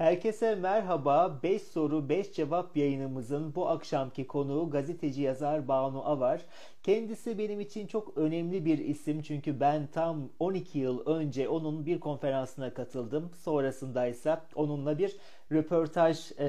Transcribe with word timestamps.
Herkese 0.00 0.54
merhaba. 0.54 1.40
5 1.42 1.62
soru 1.62 2.08
5 2.08 2.32
cevap 2.32 2.76
yayınımızın 2.76 3.54
bu 3.54 3.68
akşamki 3.68 4.26
konuğu 4.26 4.70
gazeteci 4.70 5.22
yazar 5.22 5.68
Banu 5.68 6.08
Avar. 6.08 6.40
Kendisi 6.82 7.38
benim 7.38 7.60
için 7.60 7.86
çok 7.86 8.18
önemli 8.18 8.64
bir 8.64 8.78
isim 8.78 9.22
çünkü 9.22 9.60
ben 9.60 9.86
tam 9.86 10.28
12 10.38 10.78
yıl 10.78 11.06
önce 11.06 11.48
onun 11.48 11.86
bir 11.86 12.00
konferansına 12.00 12.74
katıldım. 12.74 13.30
Sonrasındaysa 13.34 14.46
onunla 14.54 14.98
bir 14.98 15.16
röportaj 15.52 16.32
e, 16.38 16.46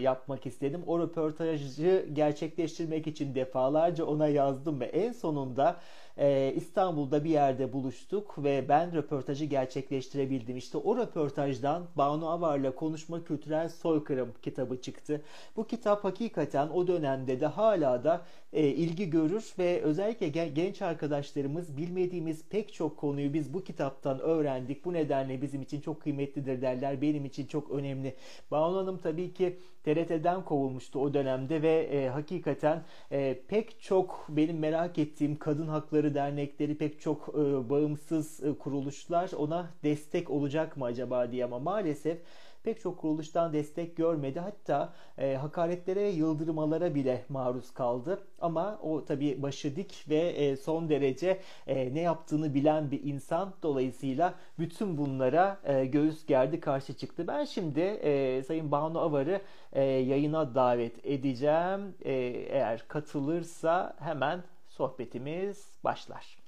yapmak 0.00 0.46
istedim. 0.46 0.82
O 0.86 0.98
röportajı 0.98 2.06
gerçekleştirmek 2.12 3.06
için 3.06 3.34
defalarca 3.34 4.04
ona 4.04 4.28
yazdım 4.28 4.80
ve 4.80 4.84
en 4.84 5.12
sonunda 5.12 5.76
e, 6.20 6.52
İstanbul'da 6.56 7.24
bir 7.24 7.30
yerde 7.30 7.72
buluştuk 7.72 8.34
ve 8.38 8.68
ben 8.68 8.94
röportajı 8.94 9.44
gerçekleştirebildim. 9.44 10.56
İşte 10.56 10.78
o 10.78 10.96
röportajdan 10.96 11.86
Banu 11.96 12.30
Avar'la 12.30 12.74
Konuşma 12.74 13.24
Kültürel 13.24 13.68
Soykırım 13.68 14.32
kitabı 14.42 14.80
çıktı. 14.80 15.22
Bu 15.56 15.66
kitap 15.66 16.04
hakikaten 16.04 16.68
o 16.68 16.86
dönemde 16.86 17.40
de 17.40 17.46
hala 17.46 18.04
da 18.04 18.22
e, 18.52 18.66
ilgi 18.68 19.10
görür 19.10 19.54
ve 19.58 19.80
özellikle 19.80 20.28
genç 20.48 20.82
arkadaşlarımız 20.82 21.76
bilmediğimiz 21.76 22.44
pek 22.48 22.72
çok 22.72 22.96
konuyu 22.96 23.34
biz 23.34 23.54
bu 23.54 23.64
kitaptan 23.64 24.20
öğrendik. 24.20 24.84
Bu 24.84 24.92
nedenle 24.92 25.42
bizim 25.42 25.62
için 25.62 25.80
çok 25.80 26.02
kıymetlidir 26.02 26.62
derler. 26.62 27.02
Benim 27.02 27.24
için 27.24 27.46
çok 27.46 27.70
önemli. 27.70 28.14
Banu 28.50 28.76
Hanım 28.76 28.98
tabii 28.98 29.32
ki 29.32 29.56
TRT'den 29.84 30.44
kovulmuştu 30.44 31.00
o 31.00 31.14
dönemde 31.14 31.62
ve 31.62 31.72
e, 31.82 32.08
hakikaten 32.08 32.82
e, 33.12 33.40
pek 33.48 33.80
çok 33.80 34.26
benim 34.28 34.58
merak 34.58 34.98
ettiğim 34.98 35.38
kadın 35.38 35.66
hakları 35.68 36.14
dernekleri 36.14 36.78
pek 36.78 37.00
çok 37.00 37.28
e, 37.28 37.70
bağımsız 37.70 38.44
e, 38.44 38.58
kuruluşlar 38.58 39.30
ona 39.36 39.70
destek 39.84 40.30
olacak 40.30 40.76
mı 40.76 40.84
acaba 40.84 41.32
diye 41.32 41.44
ama 41.44 41.58
maalesef 41.58 42.18
pek 42.62 42.80
çok 42.80 42.98
kuruluştan 42.98 43.52
destek 43.52 43.96
görmedi. 43.96 44.40
Hatta 44.40 44.92
e, 45.18 45.34
hakaretlere 45.34 46.00
ve 46.00 46.08
yıldırmalara 46.08 46.94
bile 46.94 47.24
maruz 47.28 47.70
kaldı. 47.70 48.20
Ama 48.40 48.78
o 48.82 49.04
tabii 49.04 49.42
başı 49.42 49.76
dik 49.76 50.06
ve 50.08 50.18
e, 50.18 50.56
son 50.56 50.88
derece 50.88 51.40
e, 51.66 51.94
ne 51.94 52.00
yaptığını 52.00 52.54
bilen 52.54 52.90
bir 52.90 53.04
insan. 53.04 53.54
Dolayısıyla 53.62 54.34
bütün 54.58 54.98
bunlara 54.98 55.60
e, 55.64 55.84
göğüs 55.84 56.26
gerdi, 56.26 56.60
karşı 56.60 56.94
çıktı. 56.94 57.26
Ben 57.28 57.44
şimdi 57.44 57.80
e, 57.80 58.42
Sayın 58.42 58.70
Banu 58.70 58.98
Avar'ı 58.98 59.40
e, 59.72 59.82
yayına 59.84 60.54
davet 60.54 61.06
edeceğim. 61.06 61.94
E, 62.04 62.12
eğer 62.50 62.84
katılırsa 62.88 63.96
hemen 63.98 64.42
sohbetimiz 64.68 65.78
başlar 65.84 66.39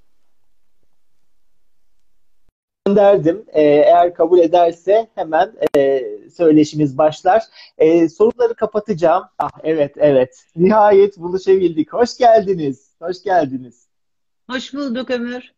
gönderdim. 2.93 3.45
Ee, 3.53 3.63
eğer 3.63 4.15
kabul 4.15 4.39
ederse 4.39 5.07
hemen 5.15 5.53
e, 5.77 6.03
söyleşimiz 6.37 6.99
başlar. 6.99 7.43
E, 7.79 8.09
soruları 8.09 8.55
kapatacağım. 8.55 9.25
Ah 9.39 9.51
evet 9.65 9.95
evet. 9.97 10.45
Nihayet 10.57 11.19
buluşabildik. 11.19 11.93
Hoş 11.93 12.19
geldiniz. 12.19 12.91
Hoş 13.03 13.23
geldiniz. 13.23 13.87
Hoş 14.51 14.75
bulduk 14.75 15.11
Ömür. 15.11 15.53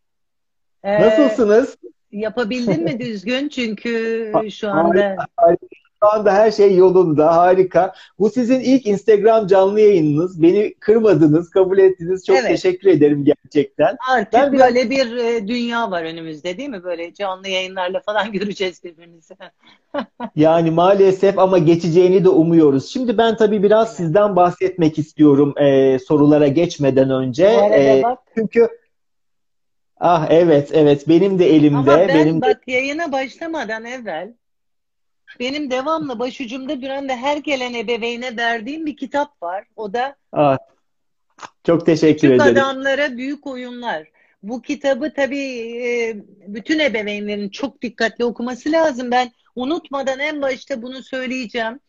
Ee, 0.83 1.01
Nasılsınız? 1.01 1.77
Yapabildin 2.11 2.83
mi 2.83 2.99
düzgün? 2.99 3.49
Çünkü 3.49 4.31
şu 4.51 4.69
anda... 4.69 5.03
Harika, 5.03 5.25
harika. 5.37 5.84
Şu 6.03 6.09
anda 6.13 6.33
her 6.33 6.51
şey 6.51 6.75
yolunda, 6.75 7.35
harika. 7.35 7.93
Bu 8.19 8.29
sizin 8.29 8.59
ilk 8.59 8.85
Instagram 8.85 9.47
canlı 9.47 9.79
yayınınız. 9.79 10.41
Beni 10.41 10.73
kırmadınız, 10.73 11.49
kabul 11.49 11.77
ettiniz. 11.77 12.25
Çok 12.25 12.37
evet. 12.37 12.47
teşekkür 12.47 12.89
ederim 12.89 13.25
gerçekten. 13.25 13.97
Artık 14.09 14.33
ben 14.33 14.59
böyle 14.59 14.89
bir 14.89 15.17
e, 15.17 15.47
dünya 15.47 15.91
var 15.91 16.03
önümüzde 16.03 16.57
değil 16.57 16.69
mi? 16.69 16.83
Böyle 16.83 17.13
canlı 17.13 17.47
yayınlarla 17.47 17.99
falan 17.99 18.31
göreceğiz 18.31 18.83
birbirimizi. 18.83 19.33
yani 20.35 20.71
maalesef 20.71 21.39
ama 21.39 21.57
geçeceğini 21.57 22.23
de 22.23 22.29
umuyoruz. 22.29 22.89
Şimdi 22.89 23.17
ben 23.17 23.37
tabii 23.37 23.63
biraz 23.63 23.87
evet. 23.87 23.97
sizden 23.97 24.35
bahsetmek 24.35 24.99
istiyorum 24.99 25.53
e, 25.57 25.99
sorulara 25.99 26.47
geçmeden 26.47 27.09
önce. 27.09 27.45
E, 27.45 28.03
çünkü 28.37 28.69
Ah 29.99 30.27
evet 30.29 30.69
evet 30.73 31.07
benim 31.09 31.39
de 31.39 31.49
elimde. 31.55 31.77
Ama 31.77 31.97
ben 31.97 32.07
benim 32.07 32.41
bak 32.41 32.67
de... 32.67 32.71
yayına 32.71 33.11
başlamadan 33.11 33.85
evvel 33.85 34.33
benim 35.39 35.71
devamlı 35.71 36.19
başucumda 36.19 36.81
duran 36.81 37.09
ve 37.09 37.15
her 37.15 37.37
gelen 37.37 37.73
ebeveyne 37.73 38.37
verdiğim 38.37 38.85
bir 38.85 38.97
kitap 38.97 39.43
var. 39.43 39.65
O 39.75 39.93
da 39.93 40.15
Aa, 40.31 40.57
Çok 41.63 41.85
teşekkür 41.85 42.29
Küçük 42.29 42.41
ederim. 42.41 42.57
Adamlara 42.57 43.17
Büyük 43.17 43.47
Oyunlar. 43.47 44.07
Bu 44.43 44.61
kitabı 44.61 45.13
tabii 45.13 45.47
e, 45.87 46.15
bütün 46.47 46.79
ebeveynlerin 46.79 47.49
çok 47.49 47.81
dikkatli 47.81 48.25
okuması 48.25 48.71
lazım. 48.71 49.11
Ben 49.11 49.31
unutmadan 49.55 50.19
en 50.19 50.41
başta 50.41 50.81
bunu 50.81 51.03
söyleyeceğim. 51.03 51.79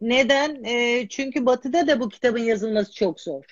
Neden? 0.00 0.64
E, 0.64 1.06
çünkü 1.08 1.46
Batı'da 1.46 1.86
da 1.86 2.00
bu 2.00 2.08
kitabın 2.08 2.38
yazılması 2.42 2.94
çok 2.94 3.20
zor. 3.20 3.44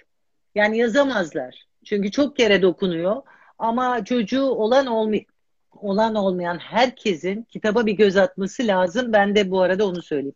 Yani 0.55 0.79
yazamazlar. 0.79 1.67
Çünkü 1.85 2.11
çok 2.11 2.37
kere 2.37 2.63
dokunuyor. 2.63 3.23
Ama 3.59 4.05
çocuğu 4.05 4.45
olan 4.45 4.87
olmuyor 4.87 5.25
olan 5.81 6.15
olmayan 6.15 6.59
herkesin 6.59 7.43
kitaba 7.43 7.87
bir 7.87 7.93
göz 7.93 8.17
atması 8.17 8.67
lazım. 8.67 9.13
Ben 9.13 9.35
de 9.37 9.51
bu 9.51 9.61
arada 9.61 9.87
onu 9.89 10.03
söyleyeyim. 10.03 10.35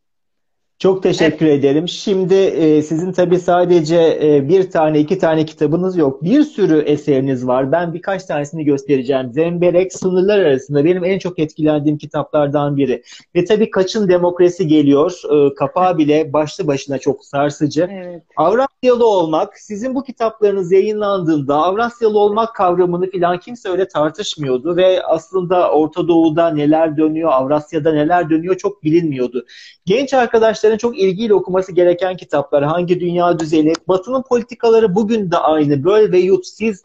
Çok 0.80 1.02
teşekkür 1.02 1.46
evet. 1.46 1.58
ederim. 1.58 1.88
Şimdi 1.88 2.34
e, 2.34 2.82
sizin 2.82 3.12
tabii 3.12 3.38
sadece 3.38 4.18
e, 4.22 4.48
bir 4.48 4.70
tane, 4.70 5.00
iki 5.00 5.18
tane 5.18 5.44
kitabınız 5.44 5.96
yok. 5.96 6.24
Bir 6.24 6.42
sürü 6.42 6.78
eseriniz 6.78 7.46
var. 7.46 7.72
Ben 7.72 7.94
birkaç 7.94 8.24
tanesini 8.24 8.64
göstereceğim. 8.64 9.32
Zemberek 9.32 9.92
Sınırlar 9.92 10.38
Arasında 10.38 10.84
benim 10.84 11.04
en 11.04 11.18
çok 11.18 11.38
etkilendiğim 11.38 11.98
kitaplardan 11.98 12.76
biri. 12.76 13.02
Ve 13.34 13.44
tabii 13.44 13.70
Kaçın 13.70 14.08
Demokrasi 14.08 14.66
geliyor. 14.66 15.12
E, 15.32 15.54
kapağı 15.54 15.98
bile 15.98 16.32
başlı 16.32 16.66
başına 16.66 16.98
çok 16.98 17.24
sarsıcı. 17.24 17.88
Evet. 17.92 18.22
Avrasyalı 18.36 19.06
olmak, 19.06 19.58
sizin 19.58 19.94
bu 19.94 20.02
kitaplarınız 20.02 20.72
yayınlandığında 20.72 21.54
Avrasyalı 21.54 22.18
olmak 22.18 22.54
kavramını 22.54 23.10
falan 23.10 23.38
kimse 23.38 23.68
öyle 23.68 23.88
tartışmıyordu. 23.88 24.76
Ve 24.76 25.02
aslında 25.02 25.70
Orta 25.70 26.08
Doğu'da 26.08 26.50
neler 26.50 26.96
dönüyor, 26.96 27.30
Avrasya'da 27.32 27.92
neler 27.92 28.30
dönüyor 28.30 28.56
çok 28.56 28.84
bilinmiyordu. 28.84 29.44
Genç 29.90 30.14
arkadaşlar 30.14 30.70
gençlerin 30.70 30.78
çok 30.78 30.98
ilgiyle 30.98 31.34
okuması 31.34 31.72
gereken 31.72 32.16
kitaplar. 32.16 32.64
Hangi 32.64 33.00
Dünya 33.00 33.38
Düzeni? 33.38 33.72
Batı'nın 33.88 34.22
politikaları 34.22 34.94
bugün 34.94 35.30
de 35.30 35.36
aynı. 35.36 35.84
Böyle 35.84 36.12
ve 36.12 36.18
yut. 36.18 36.46
Siz 36.46 36.84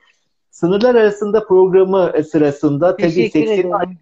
sınırlar 0.52 0.96
arasında 0.96 1.48
programı 1.48 2.12
sırasında 2.32 2.98
tabii 2.98 3.30
80 3.30 3.98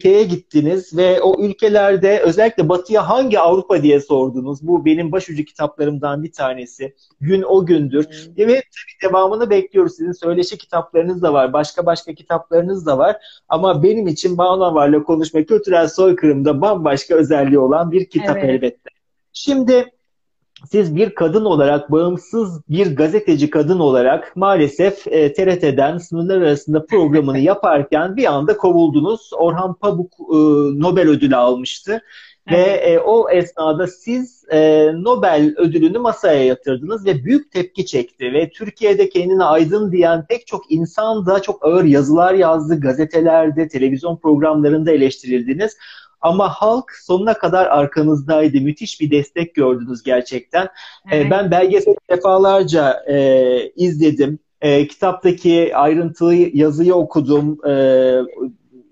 ülkeye 0.00 0.22
gittiniz 0.22 0.96
ve 0.96 1.20
o 1.20 1.42
ülkelerde 1.44 2.20
özellikle 2.20 2.68
Batı'ya 2.68 3.08
hangi 3.08 3.40
Avrupa 3.40 3.82
diye 3.82 4.00
sordunuz. 4.00 4.66
Bu 4.66 4.84
benim 4.84 5.12
başucu 5.12 5.44
kitaplarımdan 5.44 6.22
bir 6.22 6.32
tanesi. 6.32 6.94
Gün 7.20 7.42
o 7.42 7.66
gündür. 7.66 8.04
Hmm. 8.04 8.46
Ve 8.46 8.54
tabii 8.54 9.10
devamını 9.10 9.50
bekliyoruz. 9.50 9.96
Sizin 9.96 10.12
söyleşi 10.12 10.58
kitaplarınız 10.58 11.22
da 11.22 11.32
var. 11.32 11.52
Başka 11.52 11.86
başka 11.86 12.14
kitaplarınız 12.14 12.86
da 12.86 12.98
var. 12.98 13.16
Ama 13.48 13.82
benim 13.82 14.06
için 14.06 14.38
Banu 14.38 14.74
Var'la 14.74 15.02
konuşma 15.02 15.42
kültürel 15.42 15.88
soykırımda 15.88 16.60
bambaşka 16.60 17.14
özelliği 17.14 17.58
olan 17.58 17.92
bir 17.92 18.04
kitap 18.04 18.36
evet. 18.36 18.50
elbette. 18.50 18.90
Şimdi 19.32 19.84
siz 20.70 20.96
bir 20.96 21.14
kadın 21.14 21.44
olarak, 21.44 21.92
bağımsız 21.92 22.60
bir 22.68 22.96
gazeteci 22.96 23.50
kadın 23.50 23.78
olarak 23.78 24.36
maalesef 24.36 25.06
e, 25.06 25.32
TRT'den 25.32 25.98
sınırlar 25.98 26.36
arasında 26.36 26.86
programını 26.86 27.38
yaparken 27.50 28.16
bir 28.16 28.24
anda 28.24 28.56
kovuldunuz. 28.56 29.30
Orhan 29.32 29.74
Pamuk 29.74 30.12
e, 30.20 30.36
Nobel 30.80 31.08
ödülü 31.08 31.36
almıştı. 31.36 32.02
Evet. 32.48 32.58
Ve 32.58 32.92
e, 32.92 32.98
o 32.98 33.30
esnada 33.30 33.86
siz 33.86 34.44
e, 34.52 34.90
Nobel 34.94 35.54
ödülünü 35.56 35.98
masaya 35.98 36.44
yatırdınız 36.44 37.06
ve 37.06 37.24
büyük 37.24 37.52
tepki 37.52 37.86
çekti. 37.86 38.32
Ve 38.32 38.50
Türkiye'de 38.50 39.08
kendini 39.08 39.44
aydın 39.44 39.92
diyen 39.92 40.26
pek 40.28 40.46
çok 40.46 40.72
insan 40.72 41.26
da 41.26 41.42
çok 41.42 41.64
ağır 41.64 41.84
yazılar 41.84 42.34
yazdı. 42.34 42.80
Gazetelerde, 42.80 43.68
televizyon 43.68 44.16
programlarında 44.16 44.92
eleştirildiniz. 44.92 45.76
Ama 46.20 46.48
halk 46.48 46.92
sonuna 47.02 47.34
kadar 47.34 47.66
arkanızdaydı. 47.66 48.60
Müthiş 48.60 49.00
bir 49.00 49.10
destek 49.10 49.54
gördünüz 49.54 50.02
gerçekten. 50.02 50.64
Ee, 50.64 51.16
evet. 51.16 51.30
ben 51.30 51.50
belgesel 51.50 51.94
defalarca 52.10 53.04
e, 53.08 53.72
izledim. 53.76 54.38
E, 54.60 54.86
kitaptaki 54.86 55.76
ayrıntılı 55.76 56.34
yazıyı 56.34 56.94
okudum 56.94 57.58
e, 57.66 57.72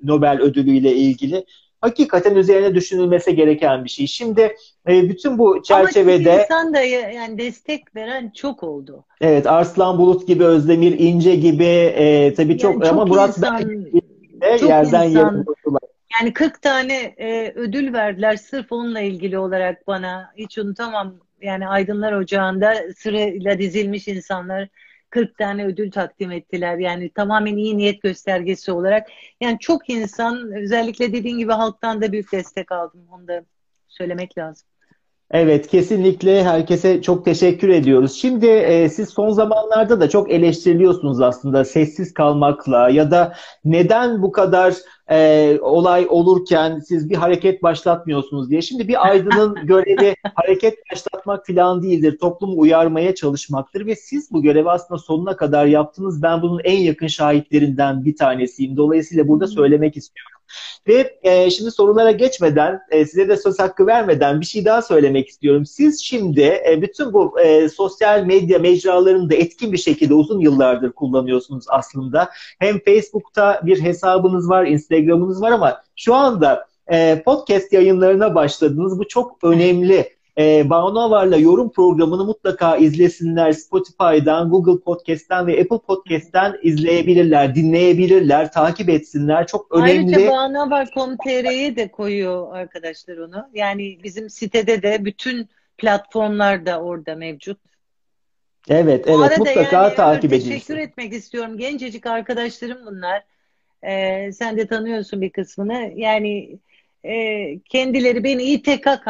Nobel 0.02 0.40
ödülüyle 0.40 0.94
ilgili. 0.94 1.44
Hakikaten 1.80 2.34
üzerine 2.34 2.74
düşünülmesi 2.74 3.36
gereken 3.36 3.84
bir 3.84 3.88
şey. 3.88 4.06
Şimdi 4.06 4.56
e, 4.88 5.08
bütün 5.08 5.38
bu 5.38 5.62
çerçevede... 5.62 6.32
Ama 6.32 6.42
insan 6.42 6.74
da 6.74 6.80
yani 6.80 7.38
destek 7.38 7.96
veren 7.96 8.32
çok 8.36 8.62
oldu. 8.62 9.04
Evet 9.20 9.46
Arslan 9.46 9.98
Bulut 9.98 10.26
gibi, 10.26 10.44
Özdemir 10.44 10.98
İnce 10.98 11.34
gibi 11.34 11.64
e, 11.64 12.34
tabii 12.34 12.48
yani 12.48 12.60
çok, 12.60 12.74
çok 12.74 12.86
ama 12.86 13.04
Murat 13.04 13.36
insan, 13.38 13.58
ben 13.60 14.60
de 14.60 14.66
yerden 14.66 15.02
yere 15.02 15.44
yani 16.12 16.32
40 16.32 16.62
tane 16.62 16.94
e, 17.18 17.52
ödül 17.54 17.92
verdiler 17.92 18.36
sırf 18.36 18.72
onunla 18.72 19.00
ilgili 19.00 19.38
olarak 19.38 19.86
bana. 19.86 20.32
Hiç 20.36 20.58
unutamam. 20.58 21.14
Yani 21.42 21.68
Aydınlar 21.68 22.12
Ocağı'nda 22.12 22.74
sırayla 22.96 23.58
dizilmiş 23.58 24.08
insanlar 24.08 24.68
40 25.10 25.38
tane 25.38 25.66
ödül 25.66 25.90
takdim 25.90 26.32
ettiler. 26.32 26.78
Yani 26.78 27.10
tamamen 27.10 27.56
iyi 27.56 27.78
niyet 27.78 28.02
göstergesi 28.02 28.72
olarak. 28.72 29.08
Yani 29.40 29.58
çok 29.60 29.90
insan 29.90 30.52
özellikle 30.52 31.12
dediğin 31.12 31.38
gibi 31.38 31.52
halktan 31.52 32.02
da 32.02 32.12
büyük 32.12 32.32
destek 32.32 32.72
aldım. 32.72 33.00
Onu 33.10 33.28
da 33.28 33.44
söylemek 33.88 34.38
lazım. 34.38 34.68
Evet, 35.30 35.66
kesinlikle 35.68 36.44
herkese 36.44 37.02
çok 37.02 37.24
teşekkür 37.24 37.68
ediyoruz. 37.68 38.12
Şimdi 38.20 38.46
e, 38.46 38.88
siz 38.88 39.08
son 39.08 39.30
zamanlarda 39.30 40.00
da 40.00 40.08
çok 40.08 40.30
eleştiriliyorsunuz 40.30 41.20
aslında 41.20 41.64
sessiz 41.64 42.14
kalmakla 42.14 42.90
ya 42.90 43.10
da 43.10 43.34
neden 43.64 44.22
bu 44.22 44.32
kadar 44.32 44.74
e, 45.10 45.58
olay 45.62 46.06
olurken 46.08 46.78
siz 46.78 47.10
bir 47.10 47.14
hareket 47.14 47.62
başlatmıyorsunuz 47.62 48.50
diye. 48.50 48.62
Şimdi 48.62 48.88
bir 48.88 49.06
aydının 49.06 49.54
görevi 49.66 50.14
hareket 50.34 50.78
başlatmak 50.92 51.46
falan 51.46 51.82
değildir. 51.82 52.18
Toplumu 52.20 52.58
uyarmaya 52.60 53.14
çalışmaktır 53.14 53.86
ve 53.86 53.96
siz 53.96 54.32
bu 54.32 54.42
görevi 54.42 54.70
aslında 54.70 54.98
sonuna 54.98 55.36
kadar 55.36 55.66
yaptınız. 55.66 56.22
Ben 56.22 56.42
bunun 56.42 56.60
en 56.64 56.78
yakın 56.78 57.06
şahitlerinden 57.06 58.04
bir 58.04 58.16
tanesiyim. 58.16 58.76
Dolayısıyla 58.76 59.28
burada 59.28 59.46
söylemek 59.46 59.96
istiyorum. 59.96 60.38
Ve 60.88 61.18
e, 61.22 61.50
şimdi 61.50 61.70
sorulara 61.70 62.10
geçmeden, 62.10 62.80
e, 62.90 63.06
size 63.06 63.28
de 63.28 63.36
söz 63.36 63.58
hakkı 63.58 63.86
vermeden 63.86 64.40
bir 64.40 64.46
şey 64.46 64.64
daha 64.64 64.82
söylemek 64.82 65.28
istiyorum. 65.28 65.66
Siz 65.66 66.00
şimdi 66.00 66.40
e, 66.40 66.82
bütün 66.82 67.12
bu 67.12 67.40
e, 67.40 67.68
sosyal 67.68 68.24
medya 68.24 68.58
mecralarını 68.58 69.30
da 69.30 69.34
etkin 69.34 69.72
bir 69.72 69.78
şekilde 69.78 70.14
uzun 70.14 70.40
yıllardır 70.40 70.92
kullanıyorsunuz 70.92 71.64
aslında. 71.68 72.30
Hem 72.58 72.78
Facebook'ta 72.78 73.60
bir 73.66 73.82
hesabınız 73.82 74.48
var, 74.48 74.64
Instagram'ınız 74.98 75.42
var 75.42 75.50
ama 75.50 75.82
şu 75.96 76.14
anda 76.14 76.66
e, 76.92 77.22
podcast 77.24 77.72
yayınlarına 77.72 78.34
başladınız. 78.34 78.98
Bu 78.98 79.08
çok 79.08 79.44
önemli 79.44 80.18
e, 80.38 80.70
Banu 80.70 81.00
Avar'la 81.00 81.36
yorum 81.36 81.72
programını 81.72 82.24
mutlaka 82.24 82.76
izlesinler. 82.76 83.52
Spotify'dan, 83.52 84.50
Google 84.50 84.80
Podcast'ten 84.80 85.46
ve 85.46 85.60
Apple 85.60 85.78
Podcast'ten 85.78 86.56
izleyebilirler, 86.62 87.54
dinleyebilirler, 87.54 88.52
takip 88.52 88.88
etsinler. 88.88 89.46
Çok 89.46 89.72
önemli. 89.72 90.16
Ayrıca 90.16 90.32
banuavar.com.tr'ye 90.32 91.76
de 91.76 91.88
koyuyor 91.88 92.56
arkadaşlar 92.56 93.16
onu. 93.16 93.48
Yani 93.54 93.98
bizim 94.02 94.30
sitede 94.30 94.82
de 94.82 95.04
bütün 95.04 95.48
platformlarda 95.78 96.80
orada 96.80 97.14
mevcut. 97.14 97.58
Evet, 98.68 99.04
evet 99.08 99.38
mutlaka 99.38 99.82
yani, 99.82 99.94
takip 99.94 100.32
edin. 100.32 100.50
Teşekkür 100.50 100.76
etmek 100.76 101.12
istiyorum. 101.12 101.58
Gencecik 101.58 102.06
arkadaşlarım 102.06 102.78
bunlar. 102.86 103.22
Ee, 103.82 104.32
sen 104.32 104.56
de 104.56 104.66
tanıyorsun 104.66 105.20
bir 105.20 105.30
kısmını. 105.30 105.92
Yani 105.96 106.58
e, 107.04 107.58
kendileri 107.58 108.24
beni 108.24 108.42
İTKK 108.42 109.08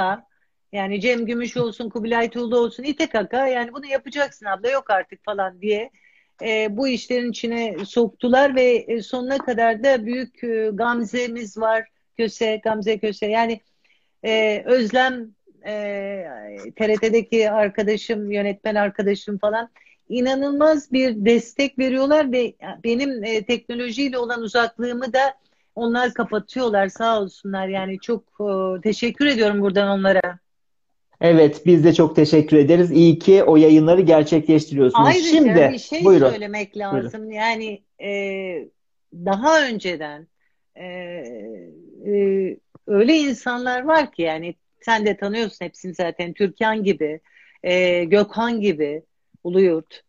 yani 0.73 1.01
Cem 1.01 1.27
Gümüş 1.27 1.57
olsun, 1.57 1.91
Kubilay 1.91 2.31
Tuğlu 2.31 2.59
olsun, 2.59 2.83
İTKK 2.83 3.33
yani 3.33 3.73
bunu 3.73 3.87
yapacaksın 3.87 4.47
abla 4.47 4.71
yok 4.71 4.91
artık 4.91 5.25
falan 5.25 5.61
diye 5.61 5.91
e, 6.43 6.77
bu 6.77 6.89
işlerin 6.89 7.31
içine 7.31 7.77
soktular 7.85 8.57
ve 8.57 8.65
e, 8.65 9.03
sonuna 9.03 9.39
kadar 9.39 9.85
da 9.85 10.07
büyük 10.07 10.45
e, 10.45 10.71
Gamze'miz 10.73 11.59
var. 11.59 11.89
Köse, 12.17 12.61
Gamze 12.65 12.99
Köse. 12.99 13.27
Yani 13.27 13.61
e, 14.25 14.63
Özlem 14.67 15.35
e, 15.67 16.25
TRT'deki 16.77 17.51
arkadaşım, 17.51 18.31
yönetmen 18.31 18.75
arkadaşım 18.75 19.39
falan 19.39 19.71
inanılmaz 20.09 20.93
bir 20.93 21.25
destek 21.25 21.79
veriyorlar 21.79 22.33
ve 22.33 22.55
benim 22.85 23.25
e, 23.25 23.45
teknolojiyle 23.45 24.19
olan 24.19 24.43
uzaklığımı 24.43 25.13
da 25.13 25.35
onlar 25.75 26.15
kapatıyorlar 26.15 26.89
sağ 26.89 27.21
olsunlar. 27.21 27.69
Yani 27.69 28.01
çok 28.01 28.25
e, 28.41 28.81
teşekkür 28.81 29.27
ediyorum 29.27 29.61
buradan 29.61 29.89
onlara. 29.99 30.39
Evet, 31.21 31.67
biz 31.67 31.85
de 31.85 31.95
çok 31.95 32.17
teşekkür 32.17 32.57
ederiz. 32.57 32.91
İyi 32.91 33.19
ki 33.19 33.45
o 33.45 33.57
yayınları 33.57 34.01
gerçekleştiriyorsunuz. 34.01 35.09
Ayrıca 35.09 35.31
Şimdi, 35.31 35.71
bir 35.73 35.79
şey 35.79 36.05
buyurun. 36.05 36.31
söylemek 36.31 36.77
lazım. 36.77 37.21
Buyurun. 37.21 37.31
Yani 37.31 37.83
e, 38.03 38.11
daha 39.15 39.67
önceden 39.67 40.27
e, 40.75 40.85
e, 42.07 42.57
öyle 42.87 43.17
insanlar 43.17 43.85
var 43.85 44.13
ki 44.13 44.23
yani 44.23 44.55
sen 44.81 45.07
de 45.07 45.17
tanıyorsun 45.17 45.65
hepsini 45.65 45.95
zaten. 45.95 46.33
Türkan 46.33 46.85
gibi, 46.85 47.21
e, 47.63 48.05
Gökhan 48.05 48.61
gibi, 48.61 49.03
Uluyurt. 49.45 50.03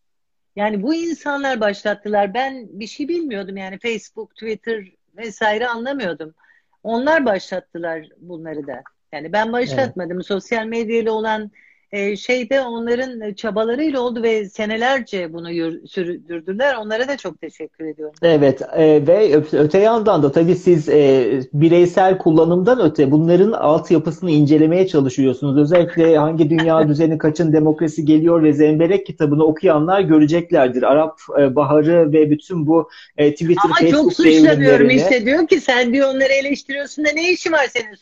Yani 0.55 0.83
bu 0.83 0.93
insanlar 0.93 1.59
başlattılar. 1.59 2.33
Ben 2.33 2.67
bir 2.79 2.87
şey 2.87 3.07
bilmiyordum 3.07 3.57
yani 3.57 3.79
Facebook, 3.79 4.35
Twitter 4.35 4.85
vesaire 5.17 5.67
anlamıyordum. 5.67 6.33
Onlar 6.83 7.25
başlattılar 7.25 8.07
bunları 8.17 8.67
da. 8.67 8.83
Yani 9.13 9.33
ben 9.33 9.53
başlatmadım. 9.53 10.17
Evet. 10.17 10.25
Sosyal 10.25 10.65
medyayla 10.65 11.11
olan 11.11 11.51
e, 11.91 12.15
şeyde 12.15 12.61
onların 12.61 13.33
çabalarıyla 13.33 14.01
oldu 14.01 14.23
ve 14.23 14.49
senelerce 14.49 15.33
bunu 15.33 15.47
sürdürdüler. 15.87 16.75
Onlara 16.75 17.07
da 17.07 17.17
çok 17.17 17.41
teşekkür 17.41 17.85
ediyorum. 17.85 18.15
Evet 18.21 18.61
e, 18.61 19.07
ve 19.07 19.35
öte 19.53 19.79
yandan 19.79 20.23
da 20.23 20.31
tabii 20.31 20.55
siz 20.55 20.89
e, 20.89 21.29
bireysel 21.53 22.17
kullanımdan 22.17 22.81
öte 22.81 23.11
bunların 23.11 23.51
altyapısını 23.51 24.31
incelemeye 24.31 24.87
çalışıyorsunuz. 24.87 25.57
Özellikle 25.57 26.17
hangi 26.17 26.49
dünya 26.49 26.87
düzeni 26.87 27.17
kaçın 27.17 27.53
demokrasi 27.53 28.05
geliyor 28.05 28.43
ve 28.43 28.53
Zemberek 28.53 29.05
kitabını 29.05 29.43
okuyanlar 29.43 30.01
göreceklerdir. 30.01 30.83
Arap 30.83 31.19
e, 31.39 31.55
Baharı 31.55 32.13
ve 32.13 32.31
bütün 32.31 32.67
bu 32.67 32.89
e, 33.17 33.31
Twitter, 33.31 33.63
Ama 33.65 33.75
Facebook 33.75 34.03
çok 34.03 34.13
suçlanıyorum 34.13 34.89
işte 34.89 35.25
diyor 35.25 35.47
ki 35.47 35.61
sen 35.61 35.93
diyor 35.93 36.09
onları 36.09 36.33
eleştiriyorsun 36.33 37.05
da 37.05 37.09
ne 37.13 37.31
işin 37.31 37.51
var 37.51 37.67
senin 37.73 37.95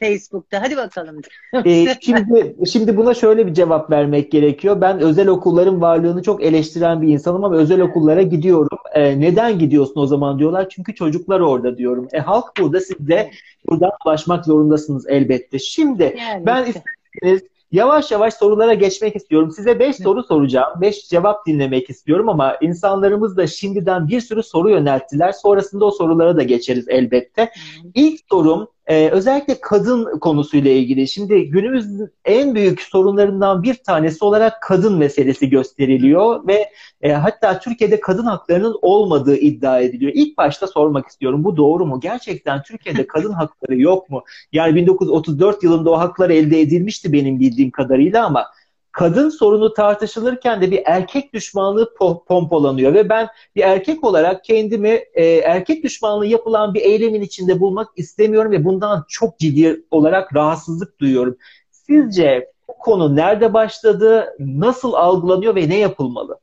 Facebook'ta 0.00 0.62
hadi 0.62 0.76
bakalım. 0.76 1.20
e, 1.64 1.86
şimdi, 2.00 2.56
şimdi 2.70 2.96
buna 2.96 3.14
şöyle 3.14 3.46
bir 3.46 3.54
cevap 3.54 3.90
vermek 3.90 4.32
gerekiyor. 4.32 4.80
Ben 4.80 5.00
özel 5.00 5.28
okulların 5.28 5.80
varlığını 5.80 6.22
çok 6.22 6.42
eleştiren 6.42 7.02
bir 7.02 7.08
insanım 7.08 7.44
ama 7.44 7.56
özel 7.56 7.80
okullara 7.80 8.22
gidiyorum. 8.22 8.78
E, 8.94 9.20
neden 9.20 9.58
gidiyorsun 9.58 10.00
o 10.00 10.06
zaman 10.06 10.38
diyorlar. 10.38 10.68
Çünkü 10.68 10.94
çocuklar 10.94 11.40
orada 11.40 11.78
diyorum. 11.78 12.08
E 12.12 12.18
halk 12.18 12.52
burada 12.60 12.80
siz 12.80 13.08
de 13.08 13.30
buradan 13.68 13.90
ulaşmak 14.06 14.44
zorundasınız 14.44 15.08
elbette. 15.08 15.58
Şimdi 15.58 16.16
yani 16.18 16.46
ben 16.46 16.64
işte. 16.64 16.82
isterseniz 17.14 17.50
Yavaş 17.72 18.10
yavaş 18.10 18.34
sorulara 18.34 18.74
geçmek 18.74 19.16
istiyorum. 19.16 19.50
Size 19.50 19.78
5 19.78 19.96
soru 19.96 20.22
soracağım. 20.22 20.80
5 20.80 21.08
cevap 21.08 21.46
dinlemek 21.46 21.90
istiyorum 21.90 22.28
ama 22.28 22.56
insanlarımız 22.60 23.36
da 23.36 23.46
şimdiden 23.46 24.08
bir 24.08 24.20
sürü 24.20 24.42
soru 24.42 24.70
yönelttiler. 24.70 25.32
Sonrasında 25.32 25.84
o 25.84 25.90
sorulara 25.90 26.36
da 26.36 26.42
geçeriz 26.42 26.88
elbette. 26.88 27.52
İlk 27.94 28.20
sorum 28.30 28.68
ee, 28.90 29.08
özellikle 29.10 29.60
kadın 29.60 30.18
konusuyla 30.18 30.70
ilgili. 30.70 31.08
Şimdi 31.08 31.50
günümüzün 31.50 32.10
en 32.24 32.54
büyük 32.54 32.82
sorunlarından 32.82 33.62
bir 33.62 33.74
tanesi 33.74 34.24
olarak 34.24 34.62
kadın 34.62 34.98
meselesi 34.98 35.50
gösteriliyor 35.50 36.46
ve 36.46 36.70
e, 37.02 37.12
hatta 37.12 37.58
Türkiye'de 37.58 38.00
kadın 38.00 38.24
haklarının 38.24 38.78
olmadığı 38.82 39.36
iddia 39.36 39.80
ediliyor. 39.80 40.12
İlk 40.14 40.38
başta 40.38 40.66
sormak 40.66 41.08
istiyorum 41.08 41.44
bu 41.44 41.56
doğru 41.56 41.86
mu? 41.86 42.00
Gerçekten 42.00 42.62
Türkiye'de 42.62 43.06
kadın 43.06 43.32
hakları 43.32 43.80
yok 43.80 44.10
mu? 44.10 44.24
Yani 44.52 44.74
1934 44.74 45.62
yılında 45.62 45.90
o 45.90 45.98
haklar 45.98 46.30
elde 46.30 46.60
edilmişti 46.60 47.12
benim 47.12 47.40
bildiğim 47.40 47.70
kadarıyla 47.70 48.26
ama 48.26 48.46
kadın 48.92 49.28
sorunu 49.28 49.74
tartışılırken 49.74 50.62
de 50.62 50.70
bir 50.70 50.82
erkek 50.84 51.34
düşmanlığı 51.34 51.94
pompolanıyor 52.28 52.94
ve 52.94 53.08
ben 53.08 53.28
bir 53.56 53.62
erkek 53.62 54.04
olarak 54.04 54.44
kendimi 54.44 54.88
e, 55.14 55.24
erkek 55.24 55.84
düşmanlığı 55.84 56.26
yapılan 56.26 56.74
bir 56.74 56.80
eylemin 56.80 57.22
içinde 57.22 57.60
bulmak 57.60 57.88
istemiyorum 57.96 58.52
ve 58.52 58.64
bundan 58.64 59.04
çok 59.08 59.38
ciddi 59.38 59.84
olarak 59.90 60.36
rahatsızlık 60.36 61.00
duyuyorum. 61.00 61.36
Sizce 61.70 62.52
bu 62.68 62.78
konu 62.78 63.16
nerede 63.16 63.54
başladı, 63.54 64.36
nasıl 64.38 64.92
algılanıyor 64.92 65.54
ve 65.54 65.68
ne 65.68 65.78
yapılmalı? 65.78 66.38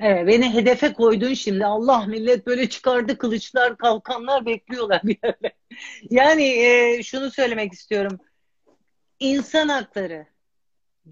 Evet, 0.00 0.26
beni 0.26 0.54
hedefe 0.54 0.92
koydun 0.92 1.34
şimdi. 1.34 1.66
Allah 1.66 2.06
millet 2.06 2.46
böyle 2.46 2.68
çıkardı 2.68 3.18
kılıçlar, 3.18 3.76
kalkanlar 3.76 4.46
bekliyorlar 4.46 5.00
bir 5.04 5.18
yerde. 5.24 5.52
Yani 6.10 6.44
e, 6.44 7.02
şunu 7.02 7.30
söylemek 7.30 7.72
istiyorum. 7.72 8.18
İnsan 9.20 9.68
hakları, 9.68 10.26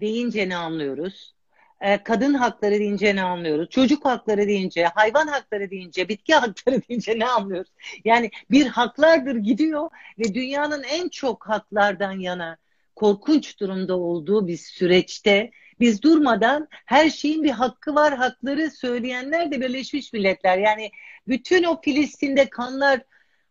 deyince 0.01 0.49
ne 0.49 0.55
anlıyoruz? 0.55 1.33
Ee, 1.81 2.03
kadın 2.03 2.33
hakları 2.33 2.79
deyince 2.79 3.15
ne 3.15 3.23
anlıyoruz? 3.23 3.69
Çocuk 3.69 4.05
hakları 4.05 4.47
deyince, 4.47 4.85
hayvan 4.85 5.27
hakları 5.27 5.69
deyince, 5.71 6.09
bitki 6.09 6.33
hakları 6.35 6.81
deyince 6.89 7.19
ne 7.19 7.25
anlıyoruz? 7.25 7.71
Yani 8.05 8.31
bir 8.51 8.67
haklardır 8.67 9.35
gidiyor 9.35 9.89
ve 10.19 10.33
dünyanın 10.33 10.83
en 10.83 11.09
çok 11.09 11.47
haklardan 11.47 12.19
yana 12.19 12.57
korkunç 12.95 13.59
durumda 13.59 13.97
olduğu 13.97 14.47
bir 14.47 14.57
süreçte 14.57 15.51
biz 15.79 16.01
durmadan 16.01 16.67
her 16.85 17.09
şeyin 17.09 17.43
bir 17.43 17.51
hakkı 17.51 17.95
var, 17.95 18.15
hakları 18.17 18.71
söyleyenler 18.71 19.51
de 19.51 19.61
Birleşmiş 19.61 20.13
Milletler. 20.13 20.57
Yani 20.57 20.91
bütün 21.27 21.63
o 21.63 21.81
Filistin'de 21.81 22.49
kanlar 22.49 23.01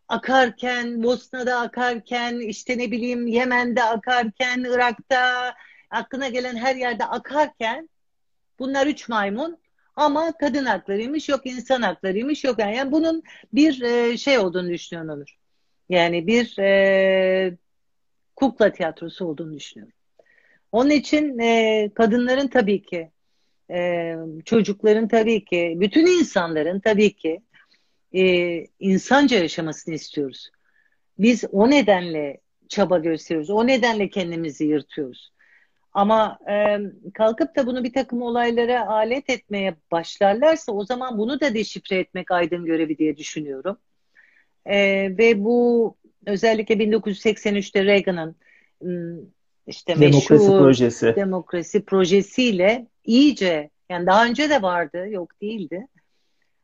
akarken, 0.07 1.03
Bosna'da 1.03 1.59
akarken, 1.59 2.39
işte 2.39 2.77
ne 2.77 2.91
bileyim 2.91 3.27
Yemen'de 3.27 3.83
akarken, 3.83 4.59
Irak'ta, 4.59 5.55
aklına 5.89 6.29
gelen 6.29 6.55
her 6.55 6.75
yerde 6.75 7.05
akarken 7.05 7.89
bunlar 8.59 8.87
üç 8.87 9.09
maymun 9.09 9.57
ama 9.95 10.31
kadın 10.31 10.65
haklarıymış 10.65 11.29
yok 11.29 11.41
insan 11.45 11.81
haklarıymış 11.81 12.43
yok 12.43 12.59
yani, 12.59 12.91
bunun 12.91 13.23
bir 13.53 13.81
e, 13.81 14.17
şey 14.17 14.39
olduğunu 14.39 14.69
düşünüyorum 14.69 15.13
Onur. 15.13 15.37
Yani 15.89 16.27
bir 16.27 16.59
e, 16.59 17.57
kukla 18.35 18.71
tiyatrosu 18.71 19.25
olduğunu 19.25 19.55
düşünüyorum. 19.55 19.93
Onun 20.71 20.89
için 20.89 21.39
e, 21.39 21.89
kadınların 21.95 22.47
tabii 22.47 22.81
ki 22.81 23.11
e, 23.71 24.15
çocukların 24.45 25.07
tabii 25.07 25.45
ki 25.45 25.73
bütün 25.79 26.05
insanların 26.05 26.79
tabii 26.79 27.13
ki 27.13 27.41
e, 28.13 28.23
insanca 28.79 29.37
yaşamasını 29.37 29.95
istiyoruz. 29.95 30.49
Biz 31.19 31.43
o 31.51 31.69
nedenle 31.69 32.41
çaba 32.69 32.97
gösteriyoruz. 32.97 33.49
O 33.49 33.67
nedenle 33.67 34.09
kendimizi 34.09 34.65
yırtıyoruz. 34.65 35.31
Ama 35.97 36.39
e, 36.49 36.77
kalkıp 37.13 37.55
da 37.55 37.67
bunu 37.67 37.83
bir 37.83 37.93
takım 37.93 38.21
olaylara 38.21 38.87
alet 38.87 39.29
etmeye 39.29 39.75
başlarlarsa 39.91 40.71
o 40.71 40.85
zaman 40.85 41.17
bunu 41.17 41.41
da 41.41 41.53
deşifre 41.53 41.99
etmek 41.99 42.31
aydın 42.31 42.65
görevi 42.65 42.97
diye 42.97 43.17
düşünüyorum. 43.17 43.77
E, 44.65 44.77
ve 45.17 45.43
bu 45.43 45.95
özellikle 46.25 46.75
1983'te 46.75 47.85
Reagan'ın 47.85 48.35
işte 49.67 49.95
demokrasi 49.95 50.33
meşhur 50.33 50.59
projesi. 50.59 51.13
demokrasi 51.15 51.85
projesiyle 51.85 52.87
iyice 53.05 53.69
yani 53.89 54.05
daha 54.05 54.25
önce 54.25 54.49
de 54.49 54.61
vardı 54.61 55.07
yok 55.09 55.41
değildi. 55.41 55.87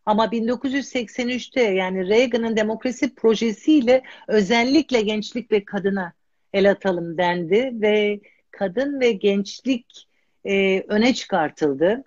Ama 0.05 0.25
1983'te 0.25 1.61
yani 1.61 2.09
Reagan'ın 2.09 2.57
demokrasi 2.57 3.15
projesiyle 3.15 4.01
özellikle 4.27 5.01
gençlik 5.01 5.51
ve 5.51 5.65
kadına 5.65 6.13
el 6.53 6.71
atalım 6.71 7.17
dendi 7.17 7.71
ve 7.73 8.19
kadın 8.53 8.99
ve 8.99 9.11
gençlik 9.11 10.07
e, 10.45 10.83
öne 10.87 11.13
çıkartıldı. 11.13 12.03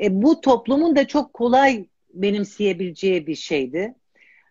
E, 0.00 0.22
bu 0.22 0.40
toplumun 0.40 0.96
da 0.96 1.06
çok 1.06 1.32
kolay 1.32 1.86
benimseyebileceği 2.14 3.26
bir 3.26 3.34
şeydi. 3.34 3.94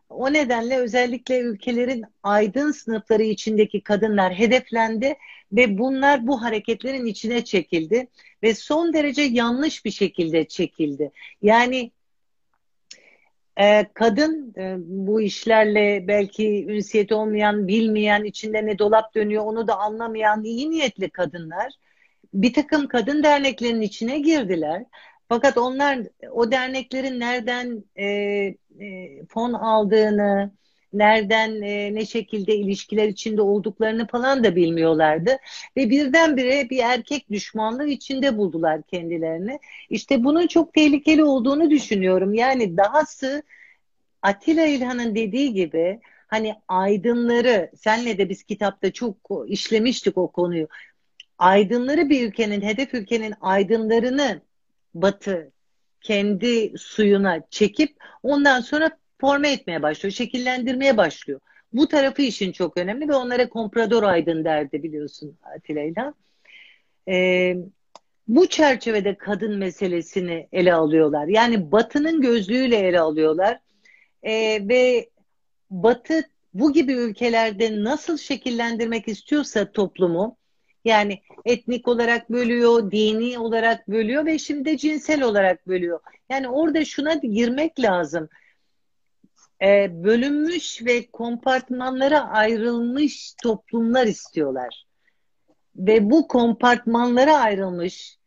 O 0.10 0.34
nedenle 0.34 0.78
özellikle 0.78 1.40
ülkelerin 1.40 2.06
aydın 2.24 2.72
sınıfları 2.72 3.24
içindeki 3.24 3.82
kadınlar 3.82 4.34
hedeflendi 4.34 5.16
ve 5.52 5.78
bunlar 5.78 6.28
bu 6.28 6.42
hareketlerin 6.42 7.06
içine 7.06 7.44
çekildi 7.44 8.08
ve 8.44 8.56
son 8.56 8.94
derece 8.94 9.22
yanlış 9.22 9.86
bir 9.86 9.92
şekilde 9.92 10.48
çekildi. 10.48 11.12
Yani 11.42 11.92
e, 13.60 13.86
kadın 13.94 14.54
e, 14.58 14.76
bu 14.80 15.22
işlerle 15.22 16.08
belki 16.08 16.66
ünsiyeti 16.70 17.14
olmayan, 17.14 17.68
bilmeyen, 17.68 18.24
içinde 18.24 18.66
ne 18.66 18.80
dolap 18.80 19.16
dönüyor 19.16 19.44
onu 19.46 19.68
da 19.68 19.78
anlamayan 19.78 20.44
iyi 20.44 20.72
niyetli 20.72 21.10
kadınlar 21.10 21.74
bir 22.34 22.54
takım 22.54 22.88
kadın 22.88 23.24
derneklerinin 23.24 23.82
içine 23.82 24.20
girdiler. 24.20 24.84
Fakat 25.30 25.58
onlar 25.58 26.00
o 26.32 26.52
derneklerin 26.52 27.20
nereden 27.20 27.84
e, 27.96 28.06
e, 28.06 29.26
fon 29.30 29.54
aldığını, 29.54 30.52
nereden 30.94 31.62
e, 31.62 31.96
ne 31.96 32.06
şekilde 32.06 32.56
ilişkiler 32.56 33.08
içinde 33.08 33.42
olduklarını 33.42 34.08
falan 34.08 34.44
da 34.44 34.56
bilmiyorlardı. 34.56 35.38
Ve 35.78 35.90
birdenbire 35.90 36.70
bir 36.70 36.80
erkek 36.80 37.32
düşmanlığı 37.32 37.88
içinde 37.88 38.38
buldular 38.38 38.82
kendilerini. 38.84 39.60
İşte 39.90 40.24
bunun 40.24 40.48
çok 40.48 40.74
tehlikeli 40.74 41.24
olduğunu 41.24 41.70
düşünüyorum. 41.70 42.34
Yani 42.34 42.78
dahası 42.78 43.44
Atilla 44.22 44.66
İlhan'ın 44.66 45.16
dediği 45.16 45.54
gibi 45.54 46.00
hani 46.28 46.56
aydınları 46.68 47.72
senle 47.76 48.18
de 48.18 48.30
biz 48.30 48.44
kitapta 48.44 48.92
çok 48.92 49.18
işlemiştik 49.48 50.18
o 50.18 50.32
konuyu. 50.32 50.68
Aydınları 51.38 52.10
bir 52.10 52.28
ülkenin, 52.28 52.62
hedef 52.62 52.94
ülkenin 52.94 53.34
aydınlarını 53.42 54.42
batı 54.94 55.52
kendi 56.02 56.74
suyuna 56.78 57.42
çekip 57.50 57.98
ondan 58.24 58.62
sonra 58.62 58.98
forme 59.22 59.52
etmeye 59.52 59.82
başlıyor, 59.82 60.14
şekillendirmeye 60.14 60.98
başlıyor. 60.98 61.40
Bu 61.74 61.88
tarafı 61.88 62.22
işin 62.22 62.52
çok 62.52 62.78
önemli 62.78 63.08
ve 63.08 63.16
onlara 63.16 63.50
komprador 63.50 64.04
aydın 64.04 64.46
derdi 64.46 64.84
biliyorsun 64.84 65.38
Atilla 65.56 66.14
Ee, 67.08 67.56
bu 68.28 68.48
çerçevede 68.48 69.16
kadın 69.16 69.58
meselesini 69.58 70.48
ele 70.52 70.74
alıyorlar. 70.74 71.28
Yani 71.28 71.72
batının 71.72 72.22
gözlüğüyle 72.22 72.78
ele 72.78 73.00
alıyorlar. 73.00 73.60
Ee, 74.24 74.60
ve 74.70 75.10
batı 75.70 76.24
bu 76.54 76.74
gibi 76.74 76.94
ülkelerde 76.94 77.84
nasıl 77.84 78.18
şekillendirmek 78.18 79.08
istiyorsa 79.08 79.72
toplumu 79.72 80.38
yani 80.86 81.22
etnik 81.46 81.88
olarak 81.88 82.30
bölüyor, 82.30 82.92
dini 82.92 83.40
olarak 83.40 83.88
bölüyor 83.88 84.26
ve 84.26 84.40
şimdi 84.40 84.78
cinsel 84.78 85.22
olarak 85.24 85.68
bölüyor. 85.68 86.00
Yani 86.30 86.50
orada 86.50 86.86
şuna 86.86 87.14
girmek 87.14 87.80
lazım. 87.80 88.30
Ee, 89.62 90.04
bölünmüş 90.04 90.86
ve 90.86 91.12
kompartmanlara 91.12 92.30
ayrılmış 92.30 93.34
toplumlar 93.44 94.08
istiyorlar. 94.08 94.86
Ve 95.76 96.10
bu 96.10 96.28
kompartmanlara 96.28 97.38
ayrılmış 97.38 98.18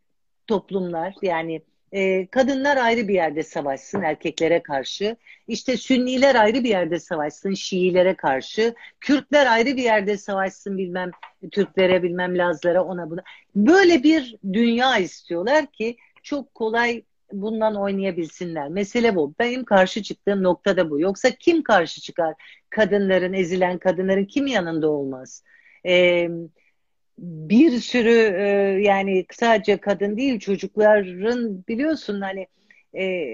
toplumlar 0.46 1.14
yani 1.22 1.62
e, 1.92 2.26
kadınlar 2.26 2.76
ayrı 2.76 3.08
bir 3.08 3.14
yerde 3.14 3.42
savaşsın 3.42 4.02
erkeklere 4.02 4.62
karşı. 4.62 5.16
İşte 5.48 5.76
Sünniler 5.76 6.34
ayrı 6.34 6.64
bir 6.64 6.68
yerde 6.68 7.00
savaşsın 7.00 7.54
Şiilere 7.54 8.14
karşı. 8.14 8.74
Kürtler 9.00 9.46
ayrı 9.46 9.76
bir 9.76 9.82
yerde 9.82 10.16
savaşsın 10.16 10.78
bilmem 10.78 11.10
Türklere 11.52 12.02
bilmem 12.02 12.38
Lazlara 12.38 12.84
ona 12.84 13.10
buna. 13.10 13.22
Böyle 13.56 14.02
bir 14.02 14.36
dünya 14.52 14.98
istiyorlar 14.98 15.66
ki 15.66 15.96
çok 16.22 16.54
kolay 16.54 17.02
bundan 17.32 17.76
oynayabilsinler. 17.76 18.68
Mesele 18.68 19.16
bu. 19.16 19.34
Benim 19.38 19.64
karşı 19.64 20.02
çıktığım 20.02 20.42
nokta 20.42 20.76
da 20.76 20.90
bu. 20.90 21.00
Yoksa 21.00 21.30
kim 21.30 21.62
karşı 21.62 22.00
çıkar? 22.00 22.34
Kadınların, 22.70 23.32
ezilen 23.32 23.78
kadınların 23.78 24.24
kim 24.24 24.46
yanında 24.46 24.90
olmaz? 24.90 25.44
Eee 25.84 26.30
bir 27.20 27.70
sürü 27.70 28.34
e, 28.38 28.46
yani 28.82 29.26
sadece 29.32 29.76
kadın 29.76 30.16
değil 30.16 30.38
çocukların 30.40 31.64
biliyorsun 31.68 32.20
hani 32.20 32.46
e, 32.94 33.24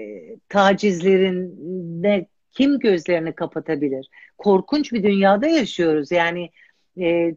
tacizlerin 0.49 1.55
ne 2.03 2.27
kim 2.51 2.79
gözlerini 2.79 3.35
kapatabilir? 3.35 4.09
Korkunç 4.37 4.93
bir 4.93 5.03
dünyada 5.03 5.47
yaşıyoruz. 5.47 6.11
Yani 6.11 6.49
e, 6.99 7.35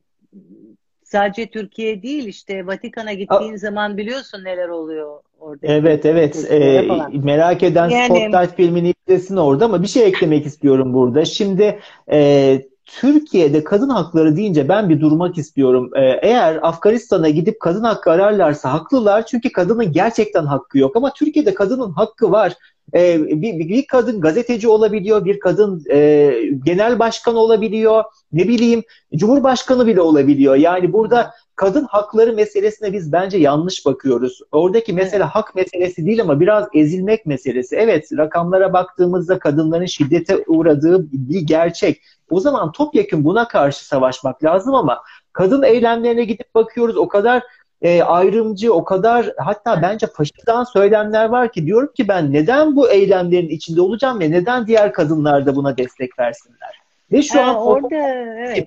sadece 1.12 1.46
Türkiye 1.46 2.02
değil 2.02 2.26
işte 2.26 2.66
Vatikan'a 2.66 3.12
gittiğin 3.12 3.54
A 3.54 3.58
zaman 3.58 3.96
biliyorsun 3.96 4.44
neler 4.44 4.68
oluyor 4.68 5.20
orada. 5.40 5.66
Evet 5.66 6.06
evet 6.06 6.46
ee, 6.50 6.88
merak 7.12 7.62
eden 7.62 7.88
yani, 7.88 8.06
Spotlight 8.06 8.56
filmini 8.56 8.94
izlesin 9.06 9.36
orada 9.36 9.64
ama 9.64 9.82
bir 9.82 9.86
şey 9.86 10.06
eklemek 10.06 10.46
istiyorum 10.46 10.94
burada. 10.94 11.24
Şimdi 11.24 11.80
e, 12.12 12.60
Türkiye'de 12.90 13.64
kadın 13.64 13.88
hakları 13.88 14.36
deyince 14.36 14.68
ben 14.68 14.88
bir 14.88 15.00
durmak 15.00 15.38
istiyorum. 15.38 15.90
Ee, 15.96 16.00
eğer 16.22 16.58
Afganistan'a 16.62 17.28
gidip 17.28 17.60
kadın 17.60 17.84
hakkı 17.84 18.10
ararlarsa 18.10 18.72
haklılar 18.72 19.26
çünkü 19.26 19.52
kadının 19.52 19.92
gerçekten 19.92 20.44
hakkı 20.44 20.78
yok. 20.78 20.96
Ama 20.96 21.12
Türkiye'de 21.12 21.54
kadının 21.54 21.92
hakkı 21.92 22.32
var. 22.32 22.54
Ee, 22.94 23.42
bir, 23.42 23.68
bir 23.68 23.86
kadın 23.86 24.20
gazeteci 24.20 24.68
olabiliyor, 24.68 25.24
bir 25.24 25.40
kadın 25.40 25.84
e, 25.90 26.32
genel 26.64 26.98
başkan 26.98 27.34
olabiliyor, 27.34 28.04
ne 28.32 28.48
bileyim 28.48 28.82
cumhurbaşkanı 29.14 29.86
bile 29.86 30.00
olabiliyor. 30.00 30.56
Yani 30.56 30.92
burada 30.92 31.32
kadın 31.60 31.84
hakları 31.84 32.32
meselesine 32.32 32.92
biz 32.92 33.12
bence 33.12 33.38
yanlış 33.38 33.86
bakıyoruz. 33.86 34.40
Oradaki 34.52 34.92
mesele 34.92 35.16
evet. 35.16 35.32
hak 35.32 35.54
meselesi 35.54 36.06
değil 36.06 36.22
ama 36.22 36.40
biraz 36.40 36.68
ezilmek 36.74 37.26
meselesi. 37.26 37.76
Evet 37.76 38.08
rakamlara 38.16 38.72
baktığımızda 38.72 39.38
kadınların 39.38 39.86
şiddete 39.86 40.44
uğradığı 40.46 41.06
bir 41.12 41.40
gerçek. 41.40 42.02
O 42.30 42.40
zaman 42.40 42.72
topyekun 42.72 43.24
buna 43.24 43.48
karşı 43.48 43.86
savaşmak 43.86 44.44
lazım 44.44 44.74
ama 44.74 45.02
kadın 45.32 45.62
eylemlerine 45.62 46.24
gidip 46.24 46.54
bakıyoruz 46.54 46.96
o 46.96 47.08
kadar 47.08 47.42
e, 47.82 48.02
ayrımcı, 48.02 48.72
o 48.74 48.84
kadar 48.84 49.32
hatta 49.38 49.82
bence 49.82 50.06
faşistan 50.06 50.64
söylemler 50.64 51.24
var 51.24 51.52
ki 51.52 51.66
diyorum 51.66 51.92
ki 51.94 52.08
ben 52.08 52.32
neden 52.32 52.76
bu 52.76 52.90
eylemlerin 52.90 53.48
içinde 53.48 53.80
olacağım 53.80 54.20
ve 54.20 54.30
neden 54.30 54.66
diğer 54.66 54.92
kadınlar 54.92 55.46
da 55.46 55.56
buna 55.56 55.76
destek 55.76 56.18
versinler? 56.18 56.80
Ve 57.12 57.22
şu 57.22 57.38
ee, 57.38 57.40
an 57.40 57.56
orada 57.56 57.96
evet 58.38 58.66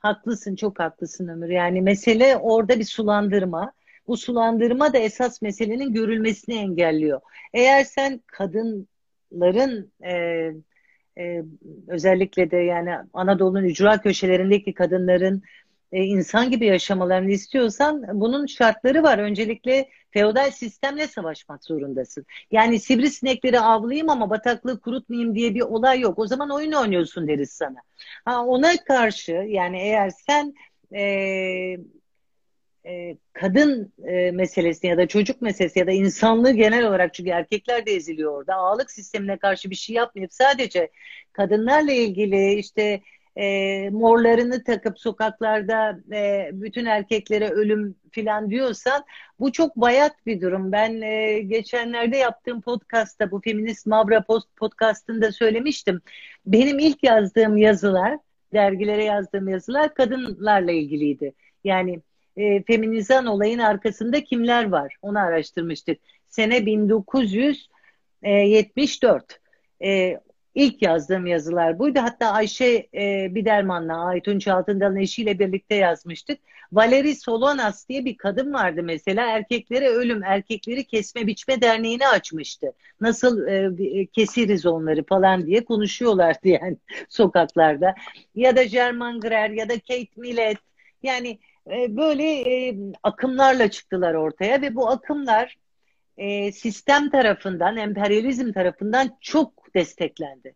haklısın 0.00 0.56
çok 0.56 0.78
haklısın 0.78 1.28
Ömür. 1.28 1.48
Yani 1.48 1.82
mesele 1.82 2.36
orada 2.36 2.78
bir 2.78 2.84
sulandırma. 2.84 3.72
Bu 4.06 4.16
sulandırma 4.16 4.92
da 4.92 4.98
esas 4.98 5.42
meselenin 5.42 5.92
görülmesini 5.92 6.54
engelliyor. 6.56 7.20
Eğer 7.54 7.84
sen 7.84 8.20
kadınların 8.26 9.92
e, 10.04 10.12
e, 11.18 11.42
özellikle 11.88 12.50
de 12.50 12.56
yani 12.56 12.90
Anadolu'nun 13.12 13.64
ücra 13.64 14.00
köşelerindeki 14.00 14.74
kadınların 14.74 15.42
e, 15.92 16.04
insan 16.04 16.50
gibi 16.50 16.66
yaşamalarını 16.66 17.30
istiyorsan 17.30 18.20
bunun 18.20 18.46
şartları 18.46 19.02
var. 19.02 19.18
Öncelikle 19.18 19.88
feodal 20.10 20.50
sistemle 20.50 21.06
savaşmak 21.06 21.64
zorundasın. 21.64 22.26
Yani 22.50 22.80
sivrisinekleri 22.80 23.60
avlayayım 23.60 24.10
ama 24.10 24.30
bataklığı 24.30 24.80
kurutmayayım 24.80 25.34
diye 25.34 25.54
bir 25.54 25.60
olay 25.60 26.00
yok. 26.00 26.18
O 26.18 26.26
zaman 26.26 26.50
oyun 26.50 26.72
oynuyorsun 26.72 27.28
deriz 27.28 27.50
sana. 27.50 27.78
Ha, 28.24 28.44
ona 28.44 28.76
karşı 28.76 29.32
yani 29.32 29.78
eğer 29.80 30.10
sen 30.10 30.54
e, 30.92 31.02
e, 32.86 33.16
kadın 33.32 33.92
e, 34.04 34.30
meselesi 34.30 34.86
ya 34.86 34.98
da 34.98 35.08
çocuk 35.08 35.42
meselesi 35.42 35.78
ya 35.78 35.86
da 35.86 35.92
insanlığı 35.92 36.52
genel 36.52 36.86
olarak 36.86 37.14
çünkü 37.14 37.30
erkekler 37.30 37.86
de 37.86 37.92
eziliyor 37.92 38.32
orada. 38.32 38.54
Ağalık 38.54 38.90
sistemine 38.90 39.38
karşı 39.38 39.70
bir 39.70 39.74
şey 39.74 39.96
yapmayıp 39.96 40.32
sadece 40.32 40.90
kadınlarla 41.32 41.92
ilgili 41.92 42.54
işte 42.54 43.00
e, 43.38 43.90
morlarını 43.90 44.64
takıp 44.64 45.00
sokaklarda 45.00 45.98
e, 46.12 46.50
bütün 46.52 46.86
erkeklere 46.86 47.50
ölüm 47.50 47.94
filan 48.10 48.50
diyorsan 48.50 49.04
bu 49.40 49.52
çok 49.52 49.76
bayat 49.76 50.26
bir 50.26 50.40
durum. 50.40 50.72
Ben 50.72 51.00
e, 51.00 51.40
geçenlerde 51.40 52.16
yaptığım 52.16 52.60
podcastta 52.60 53.30
bu 53.30 53.40
Feminist 53.40 53.86
Mavra 53.86 54.22
post 54.22 54.56
podcastında 54.56 55.32
söylemiştim. 55.32 56.00
Benim 56.46 56.78
ilk 56.78 57.04
yazdığım 57.04 57.56
yazılar 57.56 58.18
dergilere 58.52 59.04
yazdığım 59.04 59.48
yazılar 59.48 59.94
kadınlarla 59.94 60.72
ilgiliydi. 60.72 61.32
Yani 61.64 62.00
e, 62.36 62.62
feminizan 62.62 63.26
olayın 63.26 63.58
arkasında 63.58 64.24
kimler 64.24 64.68
var? 64.68 64.96
Onu 65.02 65.18
araştırmıştık. 65.18 65.98
Sene 66.28 66.66
1974. 66.66 69.40
E, 69.84 70.20
ilk 70.58 70.82
yazdığım 70.82 71.26
yazılar 71.26 71.78
buydu. 71.78 71.98
Hatta 72.02 72.30
Ayşe 72.30 72.88
e, 72.94 73.34
Biderman'la 73.34 74.04
Aytunç 74.04 74.48
Altındal'ın 74.48 74.96
eşiyle 74.96 75.38
birlikte 75.38 75.74
yazmıştık. 75.74 76.38
Valeri 76.72 77.14
Solonas 77.16 77.88
diye 77.88 78.04
bir 78.04 78.16
kadın 78.16 78.52
vardı 78.52 78.80
mesela. 78.82 79.26
Erkeklere 79.26 79.88
ölüm, 79.88 80.22
erkekleri 80.24 80.84
kesme 80.84 81.26
biçme 81.26 81.60
derneğini 81.62 82.06
açmıştı. 82.06 82.72
Nasıl 83.00 83.46
e, 83.46 84.06
kesiriz 84.06 84.66
onları 84.66 85.04
falan 85.04 85.46
diye 85.46 85.64
konuşuyorlardı 85.64 86.48
yani 86.48 86.76
sokaklarda. 87.08 87.94
Ya 88.34 88.56
da 88.56 88.62
German 88.62 89.20
Greer 89.20 89.50
ya 89.50 89.68
da 89.68 89.74
Kate 89.74 90.08
Millett. 90.16 90.58
Yani 91.02 91.38
e, 91.70 91.96
böyle 91.96 92.24
e, 92.24 92.76
akımlarla 93.02 93.70
çıktılar 93.70 94.14
ortaya 94.14 94.62
ve 94.62 94.74
bu 94.74 94.88
akımlar 94.88 95.56
e, 96.16 96.52
sistem 96.52 97.10
tarafından, 97.10 97.76
emperyalizm 97.76 98.52
tarafından 98.52 99.18
çok 99.20 99.57
desteklendi. 99.74 100.54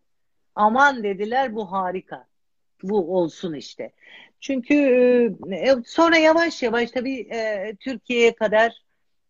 Aman 0.55 1.03
dediler 1.03 1.55
bu 1.55 1.73
harika. 1.73 2.27
Bu 2.83 3.17
olsun 3.17 3.55
işte. 3.55 3.93
Çünkü 4.41 4.75
e, 5.53 5.75
sonra 5.87 6.17
yavaş 6.17 6.63
yavaş 6.63 6.91
tabii 6.91 7.21
e, 7.21 7.73
Türkiye'ye 7.81 8.35
kadar 8.35 8.83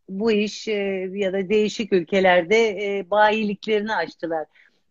bu 0.08 0.32
iş 0.32 0.68
e, 0.68 1.10
ya 1.12 1.32
da 1.32 1.48
değişik 1.48 1.92
ülkelerde 1.92 2.68
e, 2.68 3.10
bayiliklerini 3.10 3.94
açtılar. 3.94 4.46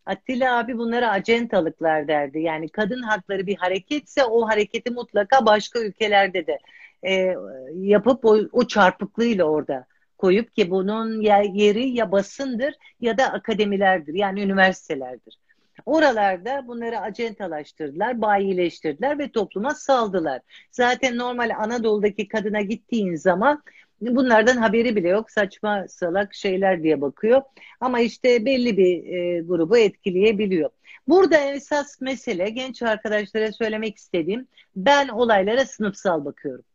Atilla 0.05 0.57
abi 0.57 0.77
bunlara 0.77 1.09
acentalıklar 1.09 2.07
derdi. 2.07 2.39
Yani 2.39 2.69
kadın 2.69 3.01
hakları 3.01 3.47
bir 3.47 3.55
hareketse 3.55 4.23
o 4.23 4.47
hareketi 4.47 4.91
mutlaka 4.91 5.45
başka 5.45 5.79
ülkelerde 5.79 6.47
de 6.47 6.59
e, 7.03 7.35
yapıp 7.75 8.25
o, 8.25 8.37
o 8.51 8.67
çarpıklığıyla 8.67 9.45
orada 9.45 9.85
koyup 10.21 10.55
ki 10.55 10.71
bunun 10.71 11.21
yeri 11.53 11.89
ya 11.89 12.11
basındır 12.11 12.73
ya 12.99 13.17
da 13.17 13.25
akademilerdir 13.33 14.13
yani 14.13 14.41
üniversitelerdir. 14.41 15.37
Oralarda 15.85 16.67
bunları 16.67 16.99
acentalaştırdılar, 16.99 18.21
bayileştirdiler 18.21 19.19
ve 19.19 19.31
topluma 19.31 19.75
saldılar. 19.75 20.41
Zaten 20.71 21.17
normal 21.17 21.49
Anadolu'daki 21.57 22.27
kadına 22.27 22.61
gittiğin 22.61 23.15
zaman 23.15 23.63
bunlardan 24.01 24.57
haberi 24.57 24.95
bile 24.95 25.09
yok. 25.09 25.31
Saçma 25.31 25.85
salak 25.87 26.35
şeyler 26.35 26.83
diye 26.83 27.01
bakıyor. 27.01 27.41
Ama 27.79 27.99
işte 27.99 28.45
belli 28.45 28.77
bir 28.77 29.13
e, 29.13 29.41
grubu 29.41 29.77
etkileyebiliyor. 29.77 30.69
Burada 31.07 31.37
esas 31.37 32.01
mesele 32.01 32.49
genç 32.49 32.81
arkadaşlara 32.81 33.51
söylemek 33.51 33.97
istediğim 33.97 34.47
ben 34.75 35.07
olaylara 35.07 35.65
sınıfsal 35.65 36.25
bakıyorum. 36.25 36.65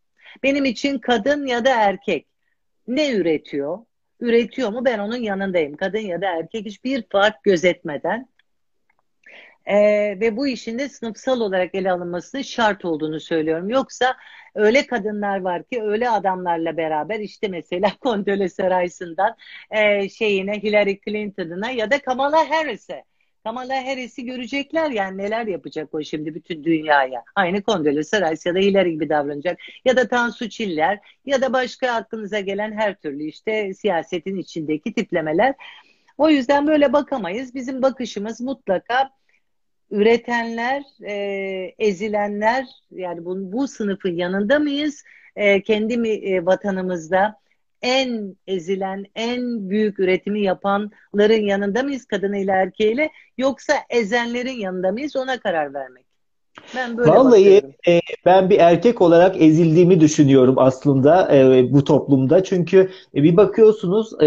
Benim 0.42 0.64
için 0.64 0.98
kadın 0.98 1.46
ya 1.46 1.64
da 1.64 1.70
erkek 1.70 2.26
ne 2.88 3.12
üretiyor? 3.12 3.78
Üretiyor 4.20 4.70
mu? 4.70 4.84
Ben 4.84 4.98
onun 4.98 5.16
yanındayım. 5.16 5.76
Kadın 5.76 5.98
ya 5.98 6.20
da 6.20 6.26
erkek 6.26 6.66
hiçbir 6.66 7.04
fark 7.10 7.44
gözetmeden 7.44 8.28
e, 9.66 9.76
ve 10.20 10.36
bu 10.36 10.46
işin 10.46 10.78
de 10.78 10.88
sınıfsal 10.88 11.40
olarak 11.40 11.74
ele 11.74 11.92
alınması 11.92 12.44
şart 12.44 12.84
olduğunu 12.84 13.20
söylüyorum. 13.20 13.68
Yoksa 13.68 14.16
öyle 14.54 14.86
kadınlar 14.86 15.40
var 15.40 15.64
ki 15.64 15.82
öyle 15.82 16.10
adamlarla 16.10 16.76
beraber 16.76 17.20
işte 17.20 17.48
mesela 17.48 17.92
Condoleezza 18.02 18.82
Rice'ından 18.82 19.36
e, 19.70 20.08
şeyine 20.08 20.62
Hillary 20.62 20.98
Clinton'ına 21.04 21.70
ya 21.70 21.90
da 21.90 21.98
Kamala 22.02 22.50
Harris'e 22.50 23.04
Kamala 23.46 23.86
Harris'i 23.86 24.24
görecekler 24.24 24.90
yani 24.90 25.18
neler 25.18 25.46
yapacak 25.46 25.94
o 25.94 26.02
şimdi 26.02 26.34
bütün 26.34 26.64
dünyaya. 26.64 27.24
Aynı 27.34 27.62
Condoleezza 27.62 28.30
Rice 28.30 28.48
ya 28.48 28.54
da 28.54 28.58
Hillary 28.58 28.90
gibi 28.90 29.08
davranacak. 29.08 29.58
Ya 29.84 29.96
da 29.96 30.08
Tansu 30.08 30.48
Çiller 30.48 30.98
ya 31.26 31.42
da 31.42 31.52
başka 31.52 31.92
aklınıza 31.92 32.40
gelen 32.40 32.72
her 32.72 32.94
türlü 32.94 33.24
işte 33.24 33.74
siyasetin 33.74 34.36
içindeki 34.36 34.92
tiplemeler. 34.92 35.54
O 36.18 36.30
yüzden 36.30 36.66
böyle 36.66 36.92
bakamayız. 36.92 37.54
Bizim 37.54 37.82
bakışımız 37.82 38.40
mutlaka 38.40 39.10
üretenler, 39.90 40.82
e, 41.04 41.14
ezilenler 41.78 42.66
yani 42.90 43.24
bu, 43.24 43.52
bu 43.52 43.68
sınıfın 43.68 44.16
yanında 44.16 44.58
mıyız? 44.58 45.04
E, 45.36 45.62
kendi 45.62 45.96
mi, 45.96 46.08
e, 46.08 46.46
vatanımızda 46.46 47.40
en 47.82 48.36
ezilen, 48.46 49.04
en 49.14 49.70
büyük 49.70 49.98
üretimi 50.00 50.42
yapanların 50.42 51.42
yanında 51.46 51.82
mıyız 51.82 52.06
kadınıyla 52.06 52.54
erkeğiyle 52.56 53.10
yoksa 53.38 53.74
ezenlerin 53.90 54.60
yanında 54.60 54.92
mıyız 54.92 55.16
ona 55.16 55.40
karar 55.40 55.74
vermek. 55.74 56.05
Ben 56.76 56.96
böyle 56.96 57.10
Vallahi 57.10 57.62
e, 57.88 58.00
ben 58.24 58.50
bir 58.50 58.58
erkek 58.58 59.02
olarak 59.02 59.42
ezildiğimi 59.42 60.00
düşünüyorum 60.00 60.54
aslında 60.58 61.36
e, 61.36 61.72
bu 61.72 61.84
toplumda. 61.84 62.44
Çünkü 62.44 62.90
e, 63.14 63.22
bir 63.22 63.36
bakıyorsunuz 63.36 64.22
e, 64.22 64.26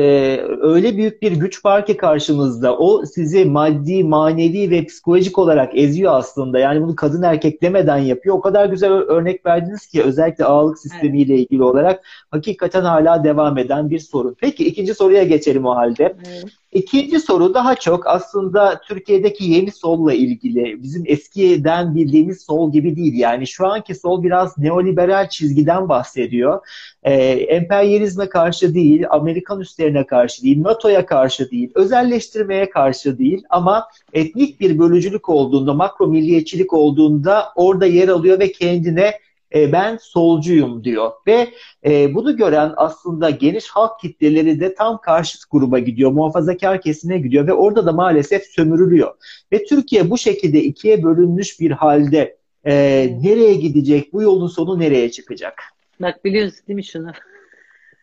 öyle 0.61 0.97
büyük 0.97 1.21
bir 1.21 1.31
güç 1.31 1.65
var 1.65 1.85
ki 1.85 1.97
karşınızda. 1.97 2.77
O 2.77 3.05
sizi 3.05 3.45
maddi, 3.45 4.03
manevi 4.03 4.71
ve 4.71 4.85
psikolojik 4.85 5.37
olarak 5.37 5.77
eziyor 5.77 6.13
aslında. 6.13 6.59
Yani 6.59 6.81
bunu 6.81 6.95
kadın 6.95 7.23
erkek 7.23 7.61
demeden 7.61 7.97
yapıyor. 7.97 8.35
O 8.35 8.41
kadar 8.41 8.65
güzel 8.65 8.91
örnek 8.91 9.45
verdiniz 9.45 9.87
ki 9.87 10.03
özellikle 10.03 10.45
ağırlık 10.45 10.79
sistemiyle 10.79 11.33
evet. 11.33 11.45
ilgili 11.45 11.63
olarak 11.63 12.05
hakikaten 12.31 12.81
hala 12.81 13.23
devam 13.23 13.57
eden 13.57 13.89
bir 13.89 13.99
sorun. 13.99 14.35
Peki 14.39 14.65
ikinci 14.65 14.93
soruya 14.93 15.23
geçelim 15.23 15.65
o 15.65 15.75
halde. 15.75 16.15
Evet. 16.27 16.45
İkinci 16.71 17.19
soru 17.19 17.53
daha 17.53 17.75
çok 17.75 18.07
aslında 18.07 18.81
Türkiye'deki 18.87 19.43
yeni 19.43 19.71
solla 19.71 20.13
ilgili. 20.13 20.83
Bizim 20.83 21.03
eskiden 21.05 21.95
bildiğimiz 21.95 22.41
sol 22.41 22.71
gibi 22.71 22.95
değil. 22.95 23.13
Yani 23.13 23.47
şu 23.47 23.67
anki 23.67 23.95
sol 23.95 24.23
biraz 24.23 24.57
neoliberal 24.57 25.29
çizgiden 25.29 25.89
bahsediyor. 25.89 26.59
Ee, 27.03 27.13
emperyalizme 27.29 28.29
karşı 28.29 28.73
değil, 28.73 29.05
Amerikan 29.09 29.59
üslerine 29.59 30.05
karşı 30.05 30.43
değil, 30.43 30.63
NATO'ya 30.63 31.05
karşı 31.05 31.51
değil, 31.51 31.71
özelleştirmeye 31.75 32.69
karşı 32.69 33.17
değil 33.17 33.43
ama 33.49 33.87
etnik 34.13 34.59
bir 34.59 34.79
bölücülük 34.79 35.29
olduğunda, 35.29 35.73
makro 35.73 36.07
milliyetçilik 36.07 36.73
olduğunda 36.73 37.45
orada 37.55 37.85
yer 37.85 38.07
alıyor 38.07 38.39
ve 38.39 38.51
kendine 38.51 39.13
e, 39.55 39.71
ben 39.71 39.97
solcuyum 40.01 40.83
diyor. 40.83 41.11
Ve 41.27 41.47
e, 41.85 42.15
bunu 42.15 42.37
gören 42.37 42.73
aslında 42.77 43.29
geniş 43.29 43.67
halk 43.67 43.99
kitleleri 43.99 44.59
de 44.59 44.73
tam 44.73 45.01
karşıt 45.01 45.41
gruba 45.51 45.79
gidiyor. 45.79 46.11
Muhafazakar 46.11 46.81
kesime 46.81 47.17
gidiyor 47.17 47.47
ve 47.47 47.53
orada 47.53 47.85
da 47.85 47.91
maalesef 47.91 48.43
sömürülüyor. 48.43 49.15
Ve 49.51 49.65
Türkiye 49.65 50.09
bu 50.09 50.17
şekilde 50.17 50.63
ikiye 50.63 51.03
bölünmüş 51.03 51.59
bir 51.59 51.71
halde 51.71 52.37
e, 52.65 52.73
nereye 53.21 53.53
gidecek? 53.53 54.13
Bu 54.13 54.21
yolun 54.21 54.47
sonu 54.47 54.79
nereye 54.79 55.11
çıkacak? 55.11 55.63
Bak 56.01 56.25
biliyorsun 56.25 56.67
değil 56.67 56.75
mi 56.75 56.83
şunu? 56.83 57.11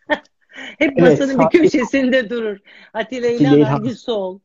Hep 0.78 0.98
masanın 0.98 1.40
evet, 1.40 1.52
bir 1.52 1.58
köşesinde 1.58 2.30
durur. 2.30 2.58
Atilla 2.94 3.28
İlhan 3.28 3.60
hangi 3.60 3.94
sol? 3.94 4.38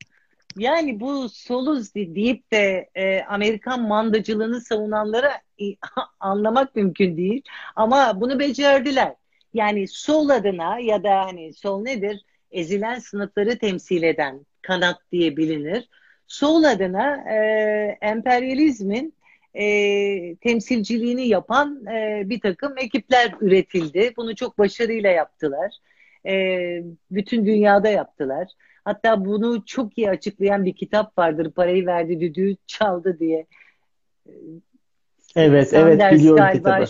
Yani 0.58 1.00
bu 1.00 1.30
soluz 1.30 1.96
deyip 1.96 2.52
de 2.52 2.90
e, 2.96 3.22
Amerikan 3.24 3.82
mandacılığını 3.82 4.62
savunanlara 4.62 5.42
anlamak 6.20 6.76
mümkün 6.76 7.18
değil. 7.18 7.42
Ama 7.76 8.22
bunu 8.22 8.40
becerdiler. 8.40 9.16
Yani 9.54 9.88
sol 9.88 10.30
adına 10.30 10.80
ya 10.80 11.04
da 11.04 11.26
hani 11.26 11.54
sol 11.54 11.82
nedir? 11.84 12.26
Ezilen 12.52 13.00
sınıfları 13.00 13.58
temsil 13.58 14.04
eden 14.04 14.46
kanat 14.62 14.98
diye 15.12 15.38
bilinir. 15.38 15.90
Sol 16.28 16.64
adına 16.64 17.16
e, 17.34 17.38
emperyalizmin 18.02 19.14
e, 19.54 20.36
temsilciliğini 20.36 21.28
yapan 21.28 21.86
e, 21.86 22.24
bir 22.30 22.40
takım 22.40 22.78
ekipler 22.78 23.36
üretildi. 23.42 24.14
Bunu 24.18 24.36
çok 24.36 24.60
başarıyla 24.60 25.10
yaptılar. 25.10 25.72
E, 26.26 26.34
bütün 27.12 27.46
dünyada 27.46 27.90
yaptılar. 27.90 28.48
Hatta 28.86 29.26
bunu 29.26 29.66
çok 29.66 29.98
iyi 29.98 30.10
açıklayan 30.10 30.66
bir 30.66 30.76
kitap 30.76 31.18
vardır. 31.18 31.52
Parayı 31.52 31.86
verdi, 31.86 32.20
düdüğü 32.20 32.56
çaldı 32.68 33.18
diye. 33.20 33.46
Evet, 35.36 35.70
Sanders 35.70 36.02
evet 36.02 36.20
biliyorum 36.20 36.50
kitabı. 36.54 36.86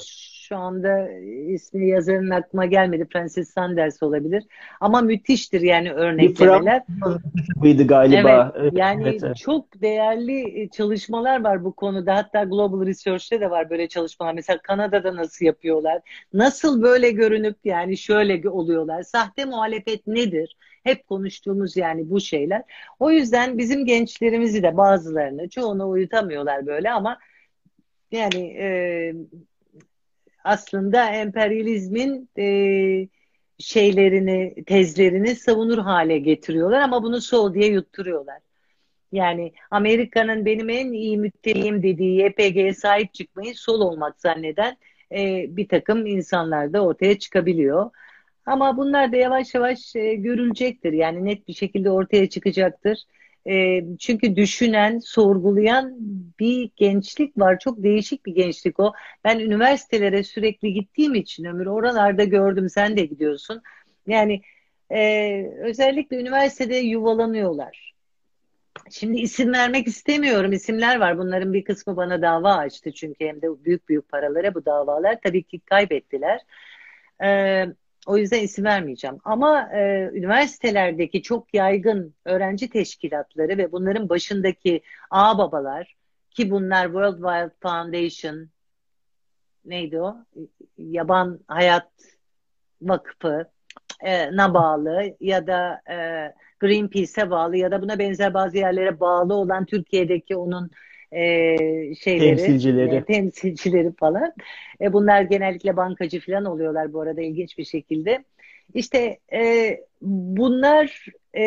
Şu 0.51 0.57
anda 0.57 1.09
ismi 1.47 1.89
yazarın 1.89 2.29
aklıma 2.29 2.65
gelmedi. 2.65 3.07
Francis 3.13 3.49
Sanders 3.49 4.03
olabilir. 4.03 4.43
Ama 4.81 5.01
müthiştir 5.01 5.61
yani 5.61 5.91
örneklemeler. 5.91 6.83
Buydu 7.55 7.87
galiba. 7.87 8.53
Evet, 8.57 8.73
yani 8.75 9.03
evet, 9.03 9.23
evet. 9.23 9.37
çok 9.37 9.81
değerli 9.81 10.69
çalışmalar 10.69 11.43
var 11.43 11.63
bu 11.63 11.73
konuda. 11.73 12.15
Hatta 12.15 12.43
Global 12.43 12.85
Research'te 12.85 13.41
de 13.41 13.49
var 13.49 13.69
böyle 13.69 13.87
çalışmalar. 13.87 14.33
Mesela 14.33 14.59
Kanada'da 14.63 15.15
nasıl 15.15 15.45
yapıyorlar? 15.45 16.01
Nasıl 16.33 16.81
böyle 16.81 17.11
görünüp 17.11 17.57
yani 17.63 17.97
şöyle 17.97 18.49
oluyorlar? 18.49 19.03
Sahte 19.03 19.45
muhalefet 19.45 20.07
nedir? 20.07 20.57
Hep 20.83 21.07
konuştuğumuz 21.07 21.77
yani 21.77 22.09
bu 22.09 22.19
şeyler. 22.19 22.63
O 22.99 23.11
yüzden 23.11 23.57
bizim 23.57 23.85
gençlerimizi 23.85 24.63
de 24.63 24.77
bazılarını 24.77 25.49
çoğunu 25.49 25.89
uyutamıyorlar 25.89 26.65
böyle 26.65 26.91
ama 26.91 27.17
yani 28.11 28.43
e, 28.59 29.13
aslında 30.43 31.09
emperyalizmin 31.09 32.29
e, 32.37 32.45
şeylerini, 33.59 34.63
tezlerini 34.65 35.35
savunur 35.35 35.77
hale 35.77 36.19
getiriyorlar 36.19 36.81
ama 36.81 37.03
bunu 37.03 37.21
sol 37.21 37.53
diye 37.53 37.67
yutturuyorlar. 37.67 38.39
Yani 39.11 39.53
Amerika'nın 39.71 40.45
benim 40.45 40.69
en 40.69 40.91
iyi 40.91 41.17
müttefiğim 41.17 41.83
dediği 41.83 42.21
YPG'ye 42.21 42.73
sahip 42.73 43.13
çıkmayı 43.13 43.55
sol 43.55 43.81
olmak 43.81 44.19
zanneden 44.21 44.77
e, 45.11 45.45
bir 45.49 45.67
takım 45.67 46.05
insanlar 46.05 46.73
da 46.73 46.85
ortaya 46.85 47.19
çıkabiliyor. 47.19 47.89
Ama 48.45 48.77
bunlar 48.77 49.11
da 49.11 49.17
yavaş 49.17 49.53
yavaş 49.55 49.95
e, 49.95 50.15
görülecektir. 50.15 50.93
Yani 50.93 51.25
net 51.25 51.47
bir 51.47 51.53
şekilde 51.53 51.91
ortaya 51.91 52.29
çıkacaktır. 52.29 53.03
E, 53.49 53.83
çünkü 53.99 54.35
düşünen, 54.35 54.99
sorgulayan 54.99 55.95
bir 56.39 56.71
gençlik 56.75 57.37
var. 57.37 57.59
Çok 57.59 57.83
değişik 57.83 58.25
bir 58.25 58.35
gençlik 58.35 58.79
o. 58.79 58.93
Ben 59.23 59.39
üniversitelere 59.39 60.23
sürekli 60.23 60.73
gittiğim 60.73 61.15
için 61.15 61.45
ömür 61.45 61.65
oralarda 61.65 62.23
gördüm. 62.23 62.69
Sen 62.69 62.97
de 62.97 63.05
gidiyorsun. 63.05 63.61
Yani 64.07 64.41
e, 64.91 65.43
özellikle 65.61 66.17
üniversitede 66.17 66.75
yuvalanıyorlar. 66.75 67.91
Şimdi 68.91 69.19
isim 69.19 69.53
vermek 69.53 69.87
istemiyorum. 69.87 70.51
İsimler 70.51 70.99
var. 70.99 71.17
Bunların 71.17 71.53
bir 71.53 71.63
kısmı 71.63 71.95
bana 71.95 72.21
dava 72.21 72.53
açtı. 72.53 72.91
Çünkü 72.91 73.25
hem 73.25 73.41
de 73.41 73.65
büyük 73.65 73.89
büyük 73.89 74.09
paralara 74.09 74.53
bu 74.53 74.65
davalar 74.65 75.17
tabii 75.23 75.43
ki 75.43 75.59
kaybettiler. 75.59 76.41
Ee, 77.23 77.65
o 78.07 78.17
yüzden 78.17 78.41
isim 78.41 78.65
vermeyeceğim. 78.65 79.17
Ama 79.23 79.69
e, 79.73 80.09
üniversitelerdeki 80.13 81.21
çok 81.21 81.53
yaygın 81.53 82.15
öğrenci 82.25 82.69
teşkilatları 82.69 83.57
ve 83.57 83.71
bunların 83.71 84.09
başındaki 84.09 84.81
ağ 85.09 85.37
babalar 85.37 85.95
ki 86.31 86.51
bunlar 86.51 86.85
World 86.85 87.15
Wide 87.15 87.55
Foundation 87.61 88.49
neydi 89.65 90.01
o? 90.01 90.17
Yaban 90.77 91.39
Hayat 91.47 91.91
Vakfı 92.81 93.45
e, 93.99 94.35
na 94.35 94.53
bağlı 94.53 95.15
ya 95.19 95.47
da 95.47 95.81
e, 95.89 95.95
Greenpeace'e 96.59 97.29
bağlı 97.29 97.57
ya 97.57 97.71
da 97.71 97.81
buna 97.81 97.99
benzer 97.99 98.33
bazı 98.33 98.57
yerlere 98.57 98.99
bağlı 98.99 99.33
olan 99.33 99.65
Türkiye'deki 99.65 100.35
onun 100.35 100.71
e, 101.11 101.55
şeyleri, 101.95 102.37
temsilcileri. 102.37 102.95
E, 102.95 103.03
temsilcileri 103.03 103.91
falan. 103.99 104.33
E, 104.81 104.93
bunlar 104.93 105.21
genellikle 105.21 105.77
bankacı 105.77 106.19
falan 106.19 106.45
oluyorlar 106.45 106.93
bu 106.93 107.01
arada 107.01 107.21
ilginç 107.21 107.57
bir 107.57 107.65
şekilde. 107.65 108.23
İşte 108.73 109.19
e, 109.33 109.77
bunlar 110.01 111.05
e, 111.33 111.43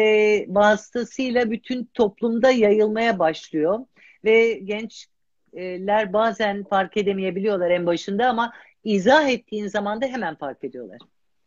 vasıtasıyla 0.48 1.50
bütün 1.50 1.84
toplumda 1.94 2.50
yayılmaya 2.50 3.18
başlıyor 3.18 3.78
ve 4.24 4.52
gençler 4.52 6.12
bazen 6.12 6.64
fark 6.64 6.96
edemeyebiliyorlar 6.96 7.70
en 7.70 7.86
başında 7.86 8.28
ama 8.28 8.52
izah 8.84 9.28
ettiğin 9.28 9.66
zaman 9.66 10.02
da 10.02 10.06
hemen 10.06 10.34
fark 10.34 10.64
ediyorlar. 10.64 10.98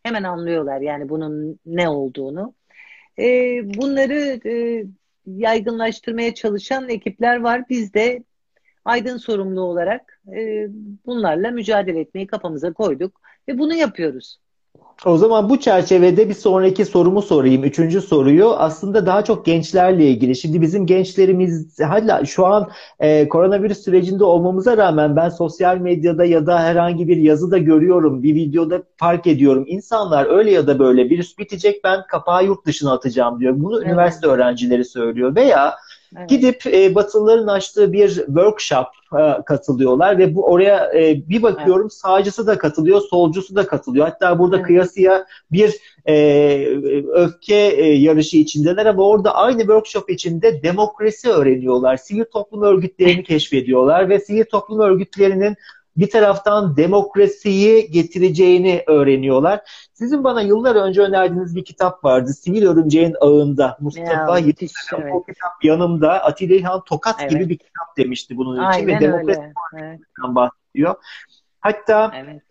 Hemen 0.03 0.23
anlıyorlar 0.23 0.81
yani 0.81 1.09
bunun 1.09 1.59
ne 1.65 1.89
olduğunu. 1.89 2.53
E, 3.19 3.25
bunları 3.63 4.39
e, 4.49 4.83
yaygınlaştırmaya 5.27 6.33
çalışan 6.33 6.89
ekipler 6.89 7.39
var. 7.39 7.69
Biz 7.69 7.93
de 7.93 8.23
Aydın 8.87 9.17
sorumlu 9.17 9.61
olarak 9.61 10.21
e, 10.35 10.67
bunlarla 11.05 11.51
mücadele 11.51 11.99
etmeyi 11.99 12.27
kafamıza 12.27 12.73
koyduk 12.73 13.21
ve 13.47 13.57
bunu 13.59 13.73
yapıyoruz. 13.73 14.39
O 15.05 15.17
zaman 15.17 15.49
bu 15.49 15.59
çerçevede 15.59 16.29
bir 16.29 16.33
sonraki 16.33 16.85
sorumu 16.85 17.21
sorayım. 17.21 17.63
Üçüncü 17.63 18.01
soruyu 18.01 18.49
aslında 18.49 19.05
daha 19.05 19.23
çok 19.23 19.45
gençlerle 19.45 20.05
ilgili. 20.05 20.35
Şimdi 20.35 20.61
bizim 20.61 20.85
gençlerimiz 20.85 21.79
hala 21.79 22.25
şu 22.25 22.45
an 22.45 22.69
e, 22.99 23.29
koronavirüs 23.29 23.83
sürecinde 23.83 24.23
olmamıza 24.23 24.77
rağmen 24.77 25.15
ben 25.15 25.29
sosyal 25.29 25.77
medyada 25.77 26.25
ya 26.25 26.45
da 26.45 26.59
herhangi 26.59 27.07
bir 27.07 27.17
yazıda 27.17 27.57
görüyorum, 27.57 28.23
bir 28.23 28.35
videoda 28.35 28.83
fark 28.95 29.27
ediyorum. 29.27 29.63
İnsanlar 29.67 30.25
öyle 30.25 30.51
ya 30.51 30.67
da 30.67 30.79
böyle 30.79 31.09
virüs 31.09 31.37
bitecek 31.37 31.83
ben 31.83 31.99
kapağı 32.07 32.45
yurt 32.45 32.65
dışına 32.65 32.91
atacağım 32.91 33.39
diyor. 33.39 33.53
Bunu 33.57 33.77
evet. 33.77 33.87
üniversite 33.87 34.27
öğrencileri 34.27 34.85
söylüyor 34.85 35.35
veya 35.35 35.75
Evet. 36.17 36.29
Gidip 36.29 36.67
e, 36.67 36.95
Batılıların 36.95 37.47
açtığı 37.47 37.93
bir 37.93 38.09
workshop 38.09 38.87
e, 39.19 39.43
katılıyorlar 39.45 40.17
ve 40.17 40.35
bu 40.35 40.45
oraya 40.45 40.93
e, 40.93 41.29
bir 41.29 41.43
bakıyorum 41.43 41.81
evet. 41.81 41.93
sağcısı 41.93 42.47
da 42.47 42.57
katılıyor, 42.57 43.01
solcusu 43.01 43.55
da 43.55 43.67
katılıyor. 43.67 44.05
Hatta 44.05 44.39
burada 44.39 44.55
evet. 44.55 44.65
kıyasıya 44.65 45.25
bir 45.51 45.73
e, 46.05 46.67
öfke 47.13 47.55
e, 47.55 47.93
yarışı 47.93 48.37
içindeler 48.37 48.85
ama 48.85 49.03
orada 49.03 49.35
aynı 49.35 49.59
workshop 49.59 50.09
içinde 50.09 50.63
demokrasi 50.63 51.29
öğreniyorlar. 51.29 51.97
Sivil 51.97 52.25
toplum 52.25 52.61
örgütlerini 52.61 53.23
keşfediyorlar 53.27 54.09
ve 54.09 54.19
sivil 54.19 54.45
toplum 54.45 54.79
örgütlerinin 54.79 55.55
bir 55.97 56.09
taraftan 56.09 56.77
demokrasiyi 56.77 57.91
getireceğini 57.91 58.83
öğreniyorlar. 58.87 59.61
Sizin 59.93 60.23
bana 60.23 60.41
yıllar 60.41 60.75
önce 60.75 61.01
önerdiğiniz 61.01 61.55
bir 61.55 61.65
kitap 61.65 62.03
vardı. 62.03 62.33
Sivil 62.33 62.63
Örümceğin 62.63 63.15
Ağında. 63.21 63.77
Mustafa 63.79 64.39
ya, 64.39 64.45
evet. 64.47 65.13
O 65.13 65.23
kitap 65.23 65.63
yanımda. 65.63 66.23
Atilla 66.23 66.55
İlhan 66.55 66.83
Tokat 66.83 67.15
evet. 67.21 67.31
gibi 67.31 67.49
bir 67.49 67.57
kitap 67.57 67.97
demişti 67.97 68.37
bunun 68.37 68.55
için. 68.55 68.63
Aynen 68.63 68.87
ve 68.87 68.99
demokrasi 68.99 69.41
evet. 69.73 69.99
bahsediyor. 70.17 70.95
Hatta 71.59 72.11
evet. 72.15 72.41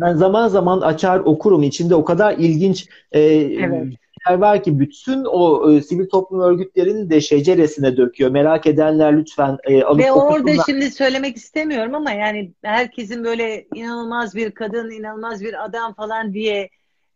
ben 0.00 0.14
zaman 0.14 0.48
zaman 0.48 0.80
açar 0.80 1.18
okurum. 1.18 1.62
İçinde 1.62 1.94
o 1.94 2.04
kadar 2.04 2.32
ilginç 2.38 2.88
e, 3.12 3.20
evet 3.20 3.94
var 4.28 4.62
ki 4.62 4.80
bütün 4.80 5.24
o 5.24 5.70
e, 5.72 5.82
sivil 5.82 6.08
toplum 6.08 6.40
örgütlerinin 6.40 7.10
de 7.10 7.20
şeceresine 7.20 7.96
döküyor. 7.96 8.30
Merak 8.30 8.66
edenler 8.66 9.16
lütfen 9.16 9.58
e, 9.64 9.82
alıp 9.82 10.00
Ve 10.00 10.12
orada 10.12 10.62
şimdi 10.66 10.90
söylemek 10.90 11.36
istemiyorum 11.36 11.94
ama 11.94 12.10
yani 12.10 12.52
herkesin 12.62 13.24
böyle 13.24 13.66
inanılmaz 13.74 14.34
bir 14.34 14.50
kadın, 14.50 14.90
inanılmaz 14.90 15.40
bir 15.40 15.64
adam 15.64 15.94
falan 15.94 16.32
diye 16.32 16.68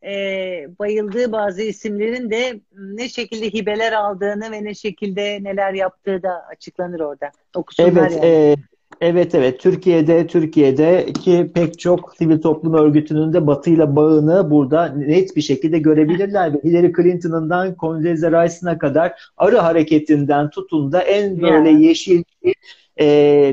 e, 0.05 0.13
bayıldığı 0.79 1.33
bazı 1.33 1.63
isimlerin 1.63 2.31
de 2.31 2.61
ne 2.73 3.09
şekilde 3.09 3.47
hibeler 3.47 3.93
aldığını 3.93 4.53
ve 4.53 4.65
ne 4.65 4.75
şekilde 4.75 5.39
neler 5.43 5.73
yaptığı 5.73 6.23
da 6.23 6.45
açıklanır 6.51 7.01
orada. 7.01 7.31
Okusunlar 7.55 8.11
evet, 8.11 8.13
yani. 8.13 8.27
E, 8.27 8.57
Evet 9.01 9.35
evet 9.35 9.61
Türkiye'de 9.61 10.27
Türkiye'de 10.27 11.07
ki 11.13 11.51
pek 11.55 11.79
çok 11.79 12.15
sivil 12.19 12.41
toplum 12.41 12.75
örgütünün 12.75 13.33
de 13.33 13.47
batıyla 13.47 13.97
bağını 13.97 14.51
burada 14.51 14.87
net 14.87 15.37
bir 15.37 15.43
şekilde 15.43 15.79
görebilirler. 15.79 16.55
Ve 16.55 16.59
Hillary 16.65 16.93
Clinton'ından 16.97 17.75
Condoleezza 17.81 18.45
Rice'ına 18.45 18.79
kadar 18.79 19.13
arı 19.37 19.57
hareketinden 19.57 20.51
tutun 20.51 20.93
da 20.93 21.03
en 21.03 21.43
böyle 21.43 21.71
yeah. 21.71 21.81
yeşil 21.81 22.23
e, 22.97 23.07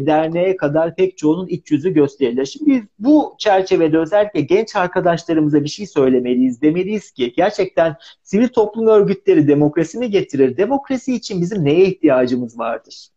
derneğe 0.06 0.58
kadar 0.58 0.95
pek 0.95 1.17
çoğunun 1.17 1.47
iç 1.47 1.71
yüzü 1.71 1.93
gösterilir. 1.93 2.45
Şimdi 2.45 2.84
bu 2.99 3.36
çerçevede 3.38 3.97
özellikle 3.97 4.41
genç 4.41 4.75
arkadaşlarımıza 4.75 5.63
bir 5.63 5.69
şey 5.69 5.88
söylemeliyiz. 5.88 6.62
Demeliyiz 6.62 7.12
ki 7.12 7.34
gerçekten 7.36 7.95
sivil 8.23 8.47
toplum 8.47 8.88
örgütleri 8.88 9.47
demokrasi 9.47 9.97
mi 9.97 10.10
getirir? 10.10 10.58
Demokrasi 10.58 11.15
için 11.15 11.41
bizim 11.41 11.65
neye 11.65 11.86
ihtiyacımız 11.86 12.60
vardır? 12.60 13.08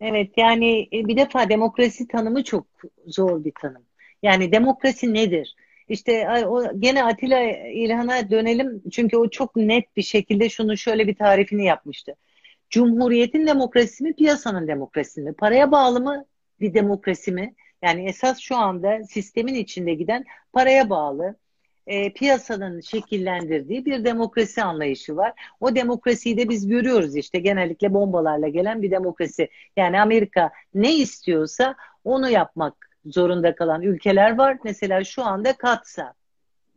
Evet 0.00 0.30
yani 0.36 0.88
e, 0.92 1.08
bir 1.08 1.16
defa 1.16 1.48
demokrasi 1.48 2.08
tanımı 2.08 2.44
çok 2.44 2.66
zor 3.06 3.44
bir 3.44 3.52
tanım. 3.60 3.86
Yani 4.22 4.52
demokrasi 4.52 5.14
nedir? 5.14 5.56
İşte 5.88 6.28
o 6.46 6.80
gene 6.80 7.04
Atilla 7.04 7.40
İlhan'a 7.72 8.30
dönelim 8.30 8.82
çünkü 8.92 9.16
o 9.16 9.30
çok 9.30 9.56
net 9.56 9.96
bir 9.96 10.02
şekilde 10.02 10.48
şunu 10.48 10.76
şöyle 10.76 11.06
bir 11.06 11.14
tarifini 11.14 11.64
yapmıştı. 11.64 12.16
Cumhuriyetin 12.70 13.46
demokrasisi 13.46 14.04
mi, 14.04 14.14
piyasanın 14.14 14.68
demokrasisi 14.68 15.20
mi? 15.22 15.32
Paraya 15.34 15.72
bağlı 15.72 16.00
mı 16.00 16.24
bir 16.60 16.74
demokrasi 16.74 17.32
mi? 17.32 17.54
Yani 17.82 18.08
esas 18.08 18.38
şu 18.40 18.56
anda 18.56 19.04
sistemin 19.04 19.54
içinde 19.54 19.94
giden 19.94 20.24
paraya 20.52 20.90
bağlı 20.90 21.36
e, 21.88 22.12
piyasanın 22.12 22.80
şekillendirdiği 22.80 23.84
bir 23.84 24.04
demokrasi 24.04 24.62
anlayışı 24.62 25.16
var. 25.16 25.32
O 25.60 25.74
demokrasiyi 25.74 26.36
de 26.36 26.48
biz 26.48 26.68
görüyoruz 26.68 27.16
işte 27.16 27.38
genellikle 27.38 27.94
bombalarla 27.94 28.48
gelen 28.48 28.82
bir 28.82 28.90
demokrasi. 28.90 29.48
Yani 29.76 30.00
Amerika 30.00 30.50
ne 30.74 30.96
istiyorsa 30.96 31.74
onu 32.04 32.30
yapmak 32.30 32.90
zorunda 33.04 33.54
kalan 33.54 33.82
ülkeler 33.82 34.38
var. 34.38 34.58
Mesela 34.64 35.04
şu 35.04 35.22
anda 35.24 35.52
Katsa. 35.52 36.14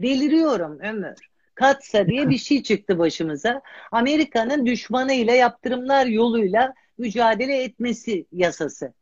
Deliriyorum 0.02 0.80
Ömür. 0.80 1.16
Katsa 1.56 2.08
diye 2.08 2.30
bir 2.30 2.38
şey 2.38 2.64
çıktı 2.64 3.00
başımıza. 3.00 3.62
Amerika'nın 3.92 4.66
düşmanıyla 4.66 5.34
yaptırımlar 5.34 6.06
yoluyla 6.06 6.74
mücadele 6.98 7.64
etmesi 7.64 8.26
yasası. 8.32 8.94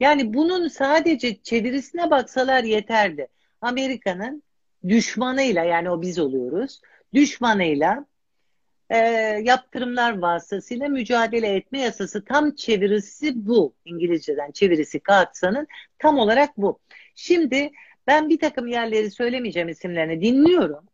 Yani 0.00 0.34
bunun 0.34 0.68
sadece 0.68 1.42
çevirisine 1.42 2.10
baksalar 2.10 2.64
yeterdi. 2.64 3.28
Amerika'nın 3.60 4.42
düşmanıyla 4.88 5.64
yani 5.64 5.90
o 5.90 6.02
biz 6.02 6.18
oluyoruz. 6.18 6.80
Düşmanıyla 7.14 8.06
e, 8.90 8.96
yaptırımlar 9.42 10.18
vasıtasıyla 10.18 10.88
mücadele 10.88 11.56
etme 11.56 11.80
yasası 11.80 12.24
tam 12.24 12.54
çevirisi 12.54 13.46
bu. 13.46 13.74
İngilizceden 13.84 14.50
çevirisi 14.50 15.00
Katsa'nın 15.00 15.66
tam 15.98 16.18
olarak 16.18 16.56
bu. 16.56 16.78
Şimdi 17.14 17.70
ben 18.06 18.28
bir 18.28 18.38
takım 18.38 18.66
yerleri 18.66 19.10
söylemeyeceğim 19.10 19.68
isimlerini 19.68 20.20
dinliyorum. 20.22 20.84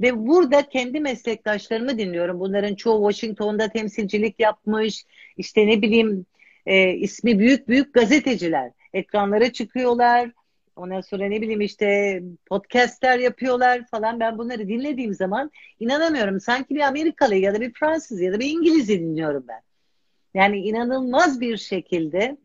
Ve 0.00 0.26
burada 0.26 0.68
kendi 0.68 1.00
meslektaşlarımı 1.00 1.98
dinliyorum. 1.98 2.40
Bunların 2.40 2.74
çoğu 2.74 3.12
Washington'da 3.12 3.68
temsilcilik 3.68 4.40
yapmış. 4.40 5.04
İşte 5.36 5.66
ne 5.66 5.82
bileyim 5.82 6.26
e, 6.66 6.90
ismi 6.90 7.38
büyük 7.38 7.68
büyük 7.68 7.94
gazeteciler. 7.94 8.70
Ekranlara 8.92 9.52
çıkıyorlar 9.52 10.30
Ondan 10.76 11.00
sonra 11.00 11.24
ne 11.24 11.40
bileyim 11.40 11.60
işte 11.60 12.20
podcastler 12.46 13.18
yapıyorlar 13.18 13.86
falan. 13.90 14.20
Ben 14.20 14.38
bunları 14.38 14.68
dinlediğim 14.68 15.14
zaman 15.14 15.50
inanamıyorum. 15.80 16.40
Sanki 16.40 16.74
bir 16.74 16.80
Amerikalı 16.80 17.34
ya 17.34 17.54
da 17.54 17.60
bir 17.60 17.72
Fransız 17.72 18.20
ya 18.20 18.32
da 18.32 18.40
bir 18.40 18.50
İngiliz'i 18.50 19.00
dinliyorum 19.00 19.44
ben. 19.48 19.60
Yani 20.34 20.58
inanılmaz 20.58 21.40
bir 21.40 21.56
şekilde 21.56 22.36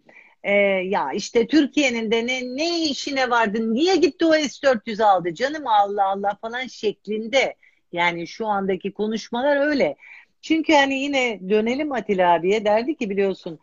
e, 0.43 0.51
ya 0.85 1.11
işte 1.11 1.47
Türkiye'nin 1.47 2.11
de 2.11 2.27
ne, 2.27 2.41
ne 2.57 2.83
işine 2.83 3.29
vardı, 3.29 3.73
niye 3.73 3.95
gitti 3.95 4.25
o 4.25 4.33
S-400 4.33 5.03
aldı 5.03 5.33
canım 5.33 5.67
Allah 5.67 6.05
Allah 6.05 6.37
falan 6.41 6.67
şeklinde. 6.67 7.55
Yani 7.91 8.27
şu 8.27 8.47
andaki 8.47 8.93
konuşmalar 8.93 9.67
öyle. 9.67 9.95
Çünkü 10.41 10.73
hani 10.73 10.99
yine 10.99 11.39
dönelim 11.49 11.91
Atilla 11.91 12.33
abiye 12.33 12.65
derdi 12.65 12.95
ki 12.95 13.09
biliyorsun 13.09 13.59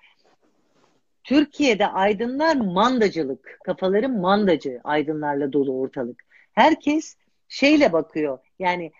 Türkiye'de 1.24 1.86
aydınlar 1.86 2.56
mandacılık, 2.56 3.58
kafaları 3.64 4.08
mandacı 4.08 4.80
aydınlarla 4.84 5.52
dolu 5.52 5.78
ortalık. 5.80 6.22
Herkes 6.52 7.16
şeyle 7.48 7.92
bakıyor. 7.92 8.38
Yani 8.58 8.92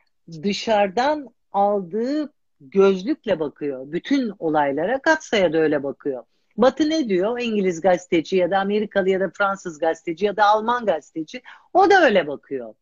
dışarıdan 0.43 1.29
aldığı 1.53 2.33
gözlükle 2.61 3.41
bakıyor. 3.41 3.93
Bütün 3.93 4.33
olaylara 4.39 5.03
Katsa'ya 5.03 5.53
da 5.53 5.59
öyle 5.59 5.83
bakıyor. 5.83 6.25
Batı 6.57 6.91
ne 6.91 7.09
diyor? 7.09 7.41
İngiliz 7.41 7.81
gazeteci 7.81 8.37
ya 8.37 8.51
da 8.51 8.59
Amerikalı 8.59 9.11
ya 9.11 9.21
da 9.21 9.31
Fransız 9.39 9.79
gazeteci 9.79 10.27
ya 10.27 10.37
da 10.37 10.45
Alman 10.45 10.87
gazeteci. 10.87 11.43
O 11.73 11.91
da 11.91 12.05
öyle 12.05 12.27
bakıyor. 12.27 12.75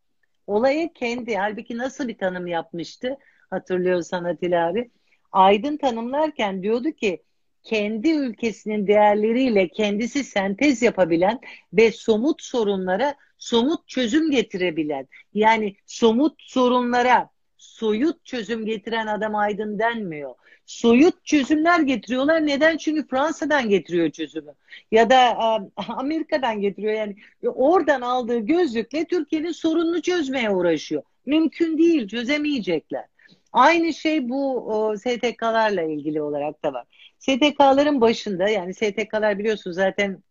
Olaya 0.46 0.92
kendi, 0.92 1.36
halbuki 1.36 1.78
nasıl 1.78 2.08
bir 2.08 2.18
tanım 2.18 2.46
yapmıştı? 2.46 3.16
Hatırlıyorsan 3.50 4.24
Atilla 4.24 4.68
abi. 4.68 4.90
Aydın 5.32 5.76
tanımlarken 5.76 6.62
diyordu 6.62 6.90
ki 6.90 7.22
kendi 7.62 8.10
ülkesinin 8.10 8.86
değerleriyle 8.86 9.68
kendisi 9.68 10.24
sentez 10.24 10.82
yapabilen 10.82 11.40
ve 11.72 11.92
somut 11.92 12.42
sorunlara 12.42 13.14
somut 13.38 13.88
çözüm 13.88 14.30
getirebilen 14.30 15.08
yani 15.34 15.76
somut 15.86 16.42
sorunlara 16.42 17.30
soyut 17.62 18.24
çözüm 18.24 18.66
getiren 18.66 19.06
adam 19.06 19.34
aydın 19.34 19.78
denmiyor. 19.78 20.34
Soyut 20.66 21.24
çözümler 21.24 21.80
getiriyorlar. 21.80 22.46
Neden? 22.46 22.76
Çünkü 22.76 23.06
Fransa'dan 23.08 23.68
getiriyor 23.68 24.10
çözümü. 24.10 24.54
Ya 24.90 25.10
da 25.10 25.38
Amerika'dan 25.88 26.60
getiriyor. 26.60 26.92
Yani 26.92 27.16
oradan 27.42 28.00
aldığı 28.00 28.38
gözlükle 28.38 29.04
Türkiye'nin 29.04 29.52
sorununu 29.52 30.02
çözmeye 30.02 30.50
uğraşıyor. 30.50 31.02
Mümkün 31.26 31.78
değil, 31.78 32.08
çözemeyecekler. 32.08 33.04
Aynı 33.52 33.92
şey 33.92 34.28
bu 34.28 34.56
o, 34.56 34.96
STK'larla 34.96 35.82
ilgili 35.82 36.22
olarak 36.22 36.64
da 36.64 36.72
var. 36.72 36.86
STK'ların 37.22 38.00
başında 38.00 38.48
yani 38.48 38.74
STK'lar 38.74 39.38
biliyorsunuz 39.38 39.76
zaten 39.76 40.22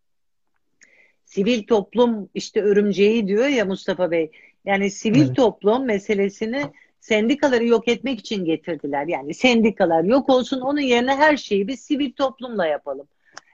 sivil 1.24 1.66
toplum 1.66 2.28
işte 2.34 2.62
örümceği 2.62 3.28
diyor 3.28 3.46
ya 3.46 3.64
Mustafa 3.64 4.10
Bey. 4.10 4.30
Yani 4.64 4.90
sivil 4.90 5.26
evet. 5.26 5.36
toplum 5.36 5.86
meselesini 5.86 6.62
sendikaları 7.00 7.66
yok 7.66 7.88
etmek 7.88 8.20
için 8.20 8.44
getirdiler. 8.44 9.06
Yani 9.06 9.34
sendikalar 9.34 10.04
yok 10.04 10.30
olsun 10.30 10.60
onun 10.60 10.80
yerine 10.80 11.14
her 11.14 11.36
şeyi 11.36 11.68
bir 11.68 11.76
sivil 11.76 12.12
toplumla 12.12 12.66
yapalım. 12.66 13.08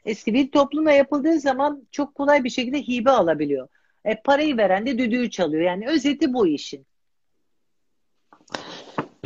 E, 0.04 0.14
sivil 0.14 0.48
toplumla 0.48 0.92
yapıldığı 0.92 1.40
zaman 1.40 1.82
çok 1.90 2.14
kolay 2.14 2.44
bir 2.44 2.50
şekilde 2.50 2.82
hibe 2.82 3.10
alabiliyor. 3.10 3.68
E, 4.04 4.22
parayı 4.22 4.56
veren 4.56 4.86
de 4.86 4.98
düdüğü 4.98 5.30
çalıyor. 5.30 5.62
Yani 5.62 5.88
özeti 5.88 6.32
bu 6.32 6.46
işin. 6.46 6.86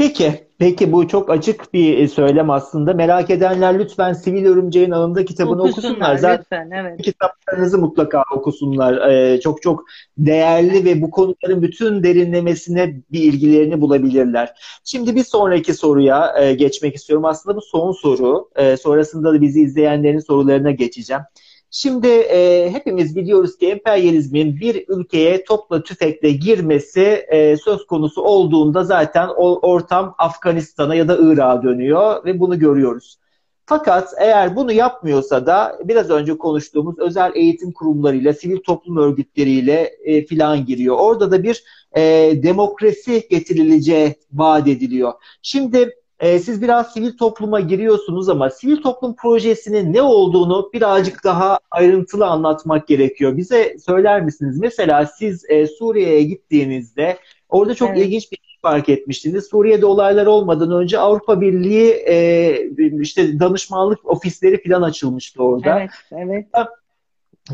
Peki, 0.02 0.44
peki 0.58 0.92
bu 0.92 1.08
çok 1.08 1.30
açık 1.30 1.74
bir 1.74 1.98
e, 1.98 2.08
söylem 2.08 2.50
aslında. 2.50 2.92
Merak 2.92 3.30
edenler 3.30 3.78
lütfen 3.78 4.12
Sivil 4.12 4.46
Örümceğin 4.46 4.90
Ağında 4.90 5.24
kitabını 5.24 5.62
okusunlar. 5.62 5.90
okusunlar. 5.90 6.16
Zaten 6.16 6.40
lütfen, 6.40 6.70
evet. 6.70 7.02
kitaplarınızı 7.02 7.78
mutlaka 7.78 8.24
okusunlar. 8.34 9.10
Ee, 9.10 9.40
çok 9.40 9.62
çok 9.62 9.84
değerli 10.18 10.84
ve 10.84 11.02
bu 11.02 11.10
konuların 11.10 11.62
bütün 11.62 12.02
derinlemesine 12.02 12.94
bir 13.12 13.20
ilgilerini 13.20 13.80
bulabilirler. 13.80 14.54
Şimdi 14.84 15.16
bir 15.16 15.24
sonraki 15.24 15.74
soruya 15.74 16.34
e, 16.40 16.54
geçmek 16.54 16.94
istiyorum. 16.94 17.24
Aslında 17.24 17.56
bu 17.56 17.62
son 17.62 17.92
soru. 17.92 18.48
E, 18.56 18.76
sonrasında 18.76 19.32
da 19.32 19.40
bizi 19.40 19.60
izleyenlerin 19.60 20.18
sorularına 20.18 20.70
geçeceğim. 20.70 21.22
Şimdi 21.74 22.08
e, 22.08 22.70
hepimiz 22.72 23.16
biliyoruz 23.16 23.58
ki 23.58 23.68
emperyalizmin 23.68 24.60
bir 24.60 24.84
ülkeye 24.88 25.44
topla 25.44 25.82
tüfekle 25.82 26.30
girmesi 26.30 27.26
e, 27.28 27.56
söz 27.56 27.86
konusu 27.86 28.22
olduğunda 28.22 28.84
zaten 28.84 29.28
o 29.36 29.58
ortam 29.68 30.14
Afganistan'a 30.18 30.94
ya 30.94 31.08
da 31.08 31.18
Irak'a 31.20 31.62
dönüyor 31.62 32.24
ve 32.24 32.40
bunu 32.40 32.58
görüyoruz. 32.58 33.18
Fakat 33.66 34.14
eğer 34.18 34.56
bunu 34.56 34.72
yapmıyorsa 34.72 35.46
da 35.46 35.78
biraz 35.84 36.10
önce 36.10 36.38
konuştuğumuz 36.38 36.98
özel 36.98 37.32
eğitim 37.34 37.72
kurumlarıyla, 37.72 38.32
sivil 38.32 38.60
toplum 38.60 38.96
örgütleriyle 38.96 39.90
e, 40.04 40.26
filan 40.26 40.64
giriyor. 40.64 40.96
Orada 40.98 41.30
da 41.30 41.42
bir 41.42 41.64
e, 41.96 42.02
demokrasi 42.42 43.28
getirileceği 43.30 44.14
vaat 44.32 44.68
ediliyor. 44.68 45.12
Şimdi 45.42 46.01
e, 46.22 46.38
siz 46.38 46.62
biraz 46.62 46.92
sivil 46.92 47.16
topluma 47.16 47.60
giriyorsunuz 47.60 48.28
ama 48.28 48.50
sivil 48.50 48.82
toplum 48.82 49.16
projesinin 49.16 49.92
ne 49.92 50.02
olduğunu 50.02 50.70
birazcık 50.72 51.24
daha 51.24 51.58
ayrıntılı 51.70 52.26
anlatmak 52.26 52.88
gerekiyor. 52.88 53.36
Bize 53.36 53.76
söyler 53.86 54.22
misiniz? 54.22 54.58
Mesela 54.60 55.06
siz 55.06 55.44
e, 55.50 55.66
Suriye'ye 55.66 56.22
gittiğinizde 56.22 57.16
orada 57.48 57.74
çok 57.74 57.90
evet. 57.90 57.98
ilginç 57.98 58.32
bir 58.32 58.36
şey 58.36 58.56
fark 58.62 58.88
etmiştiniz. 58.88 59.48
Suriye'de 59.50 59.86
olaylar 59.86 60.26
olmadan 60.26 60.70
önce 60.70 60.98
Avrupa 60.98 61.40
Birliği 61.40 61.90
e, 61.90 62.70
işte 63.00 63.40
danışmanlık 63.40 64.10
ofisleri 64.10 64.62
falan 64.62 64.82
açılmıştı 64.82 65.42
orada. 65.42 65.80
Evet, 65.80 65.90
evet. 66.12 66.46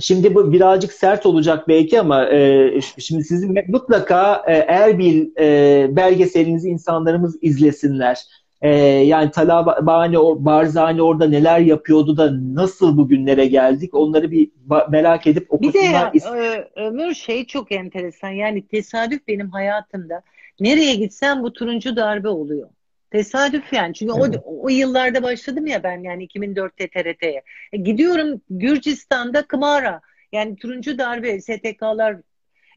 Şimdi 0.00 0.34
bu 0.34 0.52
birazcık 0.52 0.92
sert 0.92 1.26
olacak 1.26 1.68
belki 1.68 2.00
ama 2.00 2.26
e, 2.26 2.70
şimdi 2.98 3.24
sizin 3.24 3.54
mutlaka 3.68 4.44
e, 4.46 4.52
Erbil 4.52 5.26
e, 5.38 5.86
belgeselinizi 5.96 6.68
insanlarımız 6.68 7.38
izlesinler. 7.42 8.18
Ee, 8.62 8.70
yani 8.80 9.30
Talabani, 9.30 10.16
Barzani 10.44 11.02
orada 11.02 11.28
neler 11.28 11.58
yapıyordu 11.60 12.16
da 12.16 12.30
nasıl 12.54 12.96
bugünlere 12.96 13.46
geldik 13.46 13.94
onları 13.94 14.30
bir 14.30 14.50
merak 14.88 15.26
edip 15.26 15.52
okusunlar. 15.52 16.12
Bir 16.14 16.20
de 16.20 16.26
ya, 16.26 16.68
Ömür 16.76 17.14
şey 17.14 17.46
çok 17.46 17.72
enteresan 17.72 18.30
yani 18.30 18.66
tesadüf 18.66 19.28
benim 19.28 19.50
hayatımda 19.50 20.22
nereye 20.60 20.94
gitsem 20.94 21.42
bu 21.42 21.52
turuncu 21.52 21.96
darbe 21.96 22.28
oluyor. 22.28 22.68
Tesadüf 23.10 23.72
yani. 23.72 23.94
Çünkü 23.94 24.12
evet. 24.18 24.40
o, 24.44 24.62
o 24.62 24.68
yıllarda 24.68 25.22
başladım 25.22 25.66
ya 25.66 25.82
ben 25.82 26.02
yani 26.02 26.26
2004'te 26.26 26.88
TRT'ye. 26.88 27.42
E, 27.72 27.76
gidiyorum 27.76 28.40
Gürcistan'da 28.50 29.42
Kımara. 29.42 30.00
Yani 30.32 30.56
turuncu 30.56 30.98
darbe, 30.98 31.40
STK'lar 31.40 32.16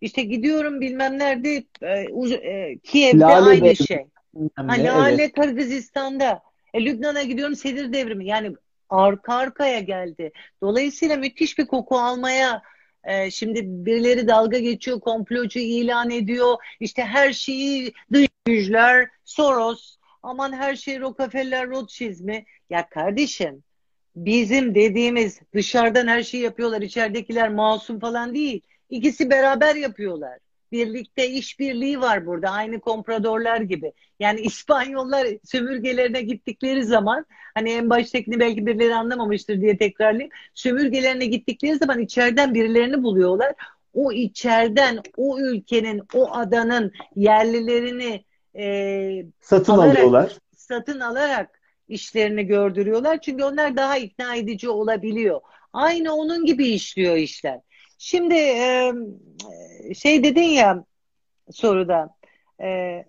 işte 0.02 0.24
gidiyorum 0.24 0.82
bilmem 0.82 1.20
nerede 1.20 1.64
e, 1.82 1.90
e, 2.36 2.78
Kiev'de 2.78 3.20
Lale 3.20 3.50
aynı 3.50 3.64
Bey. 3.64 3.76
şey. 3.76 4.06
Hani 4.56 4.90
evet. 5.14 5.34
Kırgızistan'da. 5.34 6.42
E, 6.74 6.86
Lübnan'a 6.86 7.24
gidiyorum 7.24 7.56
Sedir 7.56 7.94
Devrimi. 7.94 8.28
Yani 8.28 8.56
arka 8.90 9.36
arkaya 9.36 9.80
geldi. 9.80 10.32
Dolayısıyla 10.62 11.18
müthiş 11.18 11.58
bir 11.58 11.68
koku 11.68 12.00
almaya 12.00 12.62
e, 13.04 13.32
şimdi 13.32 13.62
birileri 13.66 14.28
dalga 14.28 14.60
geçiyor, 14.60 15.00
komplocu 15.00 15.60
ilan 15.60 16.10
ediyor. 16.10 16.56
İşte 16.80 17.04
her 17.04 17.34
şeyi 17.34 17.94
dış 18.14 18.28
güçler, 18.46 19.10
Soros, 19.26 19.98
aman 20.24 20.54
her 20.54 20.76
şey 20.76 21.00
Rockefeller, 21.00 21.70
Rothschild 21.70 22.20
mi? 22.20 22.46
Ya 22.70 22.90
kardeşim 22.90 23.64
bizim 24.16 24.76
dediğimiz 24.76 25.40
dışarıdan 25.54 26.08
her 26.08 26.24
şeyi 26.24 26.44
yapıyorlar. 26.44 26.82
İçeridekiler 26.82 27.50
masum 27.50 28.00
falan 28.00 28.34
değil. 28.34 28.62
İkisi 28.90 29.30
beraber 29.30 29.76
yapıyorlar 29.76 30.40
birlikte 30.72 31.30
işbirliği 31.30 32.02
var 32.02 32.26
burada. 32.26 32.50
Aynı 32.50 32.80
kompradorlar 32.80 33.62
gibi. 33.62 33.94
Yani 34.20 34.40
İspanyollar 34.42 35.28
sömürgelerine 35.44 36.22
gittikleri 36.22 36.84
zaman 36.84 37.26
hani 37.54 37.72
en 37.72 37.90
baştakini 37.90 38.40
belki 38.40 38.66
birileri 38.66 38.96
anlamamıştır 38.96 39.62
diye 39.62 39.78
tekrarlayayım. 39.78 40.32
Sömürgelerine 40.54 41.26
gittikleri 41.26 41.76
zaman 41.76 42.00
içeriden 42.00 42.54
birilerini 42.54 43.04
buluyorlar. 43.04 43.54
O 43.94 44.12
içeriden 44.12 45.00
o 45.18 45.40
ülkenin, 45.40 46.02
o 46.14 46.32
adanın 46.32 46.92
yerlilerini 47.16 48.26
e, 48.56 49.26
satın 49.40 49.74
alarak, 49.74 49.98
alıyorlar. 49.98 50.32
Satın 50.56 51.00
alarak 51.00 51.62
işlerini 51.88 52.44
gördürüyorlar. 52.46 53.22
Çünkü 53.22 53.44
onlar 53.44 53.78
daha 53.78 53.98
ikna 53.98 54.36
edici 54.36 54.70
olabiliyor. 54.70 55.42
Aynı 55.74 56.16
onun 56.16 56.46
gibi 56.46 56.68
işliyor 56.68 57.16
işler. 57.16 57.60
Şimdi 58.04 58.36
e, 58.36 58.94
şey 59.96 60.24
dedin 60.24 60.42
ya 60.42 60.86
soruda 61.52 62.10
e, 62.62 63.00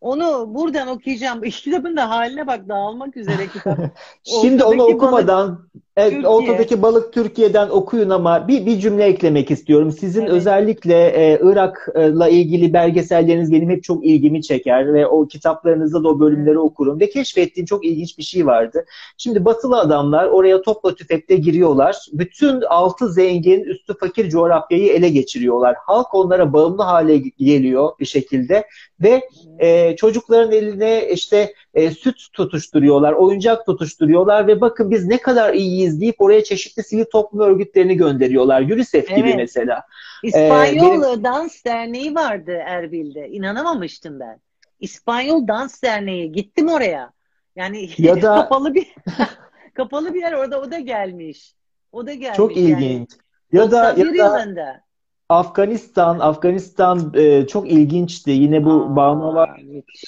onu 0.00 0.54
buradan 0.54 0.88
okuyacağım. 0.88 1.42
Kitabın 1.50 1.96
da 1.96 2.10
haline 2.10 2.46
bak 2.46 2.68
dağılmak 2.68 3.16
üzere 3.16 3.46
kitap. 3.46 3.78
Şimdi 4.22 4.64
onu 4.64 4.82
okumadan 4.82 5.48
balık, 5.48 5.81
evet, 5.96 6.24
ortadaki 6.24 6.82
balık 6.82 7.12
Türkiye'den 7.12 7.68
okuyun 7.68 8.10
ama 8.10 8.48
bir, 8.48 8.66
bir 8.66 8.78
cümle 8.78 9.04
eklemek 9.04 9.50
istiyorum. 9.50 9.92
Sizin 9.92 10.22
evet. 10.22 10.32
özellikle 10.32 11.06
e, 11.06 11.38
Irak'la 11.42 12.28
ilgili 12.28 12.72
belgeselleriniz 12.72 13.52
benim 13.52 13.70
hep 13.70 13.84
çok 13.84 14.06
ilgimi 14.06 14.42
çeker 14.42 14.94
ve 14.94 15.06
o 15.06 15.26
kitaplarınızda 15.26 16.04
da 16.04 16.08
o 16.08 16.20
bölümleri 16.20 16.50
evet. 16.50 16.58
okurum 16.58 17.00
ve 17.00 17.10
keşfettiğim 17.10 17.66
çok 17.66 17.84
ilginç 17.84 18.18
bir 18.18 18.22
şey 18.22 18.46
vardı. 18.46 18.84
Şimdi 19.18 19.44
batılı 19.44 19.78
adamlar 19.80 20.26
oraya 20.26 20.62
topla 20.62 20.94
tüfekle 20.94 21.36
giriyorlar. 21.36 21.96
Bütün 22.12 22.60
altı 22.60 23.12
zengin, 23.12 23.60
üstü 23.60 23.98
fakir 23.98 24.28
coğrafyayı 24.28 24.92
ele 24.92 25.08
geçiriyorlar. 25.08 25.76
Halk 25.86 26.14
onlara 26.14 26.52
bağımlı 26.52 26.82
hale 26.82 27.16
geliyor 27.38 27.90
bir 28.00 28.06
şekilde 28.06 28.64
ve 29.00 29.20
e, 29.58 29.96
çocukların 29.96 30.52
eline 30.52 31.08
işte 31.12 31.54
e, 31.74 31.90
süt 31.90 32.32
tutuşturuyorlar, 32.32 33.12
oyuncak 33.12 33.66
tutuşturuyorlar 33.66 34.46
ve 34.46 34.60
bakın 34.60 34.90
biz 34.90 35.06
ne 35.06 35.18
kadar 35.18 35.54
iyiyiz 35.54 36.00
deyip 36.00 36.20
oraya 36.20 36.44
çeşitli 36.44 36.82
sivil 36.82 37.04
toplum 37.04 37.40
örgütlerini 37.40 37.96
gönderiyorlar. 37.96 38.62
UNICEF 38.62 38.94
evet. 38.94 39.16
gibi 39.16 39.34
mesela. 39.34 39.82
İspanyol 40.22 40.98
ee, 40.98 41.02
benim... 41.02 41.24
Dans 41.24 41.64
Derneği 41.64 42.14
vardı 42.14 42.52
Erbil'de. 42.66 43.28
İnanamamıştım 43.28 44.20
ben. 44.20 44.40
İspanyol 44.80 45.48
Dans 45.48 45.82
Derneği. 45.82 46.32
Gittim 46.32 46.68
oraya. 46.68 47.12
Yani 47.56 47.90
ya 47.98 48.22
da... 48.22 48.34
kapalı 48.34 48.74
bir 48.74 48.86
kapalı 49.74 50.14
bir 50.14 50.20
yer 50.20 50.32
orada 50.32 50.60
o 50.60 50.70
da 50.70 50.78
gelmiş. 50.78 51.54
O 51.92 52.06
da 52.06 52.14
gelmiş. 52.14 52.36
Çok 52.36 52.56
ilginç. 52.56 52.80
Yani. 52.82 53.06
Ya 53.52 53.70
da 53.70 53.94
ya 53.96 53.96
da 53.96 54.14
yılında. 54.14 54.80
Afganistan, 55.32 56.18
Afganistan 56.18 57.12
e, 57.14 57.46
çok 57.46 57.70
ilginçti. 57.70 58.30
Yine 58.30 58.64
bu 58.64 58.70
Aa, 58.70 58.96
Bağımlı 58.96 59.46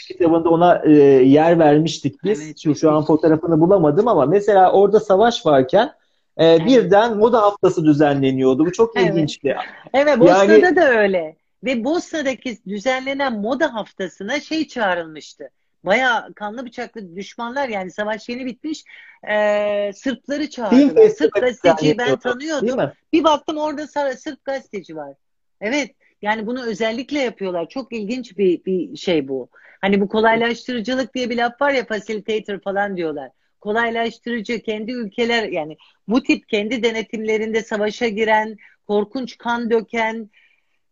kitabında 0.09 0.49
ona 0.49 0.83
e, 0.85 0.93
yer 1.23 1.59
vermiştik 1.59 2.25
biz. 2.25 2.43
Evet, 2.43 2.59
şu, 2.59 2.75
şu 2.75 2.91
an 2.91 3.05
fotoğrafını 3.05 3.61
bulamadım 3.61 4.09
ama 4.09 4.27
mesela 4.27 4.73
orada 4.73 5.01
savaş 5.01 5.47
varken 5.47 5.93
e, 6.37 6.47
evet. 6.47 6.67
birden 6.67 7.17
moda 7.17 7.43
haftası 7.43 7.85
düzenleniyordu. 7.85 8.67
Bu 8.67 8.73
çok 8.73 8.97
evet. 8.97 9.11
ilginçti. 9.11 9.57
Evet, 9.95 10.21
Bosna'da 10.21 10.57
yani, 10.57 10.77
da 10.77 10.89
öyle. 10.89 11.37
Ve 11.65 11.85
Bosna'daki 11.85 12.59
düzenlenen 12.69 13.41
moda 13.41 13.75
haftasına 13.75 14.41
şey 14.41 14.69
çağrılmıştı. 14.69 15.51
Baya 15.85 16.29
kanlı 16.37 16.67
bıçaklı 16.67 17.17
düşmanlar 17.17 17.69
yani 17.69 17.91
savaş 17.91 18.29
yeni 18.29 18.47
bitmiş. 18.47 18.85
E, 19.31 19.91
Sırpları 19.95 20.51
çağırdılar. 20.51 21.09
Sırp 21.09 21.35
gazeteciyi 21.35 21.99
ben 21.99 22.17
tanıyordum. 22.17 22.91
Bir 23.13 23.25
baktım 23.25 23.57
orada 23.57 23.87
Sırp 24.17 24.45
gazeteci 24.45 24.97
var. 24.97 25.15
Evet 25.61 25.91
yani 26.23 26.47
bunu 26.47 26.67
özellikle 26.67 27.19
yapıyorlar. 27.19 27.69
Çok 27.69 27.93
ilginç 27.93 28.39
bir, 28.39 28.65
bir 28.65 28.97
şey 28.97 29.29
bu. 29.29 29.49
Hani 29.81 30.01
bu 30.01 30.09
kolaylaştırıcılık 30.09 31.15
diye 31.15 31.31
bir 31.31 31.37
laf 31.37 31.61
var 31.61 31.71
ya 31.71 31.87
facilitator 31.87 32.61
falan 32.61 32.97
diyorlar. 32.97 33.31
Kolaylaştırıcı 33.61 34.63
kendi 34.63 34.93
ülkeler 34.93 35.49
yani 35.49 35.77
bu 36.09 36.23
tip 36.23 36.49
kendi 36.49 36.83
denetimlerinde 36.83 37.63
savaşa 37.63 38.09
giren, 38.09 38.57
korkunç 38.87 39.39
kan 39.39 39.71
döken, 39.71 40.31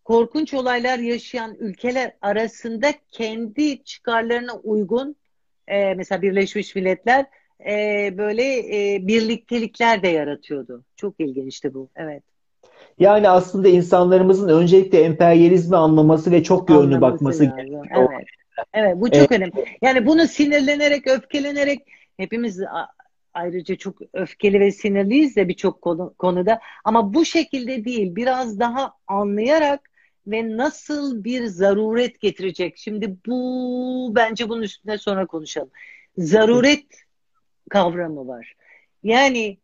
korkunç 0.05 0.55
olaylar 0.55 0.99
yaşayan 0.99 1.57
ülkeler 1.59 2.13
arasında 2.23 2.93
kendi 3.13 3.85
çıkarlarına 3.85 4.57
uygun 4.57 5.17
e, 5.69 5.95
mesela 5.95 6.23
Birleşmiş 6.23 6.75
Milletler 6.75 7.27
e, 7.71 7.75
böyle 8.19 8.59
e, 8.59 9.07
birliktelikler 9.07 10.03
de 10.03 10.09
yaratıyordu. 10.09 10.85
Çok 10.97 11.21
ilginçti 11.21 11.75
bu. 11.75 11.89
Evet. 11.97 12.23
Yani 12.99 13.29
aslında 13.29 13.69
insanlarımızın 13.69 14.49
öncelikle 14.49 15.01
emperyalizmi 15.01 15.77
anlaması 15.77 16.31
ve 16.31 16.43
çok 16.43 16.71
yönlü 16.71 17.01
bakması 17.01 17.45
gerekiyor. 17.45 17.87
Evet. 17.97 18.27
evet, 18.75 18.97
bu 18.97 19.11
çok 19.11 19.17
evet. 19.17 19.33
önemli. 19.33 19.53
Yani 19.83 20.07
bunu 20.07 20.27
sinirlenerek, 20.27 21.07
öfkelenerek 21.07 21.81
hepimiz 22.17 22.61
ayrıca 23.35 23.77
çok 23.77 23.99
öfkeli 24.13 24.61
ve 24.61 24.73
sinirliyiz 24.73 25.37
de 25.37 25.49
birçok 25.49 25.83
konu, 25.83 26.15
konuda. 26.19 26.61
Ama 26.85 27.15
bu 27.15 27.25
şekilde 27.25 27.85
değil, 27.85 28.17
biraz 28.17 28.61
daha 28.61 28.93
anlayarak 29.07 29.91
ve 30.27 30.57
nasıl 30.57 31.25
bir 31.25 31.45
zaruret 31.45 32.21
getirecek. 32.21 32.79
Şimdi 32.79 33.17
bu 33.27 34.13
bence 34.17 34.49
bunun 34.49 34.63
üstüne 34.63 34.99
sonra 34.99 35.27
konuşalım. 35.27 35.71
Zaruret 36.19 36.87
kavramı 37.71 38.29
var. 38.29 38.55
Yani 39.03 39.59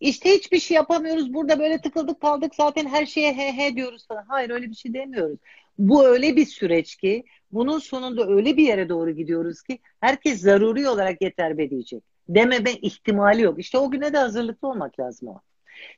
işte 0.00 0.30
hiçbir 0.30 0.58
şey 0.58 0.74
yapamıyoruz. 0.74 1.34
Burada 1.34 1.58
böyle 1.58 1.80
tıkıldık 1.80 2.20
kaldık 2.20 2.54
zaten 2.54 2.86
her 2.86 3.06
şeye 3.06 3.32
he 3.34 3.52
he 3.52 3.76
diyoruz 3.76 4.06
falan. 4.06 4.24
Hayır 4.28 4.50
öyle 4.50 4.70
bir 4.70 4.74
şey 4.74 4.94
demiyoruz. 4.94 5.38
Bu 5.78 6.06
öyle 6.06 6.36
bir 6.36 6.46
süreç 6.46 6.96
ki 6.96 7.24
bunun 7.52 7.78
sonunda 7.78 8.28
öyle 8.28 8.56
bir 8.56 8.66
yere 8.66 8.88
doğru 8.88 9.10
gidiyoruz 9.10 9.62
ki 9.62 9.78
herkes 10.00 10.40
zaruri 10.40 10.88
olarak 10.88 11.22
yeter 11.22 11.58
be 11.58 11.70
diyecek. 11.70 12.02
Dememe 12.28 12.72
ihtimali 12.72 13.42
yok. 13.42 13.58
İşte 13.58 13.78
o 13.78 13.90
güne 13.90 14.12
de 14.12 14.18
hazırlıklı 14.18 14.68
olmak 14.68 15.00
lazım 15.00 15.28
o. 15.28 15.40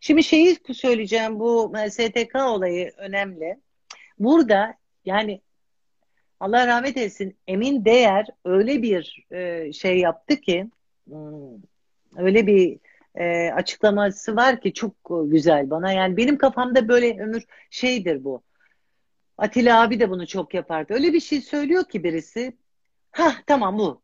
Şimdi 0.00 0.24
şeyi 0.24 0.56
söyleyeceğim 0.72 1.40
bu 1.40 1.72
STK 1.90 2.34
olayı 2.34 2.92
önemli. 2.96 3.60
Burada 4.20 4.74
yani 5.04 5.40
Allah 6.40 6.66
rahmet 6.66 6.96
etsin 6.96 7.36
Emin 7.46 7.84
Değer 7.84 8.26
öyle 8.44 8.82
bir 8.82 9.26
e, 9.30 9.72
şey 9.72 9.98
yaptı 9.98 10.36
ki 10.36 10.70
hmm, 11.08 11.62
öyle 12.16 12.46
bir 12.46 12.78
e, 13.14 13.52
açıklaması 13.52 14.36
var 14.36 14.60
ki 14.60 14.72
çok 14.72 14.92
güzel 15.26 15.70
bana. 15.70 15.92
Yani 15.92 16.16
benim 16.16 16.38
kafamda 16.38 16.88
böyle 16.88 17.22
ömür 17.22 17.44
şeydir 17.70 18.24
bu. 18.24 18.42
Atilla 19.38 19.82
abi 19.82 20.00
de 20.00 20.10
bunu 20.10 20.26
çok 20.26 20.54
yapardı. 20.54 20.94
Öyle 20.94 21.12
bir 21.12 21.20
şey 21.20 21.40
söylüyor 21.40 21.84
ki 21.84 22.04
birisi. 22.04 22.56
Ha 23.10 23.32
tamam 23.46 23.78
bu. 23.78 24.02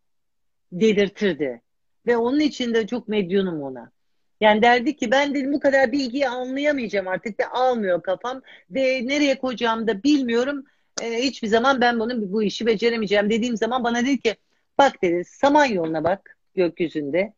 Delirtirdi. 0.72 1.62
Ve 2.06 2.16
onun 2.16 2.40
için 2.40 2.74
de 2.74 2.86
çok 2.86 3.08
medyunum 3.08 3.62
ona. 3.62 3.90
Yani 4.40 4.62
derdi 4.62 4.96
ki 4.96 5.10
ben 5.10 5.34
dedim 5.34 5.52
bu 5.52 5.60
kadar 5.60 5.92
bilgiyi 5.92 6.28
anlayamayacağım 6.28 7.08
artık 7.08 7.40
ve 7.40 7.46
almıyor 7.46 8.02
kafam 8.02 8.42
ve 8.70 9.06
nereye 9.06 9.38
koyacağımı 9.38 9.86
da 9.86 10.02
bilmiyorum. 10.02 10.64
E, 11.02 11.22
hiçbir 11.22 11.48
zaman 11.48 11.80
ben 11.80 12.00
bunu 12.00 12.32
bu 12.32 12.42
işi 12.42 12.66
beceremeyeceğim 12.66 13.30
dediğim 13.30 13.56
zaman 13.56 13.84
bana 13.84 14.00
dedi 14.00 14.20
ki 14.20 14.36
bak 14.78 15.02
dedi 15.02 15.24
Samanyolu'na 15.24 16.04
bak 16.04 16.38
gökyüzünde. 16.54 17.32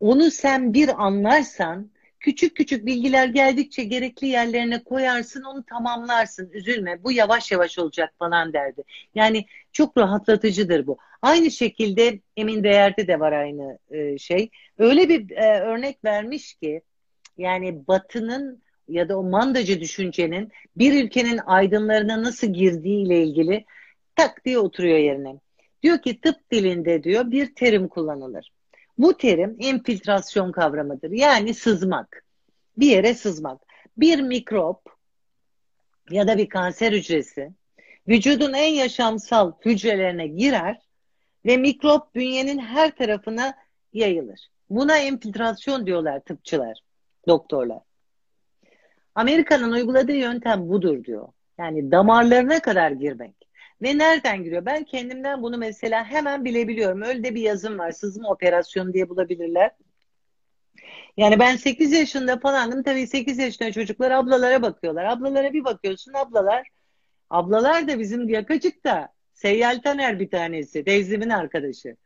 Onu 0.00 0.30
sen 0.30 0.74
bir 0.74 1.04
anlarsan 1.04 1.90
küçük 2.26 2.56
küçük 2.56 2.86
bilgiler 2.86 3.28
geldikçe 3.28 3.84
gerekli 3.84 4.26
yerlerine 4.26 4.82
koyarsın 4.82 5.42
onu 5.42 5.64
tamamlarsın 5.64 6.50
üzülme 6.50 7.04
bu 7.04 7.12
yavaş 7.12 7.52
yavaş 7.52 7.78
olacak 7.78 8.14
falan 8.18 8.52
derdi. 8.52 8.82
Yani 9.14 9.46
çok 9.72 9.98
rahatlatıcıdır 9.98 10.86
bu. 10.86 10.98
Aynı 11.22 11.50
şekilde 11.50 12.20
Emin 12.36 12.64
Değer'de 12.64 13.06
de 13.06 13.20
var 13.20 13.32
aynı 13.32 13.78
e, 13.90 14.18
şey. 14.18 14.50
Öyle 14.78 15.08
bir 15.08 15.30
e, 15.30 15.60
örnek 15.60 16.04
vermiş 16.04 16.54
ki 16.54 16.80
yani 17.38 17.86
Batı'nın 17.88 18.62
ya 18.88 19.08
da 19.08 19.18
o 19.18 19.22
mandacı 19.22 19.80
düşüncenin 19.80 20.52
bir 20.76 21.04
ülkenin 21.04 21.40
aydınlarına 21.46 22.22
nasıl 22.22 22.46
girdiği 22.46 23.06
ile 23.06 23.22
ilgili 23.22 23.64
tak 24.16 24.44
diye 24.44 24.58
oturuyor 24.58 24.98
yerine. 24.98 25.40
Diyor 25.82 26.02
ki 26.02 26.20
tıp 26.20 26.50
dilinde 26.52 27.02
diyor 27.02 27.30
bir 27.30 27.54
terim 27.54 27.88
kullanılır. 27.88 28.55
Bu 28.98 29.16
terim 29.16 29.56
infiltrasyon 29.58 30.52
kavramıdır. 30.52 31.10
Yani 31.10 31.54
sızmak. 31.54 32.24
Bir 32.76 32.86
yere 32.86 33.14
sızmak. 33.14 33.60
Bir 33.96 34.20
mikrop 34.20 34.80
ya 36.10 36.28
da 36.28 36.38
bir 36.38 36.48
kanser 36.48 36.92
hücresi 36.92 37.50
vücudun 38.08 38.52
en 38.52 38.74
yaşamsal 38.74 39.52
hücrelerine 39.64 40.26
girer 40.26 40.80
ve 41.46 41.56
mikrop 41.56 42.14
bünyenin 42.14 42.58
her 42.58 42.96
tarafına 42.96 43.54
yayılır. 43.92 44.50
Buna 44.70 44.98
infiltrasyon 44.98 45.86
diyorlar 45.86 46.20
tıpçılar, 46.20 46.78
doktorlar. 47.28 47.82
Amerika'nın 49.14 49.72
uyguladığı 49.72 50.16
yöntem 50.16 50.68
budur 50.68 51.04
diyor. 51.04 51.28
Yani 51.58 51.90
damarlarına 51.90 52.60
kadar 52.60 52.90
girmek. 52.90 53.35
Ve 53.82 53.98
nereden 53.98 54.44
giriyor? 54.44 54.66
Ben 54.66 54.84
kendimden 54.84 55.42
bunu 55.42 55.58
mesela 55.58 56.04
hemen 56.04 56.44
bilebiliyorum. 56.44 57.02
Öyle 57.02 57.24
de 57.24 57.34
bir 57.34 57.42
yazım 57.42 57.78
var. 57.78 57.92
Sızma 57.92 58.28
operasyonu 58.30 58.92
diye 58.92 59.08
bulabilirler. 59.08 59.70
Yani 61.16 61.38
ben 61.38 61.56
8 61.56 61.92
yaşında 61.92 62.38
falandım. 62.38 62.82
Tabii 62.82 63.06
8 63.06 63.38
yaşında 63.38 63.72
çocuklar 63.72 64.10
ablalara 64.10 64.62
bakıyorlar. 64.62 65.04
Ablalara 65.04 65.52
bir 65.52 65.64
bakıyorsun 65.64 66.12
ablalar. 66.12 66.68
Ablalar 67.30 67.88
da 67.88 67.98
bizim 67.98 68.28
yakacık 68.28 68.84
da. 68.84 69.08
Seyyal 69.34 69.80
Taner 69.84 70.20
bir 70.20 70.30
tanesi. 70.30 70.84
Teyzemin 70.84 71.30
arkadaşı. 71.30 71.96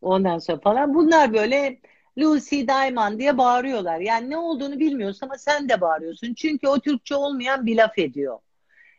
Ondan 0.00 0.38
sonra 0.38 0.60
falan. 0.60 0.94
Bunlar 0.94 1.32
böyle 1.32 1.80
Lucy 2.18 2.60
Diamond 2.66 3.18
diye 3.18 3.38
bağırıyorlar. 3.38 4.00
Yani 4.00 4.30
ne 4.30 4.36
olduğunu 4.36 4.80
bilmiyorsun 4.80 5.26
ama 5.26 5.38
sen 5.38 5.68
de 5.68 5.80
bağırıyorsun. 5.80 6.34
Çünkü 6.34 6.68
o 6.68 6.80
Türkçe 6.80 7.14
olmayan 7.14 7.66
bir 7.66 7.76
laf 7.76 7.98
ediyor. 7.98 8.38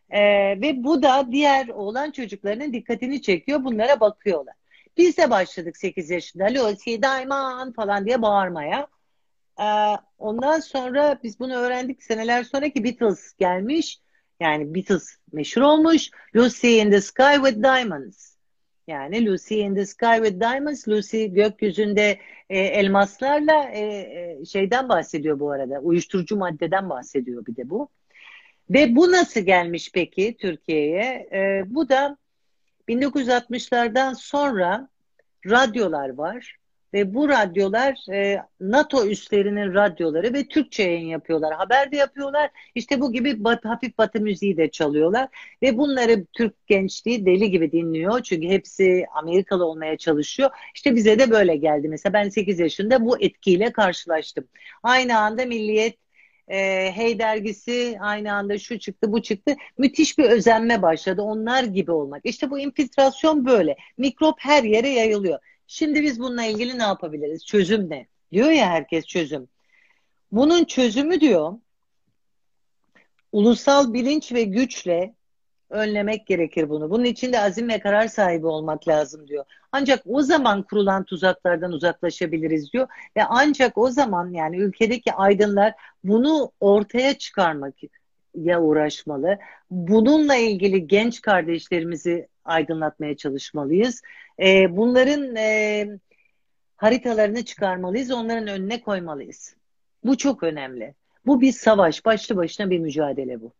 Ee, 0.09 0.21
ve 0.61 0.83
bu 0.83 1.03
da 1.03 1.27
diğer 1.31 1.67
oğlan 1.67 2.11
çocuklarının 2.11 2.73
dikkatini 2.73 3.21
çekiyor. 3.21 3.63
Bunlara 3.63 3.99
bakıyorlar. 3.99 4.55
Biz 4.97 5.17
de 5.17 5.29
başladık 5.29 5.77
8 5.77 6.09
yaşında. 6.09 6.45
Lucy 6.45 6.95
Diamond 7.01 7.73
falan 7.73 8.05
diye 8.05 8.21
bağırmaya. 8.21 8.87
Ee, 9.59 9.63
ondan 10.17 10.59
sonra 10.59 11.19
biz 11.23 11.39
bunu 11.39 11.55
öğrendik 11.55 12.03
seneler 12.03 12.43
sonra 12.43 12.69
ki 12.69 12.83
Beatles 12.83 13.33
gelmiş. 13.33 13.99
Yani 14.39 14.75
Beatles 14.75 15.17
meşhur 15.31 15.61
olmuş. 15.61 16.09
Lucy 16.35 16.81
in 16.81 16.91
the 16.91 17.01
Sky 17.01 17.35
with 17.35 17.63
Diamonds. 17.63 18.35
Yani 18.87 19.25
Lucy 19.25 19.61
in 19.61 19.75
the 19.75 19.85
Sky 19.85 20.15
with 20.15 20.39
Diamonds. 20.39 20.87
Lucy 20.87 21.25
gökyüzünde 21.25 22.19
e, 22.49 22.59
elmaslarla 22.59 23.63
e, 23.63 23.81
e, 23.81 24.45
şeyden 24.45 24.89
bahsediyor 24.89 25.39
bu 25.39 25.51
arada. 25.51 25.79
Uyuşturucu 25.79 26.37
maddeden 26.37 26.89
bahsediyor 26.89 27.45
bir 27.45 27.55
de 27.55 27.69
bu. 27.69 27.89
Ve 28.69 28.95
bu 28.95 29.11
nasıl 29.11 29.41
gelmiş 29.41 29.91
peki 29.93 30.37
Türkiye'ye? 30.39 31.29
E, 31.31 31.63
bu 31.67 31.89
da 31.89 32.17
1960'lardan 32.87 34.13
sonra 34.15 34.89
radyolar 35.45 36.09
var 36.09 36.57
Ve 36.93 37.13
bu 37.13 37.29
radyolar 37.29 38.11
e, 38.13 38.41
NATO 38.59 39.07
üslerinin 39.07 39.73
radyoları 39.73 40.33
ve 40.33 40.47
Türkçe 40.47 40.83
yayın 40.83 41.07
yapıyorlar. 41.07 41.53
Haber 41.53 41.91
de 41.91 41.97
yapıyorlar. 41.97 42.51
İşte 42.75 43.01
bu 43.01 43.13
gibi 43.13 43.43
bat, 43.43 43.65
hafif 43.65 43.97
batı 43.97 44.21
müziği 44.21 44.57
de 44.57 44.71
çalıyorlar. 44.71 45.29
Ve 45.61 45.77
bunları 45.77 46.25
Türk 46.33 46.67
gençliği 46.67 47.25
deli 47.25 47.51
gibi 47.51 47.71
dinliyor. 47.71 48.21
Çünkü 48.23 48.47
hepsi 48.47 49.05
Amerikalı 49.15 49.65
olmaya 49.65 49.97
çalışıyor. 49.97 50.49
İşte 50.75 50.95
bize 50.95 51.19
de 51.19 51.31
böyle 51.31 51.55
geldi. 51.55 51.87
Mesela 51.89 52.13
ben 52.13 52.29
8 52.29 52.59
yaşında 52.59 53.05
bu 53.05 53.21
etkiyle 53.21 53.71
karşılaştım. 53.71 54.47
Aynı 54.83 55.19
anda 55.19 55.45
Milliyet 55.45 56.04
e, 56.47 56.91
Hey 56.95 57.19
dergisi 57.19 57.97
aynı 58.01 58.33
anda 58.33 58.57
şu 58.57 58.79
çıktı 58.79 59.11
bu 59.11 59.21
çıktı. 59.21 59.55
Müthiş 59.77 60.17
bir 60.17 60.23
özenme 60.23 60.81
başladı. 60.81 61.21
Onlar 61.21 61.63
gibi 61.63 61.91
olmak. 61.91 62.21
İşte 62.25 62.51
bu 62.51 62.59
infiltrasyon 62.59 63.45
böyle. 63.45 63.77
Mikrop 63.97 64.35
her 64.39 64.63
yere 64.63 64.89
yayılıyor. 64.89 65.39
Şimdi 65.67 66.01
biz 66.01 66.19
bununla 66.19 66.43
ilgili 66.43 66.77
ne 66.79 66.83
yapabiliriz? 66.83 67.45
Çözüm 67.45 67.89
ne? 67.89 68.07
Diyor 68.31 68.51
ya 68.51 68.69
herkes 68.69 69.05
çözüm. 69.05 69.47
Bunun 70.31 70.63
çözümü 70.65 71.21
diyor 71.21 71.53
ulusal 73.31 73.93
bilinç 73.93 74.33
ve 74.33 74.43
güçle 74.43 75.15
önlemek 75.69 76.27
gerekir 76.27 76.69
bunu. 76.69 76.89
Bunun 76.89 77.03
için 77.03 77.33
de 77.33 77.39
azim 77.39 77.69
ve 77.69 77.79
karar 77.79 78.07
sahibi 78.07 78.47
olmak 78.47 78.87
lazım 78.87 79.27
diyor. 79.27 79.45
Ancak 79.71 80.01
o 80.05 80.21
zaman 80.21 80.63
kurulan 80.63 81.03
tuzaklardan 81.03 81.71
uzaklaşabiliriz 81.71 82.73
diyor 82.73 82.87
ve 83.17 83.23
ancak 83.25 83.77
o 83.77 83.89
zaman 83.89 84.33
yani 84.33 84.57
ülkedeki 84.57 85.13
aydınlar 85.13 85.73
bunu 86.03 86.51
ortaya 86.59 87.17
çıkarmak 87.17 87.73
ya 88.35 88.61
uğraşmalı. 88.61 89.37
Bununla 89.71 90.35
ilgili 90.35 90.87
genç 90.87 91.21
kardeşlerimizi 91.21 92.27
aydınlatmaya 92.45 93.17
çalışmalıyız. 93.17 94.01
E, 94.39 94.77
bunların 94.77 95.35
e, 95.35 95.87
haritalarını 96.75 97.45
çıkarmalıyız, 97.45 98.11
onların 98.11 98.47
önüne 98.47 98.81
koymalıyız. 98.81 99.55
Bu 100.03 100.17
çok 100.17 100.43
önemli. 100.43 100.93
Bu 101.25 101.41
bir 101.41 101.51
savaş, 101.51 102.05
başlı 102.05 102.35
başına 102.35 102.69
bir 102.69 102.79
mücadele 102.79 103.41
bu. 103.41 103.51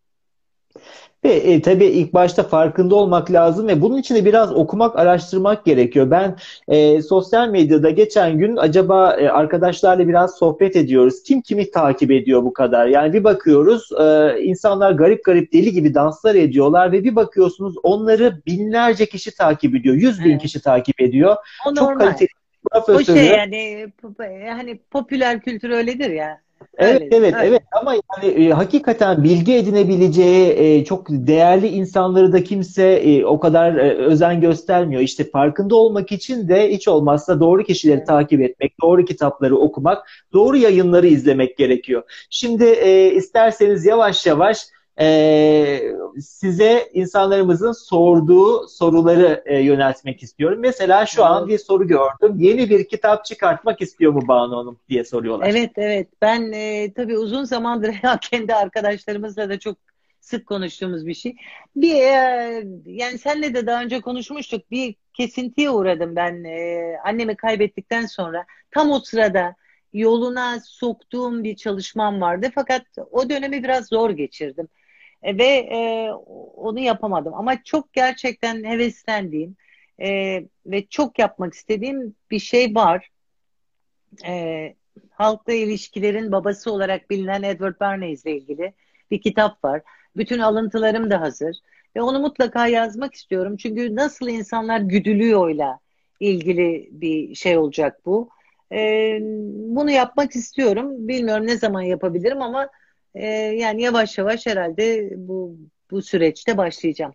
Ve 1.26 1.34
e, 1.34 1.62
tabii 1.62 1.86
ilk 1.86 2.14
başta 2.14 2.44
farkında 2.44 2.96
olmak 2.96 3.32
lazım 3.32 3.68
ve 3.68 3.82
bunun 3.82 3.98
için 3.98 4.16
de 4.16 4.26
biraz 4.26 4.54
okumak, 4.54 5.00
araştırmak 5.00 5.66
gerekiyor. 5.66 6.12
Ben 6.12 6.38
e, 6.68 7.02
sosyal 7.02 7.50
medyada 7.50 7.90
geçen 7.90 8.38
gün 8.38 8.58
acaba 8.58 9.14
e, 9.14 9.30
arkadaşlarla 9.30 10.08
biraz 10.08 10.38
sohbet 10.38 10.76
ediyoruz. 10.76 11.24
Kim 11.24 11.42
kimi 11.42 11.72
takip 11.72 12.12
ediyor 12.12 12.44
bu 12.44 12.54
kadar? 12.54 12.88
Yani 12.88 13.14
bir 13.14 13.24
bakıyoruz 13.24 13.90
e, 14.00 14.36
insanlar 14.42 14.92
garip 14.92 15.26
garip 15.26 15.54
deli 15.54 15.72
gibi 15.72 15.94
danslar 15.94 16.36
ediyorlar 16.36 16.92
ve 16.92 17.04
bir 17.04 17.16
bakıyorsunuz 17.16 17.76
onları 17.84 18.42
binlerce 18.48 19.06
kişi 19.06 19.36
takip 19.36 19.76
ediyor. 19.76 19.96
Yüz 19.96 20.24
bin 20.24 20.32
evet. 20.32 20.42
kişi 20.42 20.62
takip 20.62 21.02
ediyor. 21.02 21.36
O 21.68 21.74
Çok 21.74 21.90
normal. 21.90 22.06
kaliteli 22.06 22.28
O 22.88 23.04
şey 23.04 23.26
yani 23.26 23.88
hani 24.50 24.80
popüler 24.92 25.42
kültür 25.42 25.70
öyledir 25.70 26.10
ya. 26.10 26.45
Evet 26.78 27.02
öyle, 27.02 27.16
evet 27.16 27.34
öyle. 27.34 27.48
evet 27.48 27.62
ama 27.72 27.94
yani 27.94 28.46
e, 28.46 28.50
hakikaten 28.50 29.24
bilgi 29.24 29.54
edinebileceği 29.54 30.54
e, 30.58 30.86
çok 30.86 31.08
değerli 31.10 31.68
insanları 31.68 32.34
da 32.34 32.44
kimse 32.44 32.84
e, 32.84 33.26
o 33.26 33.40
kadar 33.40 33.76
e, 33.76 33.96
özen 33.96 34.42
göstermiyor. 34.42 35.02
İşte 35.02 35.30
farkında 35.30 35.76
olmak 35.76 36.12
için 36.12 36.48
de 36.50 36.74
hiç 36.74 36.88
olmazsa 36.88 37.40
doğru 37.40 37.64
kişileri 37.64 37.98
evet. 37.98 38.08
takip 38.08 38.42
etmek, 38.42 38.82
doğru 38.82 39.06
kitapları 39.06 39.58
okumak, 39.58 40.08
doğru 40.34 40.58
yayınları 40.58 41.08
izlemek 41.08 41.58
gerekiyor. 41.58 42.04
Şimdi 42.30 42.64
e, 42.64 43.12
isterseniz 43.12 43.86
yavaş 43.86 44.26
yavaş 44.26 44.68
e, 45.00 45.82
size 46.20 46.90
insanlarımızın 46.94 47.72
sorduğu 47.72 48.68
soruları 48.68 49.44
e, 49.46 49.60
yöneltmek 49.60 50.24
istiyorum. 50.24 50.60
Mesela 50.62 51.06
şu 51.06 51.26
an 51.26 51.48
bir 51.48 51.58
soru 51.58 51.88
gördüm. 51.88 52.36
Yeni 52.38 52.70
bir 52.70 52.88
kitap 52.88 53.26
çıkartmak 53.26 53.82
istiyor 53.82 54.14
mu 54.14 54.28
Banu 54.28 54.58
Hanım 54.58 54.80
diye 54.90 55.04
soruyorlar. 55.04 55.48
Evet 55.50 55.72
evet. 55.76 56.08
Ben 56.22 56.52
e, 56.52 56.94
tabii 56.94 57.18
uzun 57.18 57.44
zamandır 57.44 57.96
ya 58.04 58.20
kendi 58.32 58.56
arkadaşlarımızla 58.56 59.50
da 59.50 59.60
çok 59.60 59.78
sık 60.22 60.48
konuştuğumuz 60.48 61.08
bir 61.08 61.14
şey. 61.14 61.36
Bir 61.76 61.96
e, 61.96 62.66
yani 62.86 63.18
senle 63.18 63.54
de 63.54 63.68
daha 63.68 63.82
önce 63.82 64.02
konuşmuştuk. 64.02 64.72
Bir 64.72 64.96
kesintiye 65.14 65.70
uğradım 65.70 66.16
ben 66.16 66.44
e, 66.44 66.98
annemi 67.06 67.36
kaybettikten 67.36 68.06
sonra. 68.06 68.46
Tam 68.72 68.92
o 68.92 69.00
sırada 69.00 69.56
yoluna 69.94 70.60
soktuğum 70.60 71.44
bir 71.44 71.56
çalışmam 71.56 72.22
vardı. 72.22 72.52
Fakat 72.56 72.86
o 73.12 73.30
dönemi 73.30 73.64
biraz 73.64 73.88
zor 73.88 74.10
geçirdim. 74.10 74.68
E, 75.24 75.38
ve 75.38 75.48
e, 75.48 76.12
onu 76.56 76.80
yapamadım. 76.80 77.34
Ama 77.34 77.64
çok 77.64 77.94
gerçekten 77.94 78.64
heveslendiğim 78.64 79.56
e, 80.02 80.42
ve 80.66 80.86
çok 80.86 81.20
yapmak 81.20 81.54
istediğim 81.54 82.16
bir 82.32 82.40
şey 82.40 82.76
var. 82.76 83.10
E, 84.26 84.74
halkla 85.10 85.54
ilişkilerin 85.54 86.32
babası 86.32 86.72
olarak 86.72 87.10
bilinen 87.10 87.44
Edward 87.44 87.80
Bernays 87.80 88.26
ile 88.26 88.38
ilgili 88.38 88.74
bir 89.12 89.22
kitap 89.22 89.64
var. 89.64 89.82
Bütün 90.18 90.40
alıntılarım 90.40 91.12
da 91.12 91.22
hazır. 91.22 91.58
Ve 91.96 92.02
onu 92.02 92.20
mutlaka 92.20 92.68
yazmak 92.68 93.14
istiyorum. 93.14 93.58
Çünkü 93.58 93.96
nasıl 93.96 94.28
insanlar 94.28 94.80
güdülüyorla 94.80 95.80
ilgili 96.20 96.90
bir 96.92 97.36
şey 97.36 97.58
olacak 97.58 98.06
bu. 98.06 98.30
Ee, 98.72 99.20
bunu 99.52 99.92
yapmak 99.92 100.36
istiyorum. 100.36 101.08
Bilmiyorum 101.08 101.48
ne 101.48 101.58
zaman 101.58 101.82
yapabilirim 101.82 102.42
ama 102.42 102.70
e, 103.16 103.26
yani 103.58 103.82
yavaş 103.82 104.18
yavaş 104.18 104.46
herhalde 104.46 105.10
bu 105.18 105.58
bu 105.92 106.02
süreçte 106.02 106.58
başlayacağım. 106.58 107.14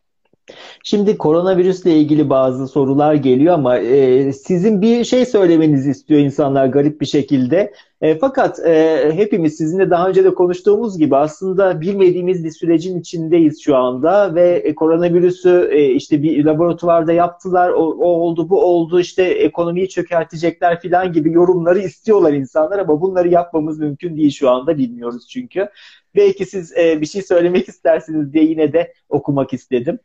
Şimdi 0.85 1.19
koronavirüsle 1.19 1.97
ilgili 1.97 2.31
bazı 2.31 2.69
sorular 2.69 3.15
geliyor 3.15 3.55
ama 3.55 3.79
e, 3.79 4.33
sizin 4.33 4.83
bir 4.83 5.05
şey 5.05 5.27
söylemenizi 5.27 5.91
istiyor 5.91 6.21
insanlar 6.21 6.67
garip 6.67 7.01
bir 7.01 7.07
şekilde. 7.07 7.73
E, 8.01 8.19
fakat 8.19 8.59
e, 8.59 9.11
hepimiz 9.15 9.57
sizinle 9.57 9.91
daha 9.91 10.09
önce 10.09 10.25
de 10.25 10.35
konuştuğumuz 10.35 10.99
gibi 10.99 11.17
aslında 11.17 11.81
bilmediğimiz 11.81 12.45
bir 12.45 12.51
sürecin 12.51 13.01
içindeyiz 13.01 13.63
şu 13.63 13.77
anda 13.77 14.35
ve 14.35 14.51
e, 14.51 14.75
koronavirüsü 14.75 15.71
e, 15.73 15.85
işte 15.87 16.23
bir 16.23 16.45
laboratuvarda 16.45 17.13
yaptılar, 17.13 17.71
o, 17.71 17.83
o 17.83 18.07
oldu, 18.07 18.49
bu 18.49 18.63
oldu, 18.65 19.01
işte 19.01 19.23
ekonomiyi 19.23 19.89
çökertecekler 19.89 20.83
falan 20.83 21.13
gibi 21.13 21.33
yorumları 21.33 21.79
istiyorlar 21.79 22.33
insanlar 22.33 22.79
ama 22.79 23.01
bunları 23.01 23.29
yapmamız 23.29 23.79
mümkün 23.79 24.17
değil 24.17 24.31
şu 24.31 24.51
anda 24.51 24.79
bilmiyoruz 24.79 25.29
çünkü. 25.29 25.69
Belki 26.15 26.47
siz 26.47 26.77
e, 26.77 27.01
bir 27.01 27.07
şey 27.07 27.23
söylemek 27.23 27.69
istersiniz 27.69 28.33
diye 28.33 28.45
yine 28.45 28.73
de 28.73 28.95
okumak 29.09 29.53
istedim. 29.53 29.99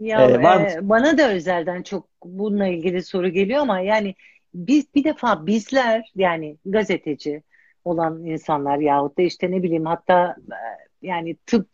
Ya 0.00 0.30
ee, 0.30 0.42
var 0.42 0.60
e, 0.60 0.88
bana 0.88 1.18
da 1.18 1.32
özelden 1.32 1.82
çok 1.82 2.08
bununla 2.24 2.66
ilgili 2.66 3.02
soru 3.02 3.28
geliyor 3.28 3.60
ama 3.60 3.80
yani 3.80 4.14
biz 4.54 4.94
bir 4.94 5.04
defa 5.04 5.46
bizler 5.46 6.12
yani 6.16 6.56
gazeteci 6.64 7.42
olan 7.84 8.24
insanlar 8.24 8.78
yahut 8.78 9.18
da 9.18 9.22
işte 9.22 9.50
ne 9.50 9.62
bileyim 9.62 9.86
hatta 9.86 10.36
e, 10.50 10.58
yani 11.06 11.36
tıp 11.46 11.68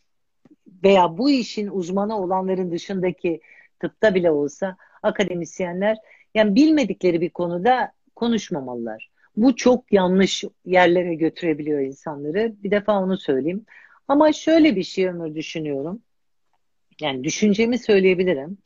veya 0.85 1.19
bu 1.19 1.31
işin 1.31 1.69
uzmanı 1.69 2.19
olanların 2.19 2.71
dışındaki 2.71 3.41
tıpta 3.81 4.15
bile 4.15 4.31
olsa 4.31 4.77
akademisyenler 5.03 5.99
yani 6.35 6.55
bilmedikleri 6.55 7.21
bir 7.21 7.31
konuda 7.31 7.93
konuşmamalılar. 8.17 9.11
Bu 9.37 9.57
çok 9.57 9.93
yanlış 9.93 10.45
yerlere 10.65 11.15
götürebiliyor 11.15 11.81
insanları. 11.81 12.55
Bir 12.63 12.71
defa 12.71 13.03
onu 13.03 13.17
söyleyeyim. 13.17 13.65
Ama 14.09 14.33
şöyle 14.33 14.77
bir 14.77 14.83
şey 14.83 15.07
ömür 15.07 15.35
düşünüyorum. 15.35 16.03
Yani 17.01 17.25
düşüncemi 17.25 17.79
söyleyebilirim. 17.79 18.59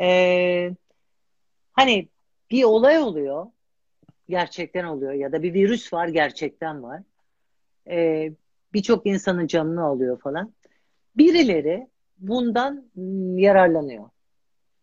Ee, 0.00 0.70
hani 1.72 2.08
bir 2.50 2.64
olay 2.64 2.98
oluyor. 2.98 3.46
Gerçekten 4.28 4.84
oluyor. 4.84 5.12
Ya 5.12 5.32
da 5.32 5.42
bir 5.42 5.54
virüs 5.54 5.92
var. 5.92 6.08
Gerçekten 6.08 6.82
var. 6.82 7.02
Ee, 7.90 8.32
Birçok 8.72 9.06
insanın 9.06 9.46
canını 9.46 9.84
alıyor 9.84 10.20
falan. 10.20 10.52
Birileri 11.16 11.86
bundan 12.18 12.90
yararlanıyor. 13.36 14.10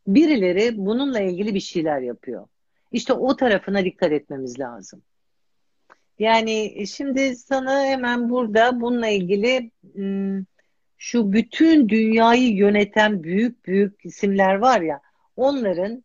Birileri 0.08 0.78
bununla 0.78 1.20
ilgili 1.20 1.54
bir 1.54 1.60
şeyler 1.60 2.02
yapıyor. 2.02 2.48
İşte 2.92 3.14
o 3.14 3.36
tarafına 3.36 3.86
dikkat 3.86 4.12
etmemiz 4.12 4.60
lazım. 4.60 5.02
Yani 6.20 6.88
şimdi 6.88 7.36
sana 7.36 7.86
hemen 7.86 8.30
burada 8.30 8.82
bununla 8.82 9.08
ilgili 9.08 9.72
hmm, 9.94 10.44
şu 10.98 11.34
bütün 11.34 11.90
dünyayı 11.90 12.56
yöneten 12.56 13.24
büyük 13.24 13.66
büyük 13.66 14.06
isimler 14.06 14.56
var 14.56 14.82
ya 14.82 15.02
onların 15.36 16.04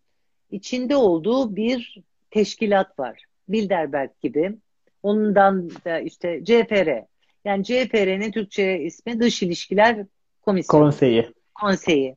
içinde 0.50 0.96
olduğu 0.96 1.56
bir 1.56 2.02
teşkilat 2.30 2.98
var. 2.98 3.24
Bilderberg 3.48 4.10
gibi. 4.22 4.56
Ondan 5.02 5.70
da 5.70 5.98
işte 6.00 6.44
CFR. 6.44 7.04
Yani 7.44 7.64
CFR'nin 7.64 8.30
Türkçe 8.32 8.78
ismi 8.78 9.20
Dış 9.20 9.42
İlişkiler 9.42 10.06
Komisyonu. 10.42 10.84
Konseyi. 10.84 11.32
Konseyi. 11.54 12.16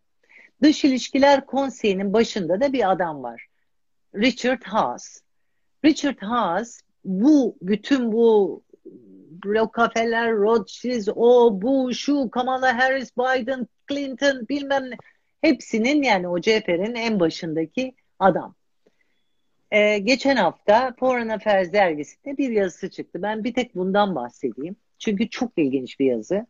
Dış 0.61 0.85
İlişkiler 0.85 1.45
Konseyi'nin 1.45 2.13
başında 2.13 2.61
da 2.61 2.73
bir 2.73 2.91
adam 2.91 3.23
var. 3.23 3.47
Richard 4.15 4.63
Haas. 4.63 5.21
Richard 5.85 6.21
Haas 6.21 6.81
bu 7.05 7.57
bütün 7.61 8.11
bu 8.11 8.61
Rockefeller, 9.45 10.33
Rothschild, 10.33 11.07
o, 11.15 11.61
bu, 11.61 11.93
şu, 11.93 12.29
Kamala 12.29 12.77
Harris, 12.77 13.17
Biden, 13.17 13.67
Clinton 13.89 14.47
bilmem 14.49 14.89
ne. 14.89 14.95
Hepsinin 15.41 16.03
yani 16.03 16.27
o 16.27 16.41
CHP'nin 16.41 16.95
en 16.95 17.19
başındaki 17.19 17.95
adam. 18.19 18.55
Ee, 19.71 19.97
geçen 19.97 20.35
hafta 20.35 20.93
Foreign 20.99 21.29
Affairs 21.29 21.73
dergisinde 21.73 22.37
bir 22.37 22.49
yazısı 22.49 22.89
çıktı. 22.89 23.21
Ben 23.21 23.43
bir 23.43 23.53
tek 23.53 23.75
bundan 23.75 24.15
bahsedeyim. 24.15 24.75
Çünkü 24.99 25.29
çok 25.29 25.51
ilginç 25.57 25.99
bir 25.99 26.05
yazı. 26.05 26.45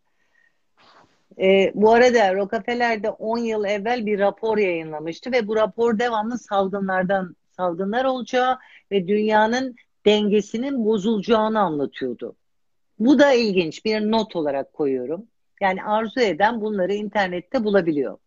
Ee, 1.40 1.72
bu 1.76 1.94
arada 1.94 2.36
Rockefeller'de 2.36 3.10
10 3.10 3.38
yıl 3.38 3.66
evvel 3.66 4.06
bir 4.06 4.20
rapor 4.20 4.58
yayınlamıştı 4.58 5.32
ve 5.32 5.48
bu 5.48 5.56
rapor 5.56 6.00
devamlı 6.00 6.40
salgınlardan 6.40 7.36
salgınlar 7.52 8.06
olacağı 8.06 8.58
ve 8.92 9.08
dünyanın 9.08 9.76
dengesinin 10.06 10.86
bozulacağını 10.86 11.60
anlatıyordu. 11.60 12.36
Bu 13.00 13.20
da 13.20 13.34
ilginç 13.34 13.86
bir 13.86 14.02
not 14.02 14.36
olarak 14.36 14.74
koyuyorum. 14.74 15.26
Yani 15.62 15.84
arzu 15.84 16.20
eden 16.20 16.62
bunları 16.62 16.94
internette 16.94 17.64
bulabiliyor. 17.64 18.18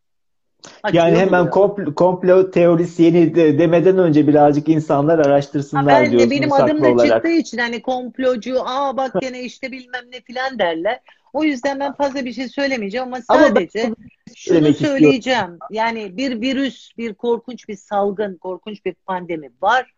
Açıyor 0.82 1.06
yani 1.06 1.18
hemen 1.18 1.50
komplo, 1.50 1.94
komplo 1.94 2.50
teorisyeni 2.50 3.34
de, 3.34 3.58
demeden 3.58 3.98
önce 3.98 4.28
birazcık 4.28 4.68
insanlar 4.68 5.18
araştırsınlar 5.18 5.94
ha 5.94 6.02
ben 6.02 6.18
de 6.18 6.30
benim 6.30 6.52
adım 6.52 6.84
da 6.84 6.88
olarak. 6.88 7.10
çıktığı 7.10 7.38
için 7.38 7.58
hani 7.58 7.82
komplocu 7.82 8.56
aa 8.64 8.96
bak 8.96 9.12
gene 9.20 9.42
işte 9.42 9.72
bilmem 9.72 10.04
ne 10.12 10.20
filan 10.20 10.58
derler. 10.58 11.00
O 11.32 11.44
yüzden 11.44 11.80
ben 11.80 11.92
fazla 11.92 12.24
bir 12.24 12.32
şey 12.32 12.48
söylemeyeceğim 12.48 13.06
ama 13.06 13.22
sadece 13.22 13.84
ama 13.84 13.94
şunu 14.36 14.74
söyleyeceğim. 14.74 15.12
Istiyorum. 15.12 15.58
Yani 15.70 16.16
bir 16.16 16.40
virüs, 16.40 16.90
bir 16.98 17.14
korkunç 17.14 17.68
bir 17.68 17.76
salgın, 17.76 18.36
korkunç 18.36 18.84
bir 18.84 18.94
pandemi 18.94 19.50
var. 19.62 19.94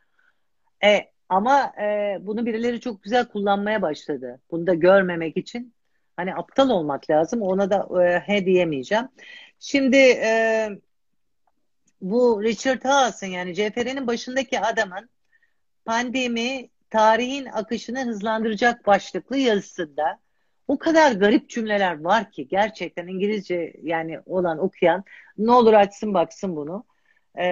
E, 0.84 1.09
ama 1.30 1.72
e, 1.82 2.18
bunu 2.20 2.46
birileri 2.46 2.80
çok 2.80 3.02
güzel 3.02 3.28
kullanmaya 3.28 3.82
başladı. 3.82 4.40
Bunu 4.50 4.66
da 4.66 4.74
görmemek 4.74 5.36
için 5.36 5.74
hani 6.16 6.34
aptal 6.34 6.70
olmak 6.70 7.10
lazım. 7.10 7.42
Ona 7.42 7.70
da 7.70 8.04
e, 8.04 8.18
he 8.18 8.46
diyemeyeceğim. 8.46 9.08
Şimdi 9.60 9.96
e, 9.96 10.68
bu 12.00 12.42
Richard 12.42 12.84
Haas'ın 12.84 13.26
yani 13.26 13.54
CFR'nin 13.54 14.06
başındaki 14.06 14.60
adamın 14.60 15.08
pandemi 15.84 16.68
tarihin 16.90 17.46
akışını 17.46 18.04
hızlandıracak 18.04 18.86
başlıklı 18.86 19.36
yazısında 19.36 20.20
o 20.68 20.78
kadar 20.78 21.12
garip 21.12 21.50
cümleler 21.50 22.00
var 22.00 22.30
ki 22.30 22.48
gerçekten 22.48 23.06
İngilizce 23.06 23.72
yani 23.82 24.20
olan 24.26 24.58
okuyan 24.58 25.04
ne 25.38 25.50
olur 25.52 25.72
açsın 25.72 26.14
baksın 26.14 26.56
bunu. 26.56 26.84
Ee, 27.34 27.48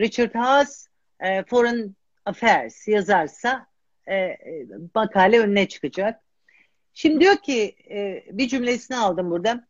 Richard 0.00 0.34
Haas 0.34 0.86
e, 1.20 1.44
Foreign 1.44 1.94
Affairs 2.24 2.88
yazarsa 2.88 3.66
e, 4.06 4.14
e, 4.14 4.66
makale 4.94 5.40
önüne 5.40 5.68
çıkacak. 5.68 6.20
Şimdi 6.94 7.20
diyor 7.20 7.36
ki 7.36 7.76
e, 7.90 8.24
bir 8.30 8.48
cümlesini 8.48 8.96
aldım 8.96 9.30
burada. 9.30 9.66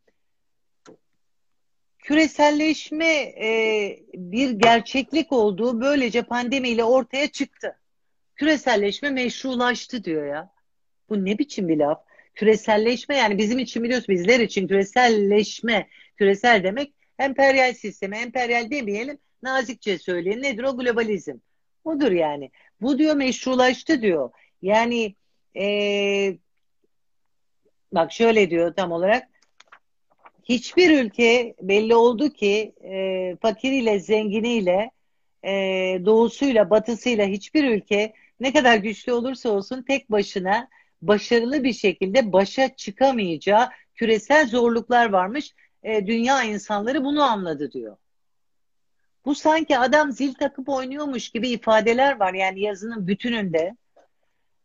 Küreselleşme 1.98 3.14
e, 3.22 3.98
bir 4.14 4.50
gerçeklik 4.50 5.32
olduğu 5.32 5.80
böylece 5.80 6.22
pandemiyle 6.22 6.84
ortaya 6.84 7.28
çıktı. 7.28 7.78
Küreselleşme 8.36 9.10
meşrulaştı 9.10 10.04
diyor 10.04 10.26
ya. 10.26 10.50
Bu 11.08 11.24
ne 11.24 11.38
biçim 11.38 11.68
bir 11.68 11.76
laf? 11.76 12.04
Küreselleşme 12.34 13.16
yani 13.16 13.38
bizim 13.38 13.58
için 13.58 13.82
biliyorsun 13.82 14.14
bizler 14.14 14.40
için 14.40 14.68
küreselleşme, 14.68 15.88
küresel 16.16 16.64
demek 16.64 16.94
emperyal 17.18 17.74
sistemi, 17.74 18.16
emperyal 18.16 18.70
demeyelim 18.70 19.18
nazikçe 19.42 19.98
söyleyin 19.98 20.42
nedir 20.42 20.62
o 20.62 20.76
globalizm. 20.76 21.36
Odur 21.84 22.12
yani. 22.12 22.50
Bu 22.80 22.98
diyor 22.98 23.16
meşrulaştı 23.16 24.02
diyor. 24.02 24.30
Yani 24.62 25.14
ee, 25.56 26.36
bak 27.92 28.12
şöyle 28.12 28.50
diyor 28.50 28.74
tam 28.74 28.92
olarak 28.92 29.28
hiçbir 30.44 31.04
ülke 31.04 31.54
belli 31.60 31.94
oldu 31.94 32.30
ki 32.30 32.74
e, 32.84 33.36
fakiriyle 33.42 33.98
zenginiyle 33.98 34.90
e, 35.44 35.50
doğusuyla 36.04 36.70
batısıyla 36.70 37.26
hiçbir 37.26 37.64
ülke 37.64 38.12
ne 38.40 38.52
kadar 38.52 38.76
güçlü 38.76 39.12
olursa 39.12 39.50
olsun 39.50 39.82
tek 39.82 40.10
başına 40.10 40.68
başarılı 41.02 41.64
bir 41.64 41.72
şekilde 41.72 42.32
başa 42.32 42.76
çıkamayacağı 42.76 43.70
küresel 43.94 44.46
zorluklar 44.46 45.12
varmış. 45.12 45.54
E, 45.82 46.06
dünya 46.06 46.42
insanları 46.42 47.04
bunu 47.04 47.22
anladı 47.22 47.72
diyor. 47.72 47.96
Bu 49.24 49.34
sanki 49.34 49.78
adam 49.78 50.12
zil 50.12 50.34
takıp 50.34 50.68
oynuyormuş 50.68 51.30
gibi 51.30 51.48
ifadeler 51.48 52.20
var 52.20 52.34
yani 52.34 52.60
yazının 52.60 53.06
bütününde. 53.06 53.76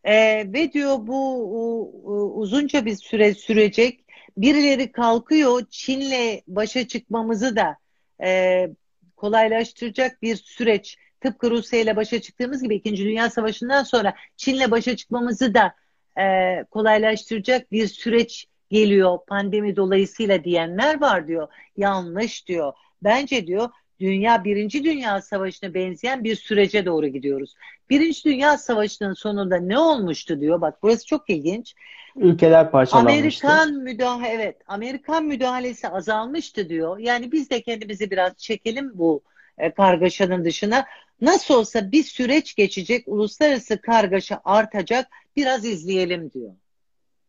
E, 0.03 0.13
ve 0.53 0.73
diyor 0.73 0.97
bu 1.07 1.35
u, 1.59 2.39
uzunca 2.39 2.85
bir 2.85 2.95
süre 2.95 3.33
sürecek. 3.33 4.05
Birileri 4.37 4.91
kalkıyor 4.91 5.61
Çin'le 5.69 6.41
başa 6.47 6.87
çıkmamızı 6.87 7.55
da 7.55 7.77
e, 8.23 8.69
kolaylaştıracak 9.15 10.21
bir 10.21 10.35
süreç. 10.35 10.97
Tıpkı 11.21 11.51
Rusya 11.51 11.79
ile 11.79 11.95
başa 11.95 12.21
çıktığımız 12.21 12.63
gibi 12.63 12.75
İkinci 12.75 13.03
Dünya 13.05 13.29
Savaşı'ndan 13.29 13.83
sonra 13.83 14.13
Çin'le 14.37 14.71
başa 14.71 14.95
çıkmamızı 14.95 15.53
da 15.53 15.75
e, 16.21 16.63
kolaylaştıracak 16.63 17.71
bir 17.71 17.87
süreç 17.87 18.47
geliyor 18.69 19.19
pandemi 19.27 19.75
dolayısıyla 19.75 20.43
diyenler 20.43 21.01
var 21.01 21.27
diyor. 21.27 21.47
Yanlış 21.77 22.47
diyor. 22.47 22.73
Bence 23.03 23.47
diyor 23.47 23.69
dünya 23.99 24.43
Birinci 24.43 24.83
Dünya 24.83 25.21
Savaşı'na 25.21 25.73
benzeyen 25.73 26.23
bir 26.23 26.35
sürece 26.35 26.85
doğru 26.85 27.07
gidiyoruz. 27.07 27.55
Birinci 27.89 28.23
Dünya 28.23 28.57
Savaşı'nın 28.57 29.13
sonunda 29.13 29.57
ne 29.57 29.79
olmuştu 29.79 30.39
diyor. 30.39 30.61
Bak 30.61 30.77
burası 30.83 31.05
çok 31.05 31.29
ilginç. 31.29 31.75
Ülkeler 32.15 32.71
parçalanmıştı. 32.71 33.47
Amerikan 33.47 33.73
müdahale 33.73 34.27
evet 34.27 34.57
Amerikan 34.67 35.25
müdahalesi 35.25 35.89
azalmıştı 35.89 36.69
diyor. 36.69 36.97
Yani 36.97 37.31
biz 37.31 37.49
de 37.49 37.61
kendimizi 37.61 38.11
biraz 38.11 38.37
çekelim 38.37 38.91
bu 38.93 39.21
e, 39.57 39.71
kargaşanın 39.71 40.45
dışına. 40.45 40.85
Nasıl 41.21 41.53
olsa 41.53 41.91
bir 41.91 42.03
süreç 42.03 42.55
geçecek, 42.55 43.03
uluslararası 43.07 43.81
kargaşa 43.81 44.41
artacak, 44.43 45.07
biraz 45.35 45.65
izleyelim 45.65 46.31
diyor. 46.31 46.51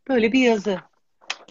Böyle 0.09 0.33
bir 0.33 0.41
yazı. 0.41 0.79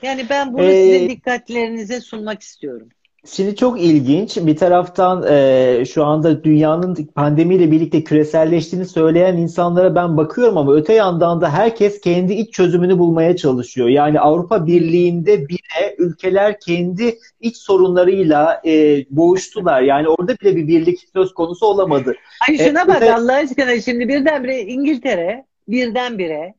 Yani 0.02 0.26
ben 0.30 0.54
bunu 0.54 0.64
ee, 0.64 0.94
sizin 0.94 1.10
dikkatlerinize 1.10 2.02
sunmak 2.02 2.42
istiyorum. 2.42 2.90
Şimdi 3.26 3.56
çok 3.56 3.82
ilginç. 3.82 4.38
Bir 4.38 4.56
taraftan 4.56 5.26
e, 5.30 5.86
şu 5.86 6.06
anda 6.06 6.44
dünyanın 6.44 6.96
pandemiyle 7.16 7.72
birlikte 7.72 8.04
küreselleştiğini 8.04 8.86
söyleyen 8.86 9.38
insanlara 9.38 9.96
ben 9.96 10.18
bakıyorum 10.18 10.58
ama 10.58 10.74
öte 10.74 10.94
yandan 10.94 11.42
da 11.42 11.50
herkes 11.50 12.02
kendi 12.02 12.34
iç 12.34 12.54
çözümünü 12.54 13.00
bulmaya 13.00 13.36
çalışıyor. 13.36 13.88
Yani 13.88 14.20
Avrupa 14.20 14.68
Birliği'nde 14.68 15.50
bile 15.50 15.96
ülkeler 15.98 16.60
kendi 16.60 17.18
iç 17.40 17.58
sorunlarıyla 17.58 18.62
e, 18.66 19.06
boğuştular. 19.10 19.82
Yani 19.82 20.08
orada 20.10 20.36
bile 20.42 20.56
bir 20.56 20.68
birlik 20.68 21.00
söz 21.14 21.34
konusu 21.34 21.66
olamadı. 21.66 22.16
Ay 22.50 22.58
şuna 22.58 22.82
e, 22.82 22.88
bak 22.88 22.98
öte... 22.98 23.14
Allah 23.14 23.34
aşkına 23.34 23.82
şimdi 23.82 24.08
birdenbire 24.08 24.62
İngiltere 24.62 25.46
birdenbire 25.68 26.54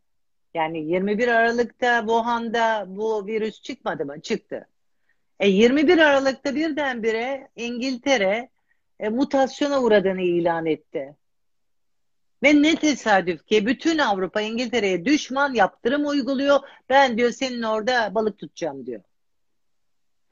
yani 0.55 0.79
21 0.79 1.29
Aralık'ta 1.29 2.01
Wuhan'da 2.01 2.85
bu 2.89 3.27
virüs 3.27 3.63
çıkmadı 3.63 4.05
mı? 4.05 4.21
Çıktı. 4.21 4.67
E, 5.41 5.49
21 5.49 5.99
Aralık'ta 5.99 6.55
birdenbire 6.55 7.49
İngiltere 7.57 8.49
e, 9.01 9.09
mutasyona 9.09 9.82
uğradığını 9.82 10.22
ilan 10.22 10.66
etti. 10.66 11.16
Ve 12.43 12.62
ne 12.62 12.76
tesadüf 12.76 13.47
ki 13.47 13.66
bütün 13.66 13.99
Avrupa 13.99 14.41
İngiltere'ye 14.41 15.05
düşman 15.05 15.55
yaptırım 15.55 16.07
uyguluyor. 16.07 16.61
Ben 16.89 17.18
diyor 17.18 17.30
senin 17.30 17.62
orada 17.62 18.14
balık 18.14 18.39
tutacağım 18.39 18.86
diyor. 18.86 19.01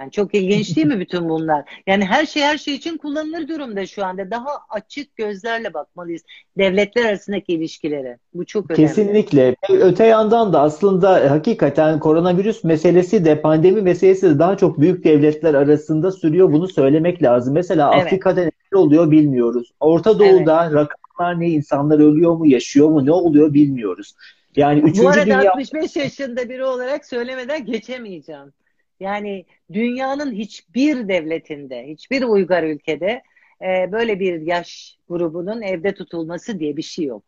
Yani 0.01 0.11
çok 0.11 0.34
ilginç 0.34 0.76
değil 0.76 0.86
mi 0.86 1.01
bütün 1.01 1.28
bunlar? 1.28 1.82
Yani 1.86 2.05
her 2.05 2.26
şey 2.26 2.42
her 2.42 2.59
şey 2.59 2.74
için 2.74 2.97
kullanılır 2.97 3.49
durumda 3.49 3.86
şu 3.86 4.05
anda. 4.05 4.30
Daha 4.30 4.51
açık 4.70 5.16
gözlerle 5.16 5.74
bakmalıyız 5.74 6.22
devletler 6.59 7.05
arasındaki 7.05 7.53
ilişkilere. 7.53 8.18
Bu 8.34 8.47
çok 8.47 8.70
önemli. 8.70 8.86
Kesinlikle. 8.86 9.57
Öte 9.70 10.07
yandan 10.07 10.53
da 10.53 10.61
aslında 10.61 11.30
hakikaten 11.30 11.99
koronavirüs 11.99 12.64
meselesi 12.64 13.24
de 13.24 13.40
pandemi 13.40 13.82
meselesi 13.82 14.30
de 14.30 14.38
daha 14.38 14.57
çok 14.57 14.80
büyük 14.80 15.05
devletler 15.05 15.55
arasında 15.55 16.12
sürüyor. 16.12 16.53
Bunu 16.53 16.68
söylemek 16.68 17.22
lazım. 17.22 17.55
Mesela 17.55 17.90
evet. 17.94 18.07
Afrika'da 18.07 18.40
neler 18.40 18.74
oluyor 18.74 19.11
bilmiyoruz. 19.11 19.72
Orta 19.80 20.18
Doğu'da 20.18 20.64
evet. 20.64 20.74
rakamlar 20.74 21.40
ne? 21.40 21.51
İnsanlar 21.51 21.99
ölüyor 21.99 22.36
mu, 22.36 22.47
yaşıyor 22.47 22.88
mu, 22.88 23.07
ne 23.07 23.12
oluyor 23.12 23.55
bilmiyoruz. 23.55 24.14
Yani 24.57 24.80
üçüncü 24.80 25.03
Bu 25.03 25.09
arada 25.09 25.26
dünya... 25.26 25.51
65 25.53 25.97
yaşında 25.97 26.49
biri 26.49 26.64
olarak 26.64 27.07
söylemeden 27.07 27.66
geçemeyeceğim. 27.66 28.53
Yani 29.01 29.44
dünyanın 29.72 30.32
hiçbir 30.32 31.09
devletinde, 31.09 31.86
hiçbir 31.86 32.22
uygar 32.22 32.62
ülkede 32.62 33.22
e, 33.62 33.92
böyle 33.92 34.20
bir 34.20 34.40
yaş 34.40 34.97
grubunun 35.09 35.62
evde 35.62 35.94
tutulması 35.94 36.59
diye 36.59 36.76
bir 36.76 36.82
şey 36.82 37.05
yok. 37.05 37.24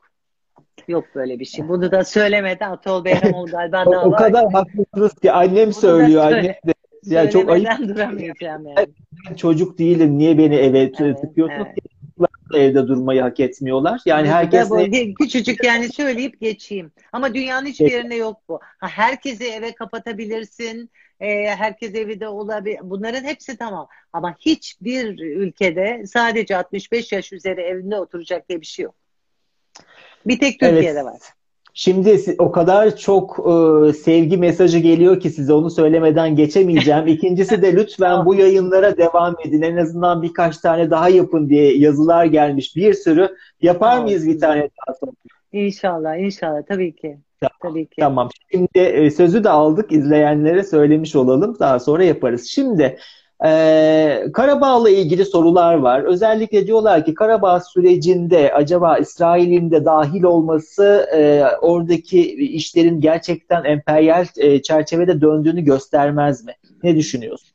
Yok 0.89 1.05
böyle 1.14 1.39
bir 1.39 1.45
şey. 1.45 1.69
Bunu 1.69 1.93
da 1.93 2.05
söylemeden 2.05 2.71
Atol 2.71 3.05
Behramoğlu 3.05 3.51
galiba 3.51 3.85
o, 3.87 4.09
o 4.09 4.11
kadar 4.11 4.53
haklısınız 4.53 5.14
ki 5.14 5.33
annem 5.33 5.66
Bunu 5.66 5.73
söylüyor. 5.73 6.25
Annem 6.25 6.45
de. 6.45 6.75
Ya 7.05 7.31
çok 7.31 7.51
ayıp. 7.51 7.69
duramayacağım 7.89 8.66
yani. 8.66 8.89
Ben 9.29 9.35
çocuk 9.35 9.79
değilim. 9.79 10.19
Niye 10.19 10.39
beni 10.39 10.55
eve 10.55 10.79
evet, 10.79 11.21
tıkıyorsunuz? 11.21 11.66
Evet. 11.66 11.98
Evde 12.55 12.89
durmayı 12.89 13.21
hak 13.21 13.41
etmiyorlar. 13.41 14.01
Yani 14.07 14.29
herkes 14.29 14.71
bu, 14.71 14.87
küçücük 15.19 15.65
yani 15.65 15.93
söyleyip 15.93 16.41
geçeyim. 16.41 16.93
Ama 17.13 17.35
dünyanın 17.35 17.67
hiçbir 17.67 17.91
yerinde 17.91 18.15
yok 18.15 18.41
bu. 18.49 18.61
Ha, 18.79 18.89
herkesi 18.89 19.45
eve 19.45 19.75
kapatabilirsin 19.75 20.91
e, 21.21 21.47
herkes 21.47 21.95
evinde 21.95 22.29
olabilir. 22.29 22.79
Bunların 22.83 23.25
hepsi 23.25 23.57
tamam. 23.57 23.89
Ama 24.13 24.37
hiçbir 24.41 25.19
ülkede 25.19 26.03
sadece 26.07 26.57
65 26.57 27.13
yaş 27.13 27.33
üzeri 27.33 27.61
evinde 27.61 27.97
oturacak 27.97 28.49
diye 28.49 28.61
bir 28.61 28.67
şey 28.67 28.85
yok. 28.85 28.95
Bir 30.27 30.39
tek 30.39 30.61
Türkiye'de 30.61 30.89
evet. 30.89 31.05
var. 31.05 31.21
Şimdi 31.81 32.20
o 32.39 32.53
kadar 32.53 32.97
çok 32.97 33.39
e, 33.39 33.93
sevgi 33.93 34.37
mesajı 34.37 34.79
geliyor 34.79 35.20
ki 35.20 35.31
size 35.31 35.53
onu 35.53 35.70
söylemeden 35.70 36.37
geçemeyeceğim. 36.37 37.07
İkincisi 37.07 37.62
de 37.62 37.76
lütfen 37.76 38.26
bu 38.26 38.35
yayınlara 38.35 38.97
devam 38.97 39.37
edin. 39.45 39.62
En 39.62 39.76
azından 39.76 40.22
birkaç 40.22 40.59
tane 40.59 40.91
daha 40.91 41.09
yapın 41.09 41.49
diye 41.49 41.79
yazılar 41.79 42.24
gelmiş. 42.24 42.76
Bir 42.76 42.95
sürü. 42.95 43.37
Yapar 43.62 44.03
mıyız 44.03 44.26
bir 44.26 44.41
tane 44.41 44.61
daha 44.61 44.95
sonra? 45.01 45.12
İnşallah, 45.53 46.16
inşallah. 46.16 46.62
Tabii 46.68 46.97
ki. 46.97 47.18
Tabii 47.62 47.87
ki. 47.87 47.97
Tamam. 48.01 48.29
Şimdi 48.53 48.79
e, 48.79 49.11
sözü 49.11 49.45
de 49.45 49.51
aldık. 49.51 49.93
izleyenlere 49.93 50.64
söylemiş 50.64 51.16
olalım. 51.16 51.57
Daha 51.61 51.79
sonra 51.79 52.05
yaparız. 52.05 52.47
Şimdi 52.47 52.99
ee, 53.45 54.24
Karabağ'la 54.32 54.91
ilgili 54.91 55.24
sorular 55.24 55.74
var. 55.74 56.03
Özellikle 56.03 56.66
diyorlar 56.66 57.05
ki 57.05 57.14
Karabağ 57.14 57.61
sürecinde 57.61 58.53
acaba 58.53 58.99
İsrail'in 58.99 59.70
de 59.70 59.84
dahil 59.84 60.22
olması 60.22 61.09
e, 61.14 61.45
oradaki 61.61 62.34
işlerin 62.34 63.01
gerçekten 63.01 63.64
emperyal 63.64 64.26
e, 64.36 64.62
çerçevede 64.62 65.20
döndüğünü 65.20 65.61
göstermez 65.61 66.45
mi? 66.45 66.53
Ne 66.82 66.97
düşünüyorsunuz? 66.97 67.55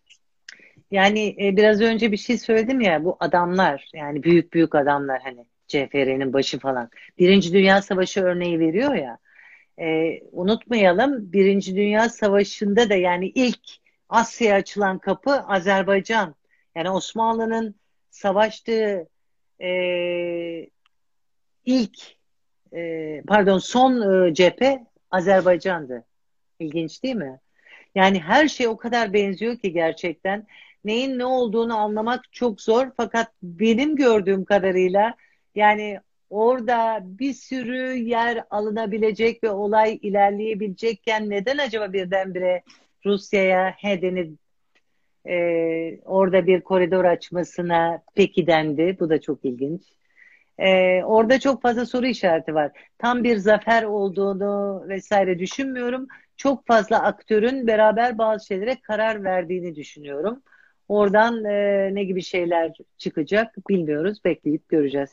Yani 0.92 1.36
e, 1.42 1.58
biraz 1.58 1.82
önce 1.82 2.12
bir 2.12 2.18
şey 2.18 2.38
söyledim 2.38 2.82
ya 2.82 3.04
bu 3.04 3.18
adamlar 3.20 3.92
yani 3.94 4.24
büyük 4.24 4.54
büyük 4.54 4.76
adamlar 4.76 5.22
hani 5.24 5.46
CFR'nin 5.68 6.34
başı 6.34 6.60
falan. 6.60 6.90
Birinci 7.20 7.54
Dünya 7.54 7.82
Savaşı 7.82 8.22
örneği 8.22 8.60
veriyor 8.60 8.96
ya. 8.96 9.18
E, 9.80 10.20
unutmayalım 10.32 11.34
Birinci 11.34 11.76
Dünya 11.76 12.10
Savaşı'nda 12.10 12.90
da 12.90 12.96
yani 12.96 13.28
ilk 13.28 13.83
Asya'ya 14.14 14.56
açılan 14.56 15.00
kapı 15.00 15.32
Azerbaycan. 15.32 16.36
Yani 16.76 16.90
Osmanlı'nın 16.90 17.76
savaştığı 18.10 19.08
e, 19.62 19.70
ilk 21.66 22.00
e, 22.74 23.22
pardon 23.28 23.58
son 23.58 24.26
e, 24.26 24.34
cephe 24.34 24.84
Azerbaycan'dı. 25.12 26.06
İlginç 26.60 27.04
değil 27.04 27.16
mi? 27.16 27.40
Yani 27.96 28.20
her 28.20 28.48
şey 28.48 28.68
o 28.68 28.78
kadar 28.78 29.14
benziyor 29.14 29.58
ki 29.58 29.74
gerçekten. 29.74 30.48
Neyin 30.86 31.20
ne 31.20 31.26
olduğunu 31.26 31.78
anlamak 31.78 32.34
çok 32.34 32.62
zor 32.62 32.88
fakat 32.98 33.32
benim 33.44 33.96
gördüğüm 33.96 34.46
kadarıyla 34.46 35.16
yani 35.56 36.00
orada 36.30 37.00
bir 37.04 37.34
sürü 37.34 37.96
yer 37.96 38.44
alınabilecek 38.50 39.44
ve 39.44 39.50
olay 39.50 40.00
ilerleyebilecekken 40.02 41.30
neden 41.30 41.58
acaba 41.58 41.94
birdenbire 41.94 42.64
Rusya'ya 43.06 43.74
he 43.78 44.02
denir 44.02 44.30
e, 45.30 46.00
orada 46.06 46.48
bir 46.48 46.62
koridor 46.62 47.06
açmasına 47.06 48.02
peki 48.16 48.48
dendi. 48.48 48.98
Bu 49.00 49.10
da 49.10 49.22
çok 49.22 49.46
ilginç. 49.46 49.82
E, 50.58 51.04
orada 51.04 51.40
çok 51.40 51.62
fazla 51.62 51.86
soru 51.86 52.06
işareti 52.06 52.56
var. 52.56 52.72
Tam 52.98 53.24
bir 53.24 53.38
zafer 53.38 53.84
olduğunu 53.84 54.84
vesaire 54.90 55.40
düşünmüyorum. 55.40 56.08
Çok 56.38 56.68
fazla 56.68 57.04
aktörün 57.04 57.68
beraber 57.68 58.18
bazı 58.18 58.46
şeylere 58.46 58.76
karar 58.82 59.24
verdiğini 59.24 59.76
düşünüyorum. 59.76 60.42
Oradan 60.88 61.46
e, 61.46 61.90
ne 61.96 62.04
gibi 62.04 62.22
şeyler 62.22 62.72
çıkacak 62.98 63.70
bilmiyoruz. 63.70 64.26
Bekleyip 64.26 64.70
göreceğiz. 64.70 65.12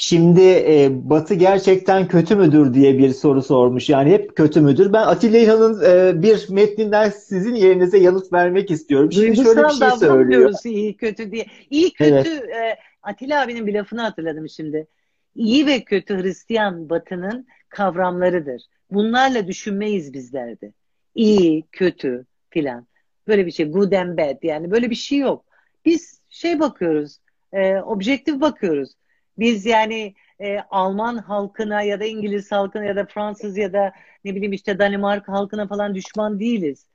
Şimdi 0.00 0.40
e, 0.40 0.88
Batı 1.10 1.34
gerçekten 1.34 2.08
kötü 2.08 2.36
müdür 2.36 2.74
diye 2.74 2.98
bir 2.98 3.10
soru 3.10 3.42
sormuş. 3.42 3.88
Yani 3.88 4.10
hep 4.10 4.36
kötü 4.36 4.60
müdür? 4.60 4.92
Ben 4.92 5.02
Atilla 5.02 5.38
İlhan'ın 5.38 5.82
e, 5.84 6.22
bir 6.22 6.46
metninden 6.50 7.10
sizin 7.10 7.54
yerinize 7.54 7.98
yanıt 7.98 8.32
vermek 8.32 8.70
istiyorum. 8.70 9.12
Şimdi 9.12 9.26
Duygusal 9.26 9.54
şöyle 9.54 9.68
bir 9.68 9.90
şey 9.90 9.98
söylüyor. 9.98 10.54
iyi 10.64 10.96
kötü 10.96 11.32
diye. 11.32 11.46
İyi 11.70 11.92
kötü 11.92 12.10
evet. 12.10 12.26
e, 12.26 12.78
Atilla 13.02 13.42
abinin 13.42 13.66
bir 13.66 13.74
lafını 13.74 14.00
hatırladım 14.00 14.48
şimdi. 14.48 14.86
İyi 15.34 15.66
ve 15.66 15.84
kötü 15.84 16.22
Hristiyan 16.22 16.90
Batı'nın 16.90 17.46
kavramlarıdır. 17.68 18.62
Bunlarla 18.90 19.46
düşünmeyiz 19.46 20.12
bizlerde. 20.12 20.72
İyi, 21.14 21.64
kötü 21.72 22.24
filan. 22.50 22.86
Böyle 23.28 23.46
bir 23.46 23.50
şey. 23.50 23.70
Good 23.70 23.92
and 23.92 24.18
bad 24.18 24.42
yani 24.42 24.70
böyle 24.70 24.90
bir 24.90 24.94
şey 24.94 25.18
yok. 25.18 25.44
Biz 25.84 26.20
şey 26.28 26.60
bakıyoruz. 26.60 27.18
E, 27.52 27.76
objektif 27.76 28.40
bakıyoruz 28.40 28.94
biz 29.38 29.66
yani 29.66 30.14
e, 30.40 30.58
Alman 30.70 31.18
halkına 31.18 31.82
ya 31.82 32.00
da 32.00 32.04
İngiliz 32.04 32.52
halkına 32.52 32.84
ya 32.84 32.96
da 32.96 33.06
Fransız 33.06 33.58
ya 33.58 33.72
da 33.72 33.92
ne 34.24 34.34
bileyim 34.34 34.52
işte 34.52 34.78
Danimarka 34.78 35.32
halkına 35.32 35.68
falan 35.68 35.94
düşman 35.94 36.40
değiliz. 36.40 36.86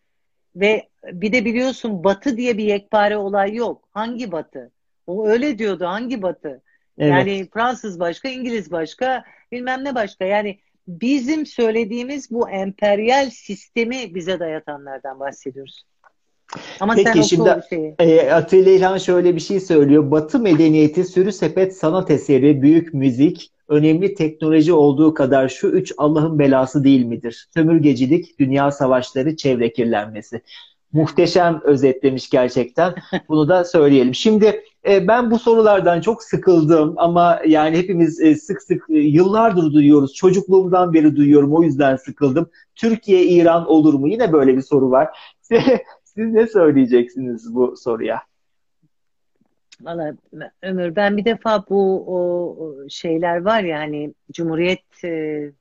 Ve 0.56 0.90
bir 1.06 1.34
de 1.34 1.46
biliyorsun 1.46 2.04
Batı 2.04 2.38
diye 2.38 2.58
bir 2.58 2.64
yekpare 2.64 3.18
olay 3.18 3.56
yok. 3.56 3.88
Hangi 3.92 4.32
Batı? 4.32 4.72
O 5.08 5.28
öyle 5.28 5.58
diyordu. 5.58 5.86
Hangi 5.86 6.22
Batı? 6.22 6.62
Evet. 6.98 7.12
Yani 7.12 7.50
Fransız 7.54 8.00
başka, 8.00 8.30
İngiliz 8.30 8.72
başka, 8.72 9.24
bilmem 9.52 9.84
ne 9.84 9.96
başka. 9.96 10.26
Yani 10.26 10.60
bizim 10.88 11.46
söylediğimiz 11.46 12.32
bu 12.32 12.50
emperyal 12.50 13.30
sistemi 13.30 14.16
bize 14.16 14.40
dayatanlardan 14.40 15.20
bahsediyoruz. 15.20 15.84
Ama 16.80 16.94
Peki 16.96 17.10
sen 17.14 17.22
şimdi 17.22 17.62
e, 18.00 18.32
Atilla 18.32 18.72
İlhan 18.72 18.98
şöyle 18.98 19.36
bir 19.36 19.40
şey 19.40 19.60
söylüyor. 19.60 20.12
Batı 20.12 20.40
medeniyeti 20.40 21.04
sürü 21.04 21.32
sepet 21.32 21.78
sanat 21.78 22.12
eseri, 22.12 22.62
büyük 22.62 22.94
müzik, 22.94 23.52
önemli 23.68 24.14
teknoloji 24.14 24.74
olduğu 24.74 25.14
kadar 25.14 25.50
şu 25.50 25.68
üç 25.68 25.94
Allah'ın 25.98 26.40
belası 26.40 26.84
değil 26.84 27.06
midir? 27.06 27.48
Sömürgecilik, 27.54 28.40
dünya 28.40 28.72
savaşları, 28.72 29.36
çevre 29.36 29.74
kirlenmesi. 29.74 30.42
Muhteşem 30.94 31.62
özetlemiş 31.64 32.30
gerçekten. 32.30 32.96
Bunu 33.30 33.50
da 33.50 33.64
söyleyelim. 33.64 34.16
Şimdi 34.16 34.64
e, 34.88 35.08
ben 35.08 35.32
bu 35.32 35.40
sorulardan 35.40 36.02
çok 36.02 36.24
sıkıldım 36.24 36.94
ama 36.98 37.40
yani 37.48 37.78
hepimiz 37.78 38.22
e, 38.22 38.36
sık 38.36 38.62
sık 38.62 38.90
e, 38.90 38.94
yıllardır 38.94 39.74
duyuyoruz. 39.74 40.14
Çocukluğumdan 40.14 40.94
beri 40.94 41.16
duyuyorum. 41.16 41.54
O 41.54 41.64
yüzden 41.64 41.96
sıkıldım. 41.96 42.50
Türkiye 42.76 43.26
İran 43.26 43.66
olur 43.66 43.94
mu? 43.94 44.08
Yine 44.08 44.34
böyle 44.34 44.58
bir 44.58 44.62
soru 44.62 44.92
var. 44.92 45.10
Siz 46.16 46.34
ne 46.34 46.48
söyleyeceksiniz 46.48 47.56
bu 47.56 47.78
soruya? 47.78 48.22
Valla 49.82 50.14
Ömür 50.62 50.96
ben 50.96 51.18
bir 51.18 51.26
defa 51.26 51.66
bu 51.70 52.04
o 52.08 52.90
şeyler 52.90 53.42
var 53.42 53.64
ya 53.64 53.80
hani 53.80 54.14
Cumhuriyet 54.32 55.04
e, 55.04 55.52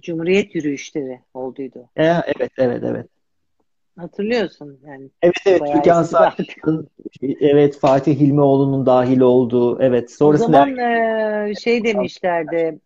Cumhuriyet 0.00 0.54
yürüyüşleri 0.54 1.20
olduydu. 1.34 1.88
E, 1.96 2.04
evet 2.04 2.52
evet 2.58 2.82
evet. 2.86 3.06
Hatırlıyorsun 3.98 4.80
yani. 4.86 5.10
Evet 5.22 5.34
evet 5.46 5.62
Türkan 5.72 6.02
Saat'ın 6.02 6.88
evet 7.40 7.78
Fatih 7.78 8.20
Hilmioğlu'nun 8.20 8.86
dahil 8.86 9.20
olduğu 9.20 9.82
evet. 9.82 10.12
Sonrasında... 10.12 10.46
O 10.46 10.50
zaman 10.50 10.78
e, 10.78 11.54
şey 11.54 11.84
demişlerdi 11.84 12.78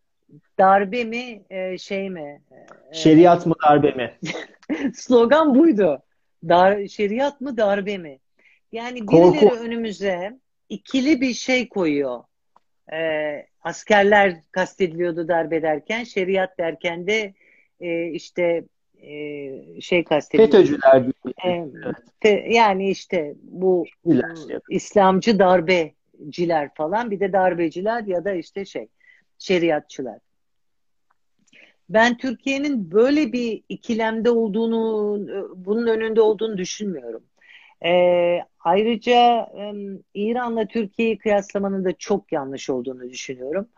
darbe 0.59 1.05
mi 1.05 1.43
e, 1.51 1.79
şey 1.79 2.11
mi? 2.11 2.43
E, 2.91 2.95
Şeriat 2.95 3.47
mı 3.47 3.55
darbe 3.69 3.91
mi? 3.91 4.13
Slogan 4.95 5.55
buydu. 5.55 6.03
Dar, 6.49 6.87
şeriat 6.87 7.41
mı 7.41 7.57
darbe 7.57 7.99
mi? 7.99 8.19
Yani 8.73 9.09
birileri 9.09 9.49
Korku. 9.49 9.57
önümüze 9.57 10.39
ikili 10.69 11.21
bir 11.21 11.35
şey 11.35 11.69
koyuyor. 11.69 12.25
Ee, 12.93 13.47
askerler 13.63 14.37
kastediliyordu 14.51 15.29
darbe 15.29 15.63
derken, 15.63 16.05
şeriat 16.05 16.59
derken 16.59 17.07
de 17.07 17.35
e, 17.81 18.07
işte 18.07 18.65
e, 19.03 19.81
şey 19.81 20.05
kastediliyor. 20.05 20.53
FETÖ'cüler. 20.53 21.05
E, 21.45 21.65
te, 22.21 22.47
yani 22.49 22.91
işte 22.91 23.35
bu 23.43 23.87
İler. 24.05 24.61
İslamcı 24.71 25.39
darbeciler 25.39 26.75
falan 26.75 27.11
bir 27.11 27.21
de 27.21 27.33
darbeciler 27.33 28.03
ya 28.03 28.25
da 28.25 28.33
işte 28.33 28.65
şey 28.65 28.89
şeriatçılar. 29.39 30.19
Ben 31.93 32.17
Türkiye'nin 32.17 32.91
böyle 32.93 33.33
bir 33.33 33.63
ikilemde 33.69 34.31
olduğunu, 34.31 35.19
bunun 35.57 35.87
önünde 35.87 36.21
olduğunu 36.21 36.59
düşünmüyorum. 36.59 37.23
Ee, 37.85 38.39
ayrıca 38.61 39.51
e, 39.59 39.73
İran'la 40.15 40.67
Türkiye'yi 40.67 41.19
kıyaslamanın 41.19 41.85
da 41.85 41.93
çok 41.93 42.33
yanlış 42.33 42.71
olduğunu 42.71 43.11
düşünüyorum. 43.11 43.69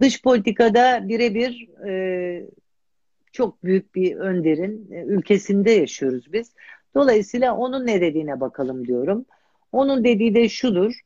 Dış 0.00 0.22
politikada 0.22 1.08
birebir 1.08 1.68
e, 1.88 2.46
çok 3.32 3.64
büyük 3.64 3.94
bir 3.94 4.16
önderin 4.16 4.88
e, 4.92 5.02
ülkesinde 5.02 5.70
yaşıyoruz 5.70 6.32
biz. 6.32 6.52
Dolayısıyla 6.94 7.56
onun 7.56 7.86
ne 7.86 8.00
dediğine 8.00 8.40
bakalım 8.40 8.86
diyorum. 8.86 9.24
Onun 9.72 10.04
dediği 10.04 10.34
de 10.34 10.48
şudur. 10.48 11.00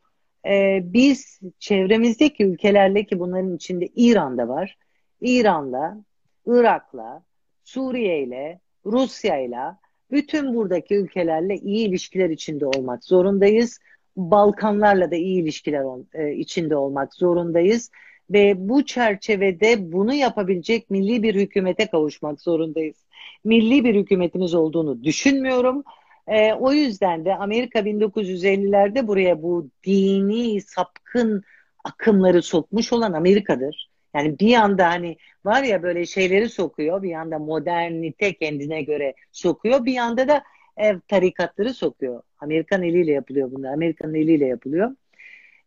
E, 0.46 0.80
biz 0.84 1.40
çevremizdeki 1.58 2.44
ülkelerle 2.44 3.04
ki 3.04 3.18
bunların 3.18 3.56
içinde 3.56 3.88
İran'da 3.96 4.48
var. 4.48 4.78
İran'la 5.20 6.04
Irak'la, 6.46 7.22
Suriye'yle, 7.64 8.60
Rusya'yla, 8.86 9.78
bütün 10.10 10.54
buradaki 10.54 10.94
ülkelerle 10.94 11.56
iyi 11.56 11.88
ilişkiler 11.88 12.30
içinde 12.30 12.66
olmak 12.66 13.04
zorundayız. 13.04 13.80
Balkanlarla 14.16 15.10
da 15.10 15.16
iyi 15.16 15.42
ilişkiler 15.42 15.84
e, 16.14 16.34
içinde 16.34 16.76
olmak 16.76 17.14
zorundayız 17.14 17.90
ve 18.30 18.68
bu 18.68 18.84
çerçevede 18.84 19.92
bunu 19.92 20.14
yapabilecek 20.14 20.90
milli 20.90 21.22
bir 21.22 21.34
hükümete 21.34 21.86
kavuşmak 21.86 22.40
zorundayız. 22.40 22.96
Milli 23.44 23.84
bir 23.84 23.94
hükümetimiz 23.94 24.54
olduğunu 24.54 25.04
düşünmüyorum. 25.04 25.84
E, 26.28 26.52
o 26.52 26.72
yüzden 26.72 27.24
de 27.24 27.34
Amerika 27.34 27.78
1950'lerde 27.78 29.06
buraya 29.06 29.42
bu 29.42 29.68
dini 29.86 30.60
sapkın 30.60 31.42
akımları 31.84 32.42
sokmuş 32.42 32.92
olan 32.92 33.12
Amerika'dır. 33.12 33.90
Yani 34.14 34.38
bir 34.38 34.54
anda 34.54 34.86
hani 34.86 35.16
var 35.44 35.62
ya 35.62 35.82
böyle 35.82 36.06
şeyleri 36.06 36.48
sokuyor, 36.48 37.02
bir 37.02 37.12
anda 37.12 37.38
modernite 37.38 38.32
kendine 38.34 38.82
göre 38.82 39.14
sokuyor, 39.32 39.84
bir 39.84 39.96
anda 39.96 40.28
da 40.28 40.44
ev 40.76 41.00
tarikatları 41.08 41.74
sokuyor. 41.74 42.22
Amerikan 42.38 42.82
eliyle 42.82 43.12
yapılıyor 43.12 43.52
bunlar. 43.52 43.72
Amerikan 43.72 44.14
eliyle 44.14 44.46
yapılıyor. 44.46 44.96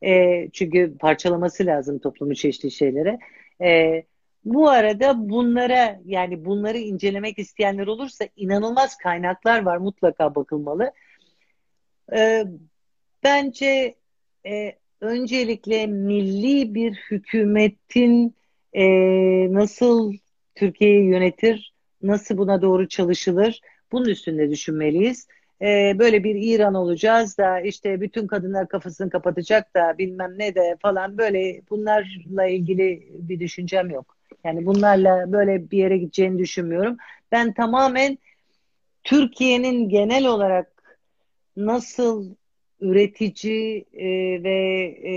E, 0.03 0.49
çünkü 0.53 0.97
parçalaması 0.97 1.65
lazım 1.65 1.99
toplumu 1.99 2.35
çeşitli 2.35 2.71
şeylere. 2.71 3.19
E, 3.61 4.03
bu 4.45 4.69
arada 4.69 5.29
bunlara 5.29 5.99
yani 6.05 6.45
bunları 6.45 6.77
incelemek 6.77 7.39
isteyenler 7.39 7.87
olursa 7.87 8.27
inanılmaz 8.35 8.97
kaynaklar 8.97 9.61
var 9.61 9.77
mutlaka 9.77 10.35
bakılmalı. 10.35 10.91
E, 12.15 12.43
bence 13.23 13.95
e, 14.45 14.73
öncelikle 15.01 15.87
milli 15.87 16.75
bir 16.75 16.95
hükümetin 17.11 18.36
e, 18.77 18.83
nasıl 19.53 20.13
Türkiye'yi 20.55 21.05
yönetir, 21.05 21.73
nasıl 22.03 22.37
buna 22.37 22.61
doğru 22.61 22.87
çalışılır 22.87 23.61
bunun 23.91 24.05
üstünde 24.05 24.49
düşünmeliyiz. 24.49 25.27
E, 25.61 25.95
böyle 25.99 26.23
bir 26.23 26.35
İran 26.35 26.73
olacağız 26.73 27.37
da 27.37 27.59
işte 27.59 28.01
bütün 28.01 28.27
kadınlar 28.27 28.67
kafasını 28.67 29.09
kapatacak 29.09 29.75
da 29.75 29.97
bilmem 29.97 30.33
ne 30.37 30.55
de 30.55 30.77
falan 30.81 31.17
böyle 31.17 31.61
bunlarla 31.69 32.47
ilgili 32.47 33.07
bir 33.11 33.39
düşüncem 33.39 33.89
yok. 33.89 34.17
Yani 34.43 34.65
bunlarla 34.65 35.31
böyle 35.31 35.71
bir 35.71 35.77
yere 35.77 35.97
gideceğini 35.97 36.39
düşünmüyorum. 36.39 36.97
Ben 37.31 37.53
tamamen 37.53 38.17
Türkiye'nin 39.03 39.89
genel 39.89 40.25
olarak 40.25 40.83
nasıl 41.57 42.35
üretici 42.81 43.85
e, 43.93 44.07
ve 44.43 44.57
e, 45.03 45.13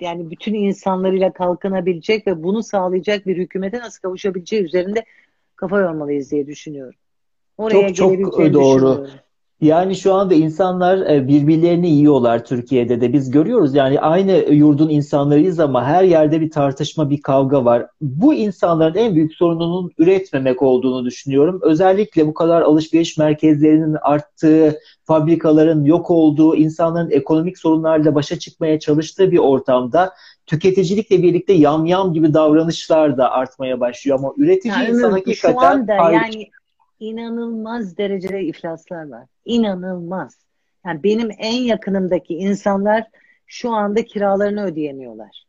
yani 0.00 0.30
bütün 0.30 0.54
insanlarıyla 0.54 1.32
kalkınabilecek 1.32 2.26
ve 2.26 2.42
bunu 2.42 2.62
sağlayacak 2.62 3.26
bir 3.26 3.36
hükümete 3.36 3.78
nasıl 3.78 4.00
kavuşabileceği 4.00 4.62
üzerinde 4.62 5.04
kafa 5.56 5.80
yormalıyız 5.80 6.30
diye 6.30 6.46
düşünüyorum. 6.46 6.98
Oraya 7.58 7.94
çok 7.94 8.18
çok 8.18 8.54
doğru. 8.54 9.06
Yani 9.64 9.96
şu 9.96 10.14
anda 10.14 10.34
insanlar 10.34 10.98
e, 11.10 11.28
birbirlerini 11.28 11.90
yiyorlar 11.90 12.44
Türkiye'de 12.44 13.00
de 13.00 13.12
biz 13.12 13.30
görüyoruz 13.30 13.74
yani 13.74 14.00
aynı 14.00 14.32
yurdun 14.32 14.88
insanlarıyız 14.88 15.60
ama 15.60 15.84
her 15.84 16.04
yerde 16.04 16.40
bir 16.40 16.50
tartışma 16.50 17.10
bir 17.10 17.22
kavga 17.22 17.64
var. 17.64 17.86
Bu 18.00 18.34
insanların 18.34 18.94
en 18.94 19.14
büyük 19.14 19.34
sorununun 19.34 19.90
üretmemek 19.98 20.62
olduğunu 20.62 21.04
düşünüyorum. 21.04 21.60
Özellikle 21.62 22.26
bu 22.26 22.34
kadar 22.34 22.62
alışveriş 22.62 23.18
merkezlerinin 23.18 23.96
arttığı, 24.02 24.78
fabrikaların 25.04 25.84
yok 25.84 26.10
olduğu, 26.10 26.56
insanların 26.56 27.10
ekonomik 27.10 27.58
sorunlarla 27.58 28.14
başa 28.14 28.38
çıkmaya 28.38 28.80
çalıştığı 28.80 29.30
bir 29.30 29.38
ortamda 29.38 30.12
tüketicilikle 30.46 31.22
birlikte 31.22 31.52
yamyam 31.52 32.12
gibi 32.12 32.34
davranışlar 32.34 33.18
da 33.18 33.30
artmaya 33.30 33.80
başlıyor 33.80 34.18
ama 34.18 34.32
üretici 34.36 34.74
yani 34.74 34.90
insan 34.90 35.10
hakikaten 35.10 35.52
şu 35.52 35.66
anda 35.66 36.12
yani 36.12 36.50
inanılmaz 37.00 37.98
derecede 37.98 38.42
iflaslar 38.42 39.08
var. 39.08 39.33
İnanılmaz. 39.44 40.38
Yani 40.86 41.02
benim 41.02 41.30
en 41.38 41.62
yakınımdaki 41.62 42.34
insanlar 42.34 43.04
şu 43.46 43.70
anda 43.70 44.04
kiralarını 44.04 44.64
ödeyemiyorlar. 44.64 45.44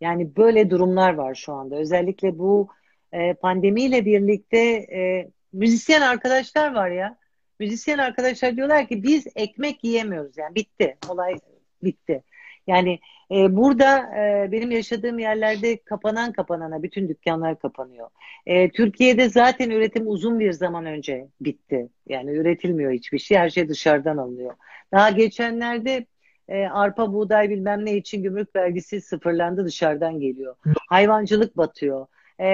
Yani 0.00 0.36
böyle 0.36 0.70
durumlar 0.70 1.14
var 1.14 1.34
şu 1.34 1.52
anda. 1.52 1.76
Özellikle 1.76 2.38
bu 2.38 2.68
e, 3.12 3.34
pandemiyle 3.34 4.04
birlikte 4.04 4.58
e, 4.58 5.30
müzisyen 5.52 6.00
arkadaşlar 6.00 6.74
var 6.74 6.90
ya. 6.90 7.18
Müzisyen 7.60 7.98
arkadaşlar 7.98 8.56
diyorlar 8.56 8.88
ki 8.88 9.02
biz 9.02 9.26
ekmek 9.36 9.84
yiyemiyoruz. 9.84 10.38
Yani 10.38 10.54
bitti. 10.54 10.96
Olay 11.08 11.38
bitti. 11.82 12.22
Yani 12.66 12.98
e, 13.30 13.56
burada 13.56 13.98
e, 14.16 14.52
benim 14.52 14.70
yaşadığım 14.70 15.18
yerlerde 15.18 15.76
kapanan 15.76 16.32
kapanana 16.32 16.82
bütün 16.82 17.08
dükkanlar 17.08 17.58
kapanıyor. 17.58 18.08
E, 18.46 18.70
Türkiye'de 18.70 19.28
zaten 19.28 19.70
üretim 19.70 20.08
uzun 20.08 20.40
bir 20.40 20.52
zaman 20.52 20.86
önce 20.86 21.28
bitti. 21.40 21.88
Yani 22.08 22.30
üretilmiyor 22.30 22.92
hiçbir 22.92 23.18
şey. 23.18 23.38
Her 23.38 23.50
şey 23.50 23.68
dışarıdan 23.68 24.16
alınıyor. 24.16 24.54
Daha 24.92 25.10
geçenlerde 25.10 26.06
e, 26.48 26.66
arpa, 26.66 27.12
buğday 27.12 27.50
bilmem 27.50 27.84
ne 27.84 27.96
için 27.96 28.22
gümrük 28.22 28.56
vergisi 28.56 29.00
sıfırlandı 29.00 29.64
dışarıdan 29.64 30.20
geliyor. 30.20 30.56
Hayvancılık 30.88 31.56
batıyor. 31.56 32.06
E, 32.38 32.48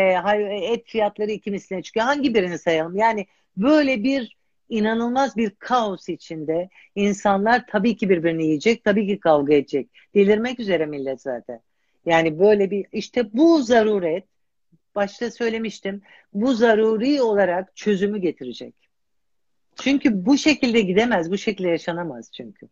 et 0.62 0.86
fiyatları 0.86 1.30
iki 1.30 1.50
misline 1.50 1.82
çıkıyor. 1.82 2.06
Hangi 2.06 2.34
birini 2.34 2.58
sayalım? 2.58 2.96
Yani 2.96 3.26
böyle 3.56 4.02
bir 4.02 4.36
inanılmaz 4.68 5.36
bir 5.36 5.50
kaos 5.50 6.08
içinde 6.08 6.68
insanlar 6.94 7.64
tabii 7.66 7.96
ki 7.96 8.08
birbirini 8.08 8.44
yiyecek, 8.44 8.84
tabii 8.84 9.06
ki 9.06 9.20
kavga 9.20 9.54
edecek. 9.54 9.88
Delirmek 10.14 10.60
üzere 10.60 10.86
millet 10.86 11.22
zaten. 11.22 11.60
Yani 12.06 12.38
böyle 12.38 12.70
bir 12.70 12.86
işte 12.92 13.32
bu 13.32 13.62
zaruret 13.62 14.24
başta 14.94 15.30
söylemiştim. 15.30 16.02
Bu 16.32 16.54
zaruri 16.54 17.22
olarak 17.22 17.76
çözümü 17.76 18.18
getirecek. 18.18 18.74
Çünkü 19.80 20.26
bu 20.26 20.38
şekilde 20.38 20.80
gidemez, 20.80 21.30
bu 21.30 21.38
şekilde 21.38 21.68
yaşanamaz 21.68 22.30
çünkü. 22.32 22.68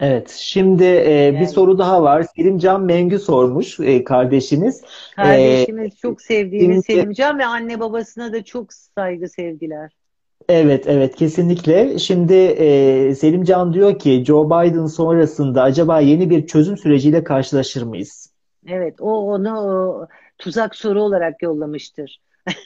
Evet, 0.00 0.30
şimdi 0.30 0.84
e, 0.84 1.38
bir 1.40 1.46
soru 1.46 1.78
daha 1.78 2.02
var. 2.02 2.26
Selimcan 2.36 2.82
Mengü 2.82 3.18
sormuş 3.18 3.80
e, 3.80 4.04
kardeşimiz. 4.04 4.82
Kardeşimiz 5.16 5.92
e, 5.92 5.96
çok 5.96 6.22
sevdiğimiz 6.22 6.86
şimdi, 6.86 7.00
Selimcan 7.00 7.38
ve 7.38 7.46
anne 7.46 7.80
babasına 7.80 8.32
da 8.32 8.44
çok 8.44 8.72
saygı 8.72 9.28
sevgiler. 9.28 9.92
Evet, 10.48 10.84
evet 10.86 11.16
kesinlikle. 11.16 11.98
Şimdi 11.98 12.34
e, 12.34 13.14
Selim 13.14 13.44
Can 13.44 13.72
diyor 13.72 13.98
ki 13.98 14.24
Joe 14.26 14.46
Biden 14.46 14.86
sonrasında 14.86 15.62
acaba 15.62 16.00
yeni 16.00 16.30
bir 16.30 16.46
çözüm 16.46 16.76
süreciyle 16.76 17.24
karşılaşır 17.24 17.82
mıyız? 17.82 18.32
Evet, 18.68 19.00
o 19.00 19.32
onu 19.32 19.60
o, 19.60 20.06
tuzak 20.38 20.76
soru 20.76 21.02
olarak 21.02 21.42
yollamıştır. 21.42 22.20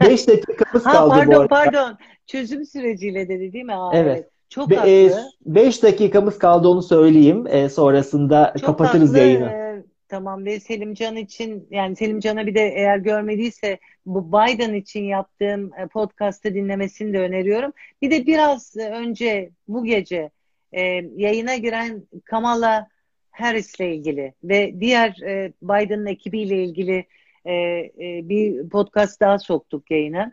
Beş 0.00 0.28
dakikamız 0.28 0.86
ha, 0.86 0.92
kaldı 0.92 1.10
pardon, 1.10 1.32
bu 1.32 1.40
arada. 1.40 1.48
Pardon, 1.48 1.98
çözüm 2.26 2.64
süreciyle 2.64 3.28
dedi 3.28 3.52
değil 3.52 3.64
mi? 3.64 3.74
Aa, 3.74 3.90
evet. 3.94 4.16
evet. 4.16 4.30
Çok 4.48 4.70
Be, 4.70 4.76
haklı. 4.76 5.22
5 5.46 5.82
dakikamız 5.82 6.38
kaldı 6.38 6.68
onu 6.68 6.82
söyleyeyim. 6.82 7.46
E, 7.46 7.68
sonrasında 7.68 8.54
Çok 8.56 8.66
kapatırız 8.66 9.08
haklı. 9.08 9.18
yayını. 9.18 9.63
E, 10.04 10.08
tamam 10.08 10.44
ve 10.44 10.60
Selimcan 10.60 11.16
için 11.16 11.68
yani 11.70 11.96
Selimcan'a 11.96 12.46
bir 12.46 12.54
de 12.54 12.72
eğer 12.76 12.98
görmediyse 12.98 13.78
bu 14.06 14.28
Biden 14.28 14.74
için 14.74 15.04
yaptığım 15.04 15.74
e, 15.74 15.86
podcast'ı 15.86 16.54
dinlemesini 16.54 17.12
de 17.12 17.20
öneriyorum. 17.20 17.72
Bir 18.02 18.10
de 18.10 18.26
biraz 18.26 18.76
önce 18.76 19.50
bu 19.68 19.84
gece 19.84 20.30
e, 20.72 20.82
yayına 21.16 21.56
giren 21.56 22.02
Kamala 22.24 22.88
Harris'le 23.30 23.80
ilgili 23.80 24.34
ve 24.44 24.80
diğer 24.80 25.22
e, 25.22 25.52
Biden'ın 25.62 26.06
ekibiyle 26.06 26.64
ilgili 26.64 27.04
e, 27.44 27.54
e, 27.54 28.28
bir 28.28 28.68
podcast 28.68 29.20
daha 29.20 29.38
soktuk 29.38 29.90
yayına 29.90 30.32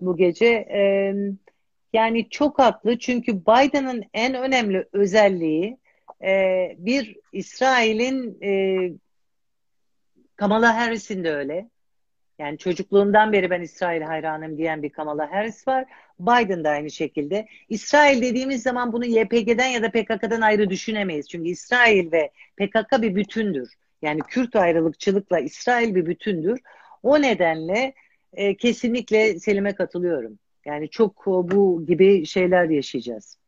bu 0.00 0.16
gece. 0.16 0.46
E, 0.46 1.14
yani 1.92 2.28
çok 2.30 2.58
haklı 2.58 2.98
çünkü 2.98 3.40
Biden'ın 3.40 4.04
en 4.14 4.34
önemli 4.34 4.88
özelliği 4.92 5.78
e, 6.22 6.76
bir 6.78 7.16
İsrail'in 7.32 8.38
e, 8.42 8.52
Kamala 10.36 10.76
Harris'in 10.76 11.24
de 11.24 11.34
öyle. 11.34 11.68
Yani 12.38 12.58
çocukluğumdan 12.58 13.32
beri 13.32 13.50
ben 13.50 13.60
İsrail 13.60 14.02
hayranım 14.02 14.58
diyen 14.58 14.82
bir 14.82 14.90
Kamala 14.90 15.32
Harris 15.32 15.68
var. 15.68 15.84
Biden 16.20 16.64
da 16.64 16.70
aynı 16.70 16.90
şekilde. 16.90 17.46
İsrail 17.68 18.22
dediğimiz 18.22 18.62
zaman 18.62 18.92
bunu 18.92 19.04
YPG'den 19.04 19.66
ya 19.66 19.82
da 19.82 19.90
PKK'dan 19.90 20.40
ayrı 20.40 20.70
düşünemeyiz. 20.70 21.28
Çünkü 21.28 21.48
İsrail 21.48 22.12
ve 22.12 22.30
PKK 22.56 23.02
bir 23.02 23.14
bütündür. 23.14 23.74
Yani 24.02 24.20
Kürt 24.20 24.56
ayrılıkçılıkla 24.56 25.38
İsrail 25.38 25.94
bir 25.94 26.06
bütündür. 26.06 26.60
O 27.02 27.22
nedenle 27.22 27.94
e, 28.32 28.56
kesinlikle 28.56 29.38
Selim'e 29.38 29.74
katılıyorum. 29.74 30.38
Yani 30.66 30.88
çok 30.88 31.26
bu 31.26 31.86
gibi 31.86 32.26
şeyler 32.26 32.68
yaşayacağız. 32.68 33.38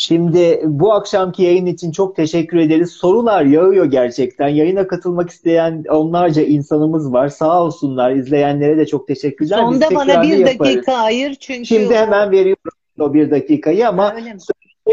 Şimdi 0.00 0.62
bu 0.64 0.92
akşamki 0.92 1.42
yayın 1.42 1.66
için 1.66 1.92
çok 1.92 2.16
teşekkür 2.16 2.56
ederiz. 2.58 2.90
Sorular 2.90 3.44
yağıyor 3.44 3.84
gerçekten. 3.84 4.48
Yayına 4.48 4.86
katılmak 4.86 5.30
isteyen 5.30 5.84
onlarca 5.90 6.42
insanımız 6.42 7.12
var. 7.12 7.28
Sağ 7.28 7.62
olsunlar. 7.62 8.10
İzleyenlere 8.10 8.76
de 8.76 8.86
çok 8.86 9.08
teşekkür 9.08 9.46
ederim. 9.46 9.62
Sonda 9.62 9.86
bana 9.94 10.22
bir 10.22 10.36
yaparız. 10.36 10.60
dakika 10.60 10.92
ayır 10.92 11.34
çünkü. 11.34 11.64
Şimdi 11.64 11.94
hemen 11.94 12.30
veriyorum 12.30 12.72
o 13.00 13.14
bir 13.14 13.30
dakikayı 13.30 13.88
ama 13.88 14.16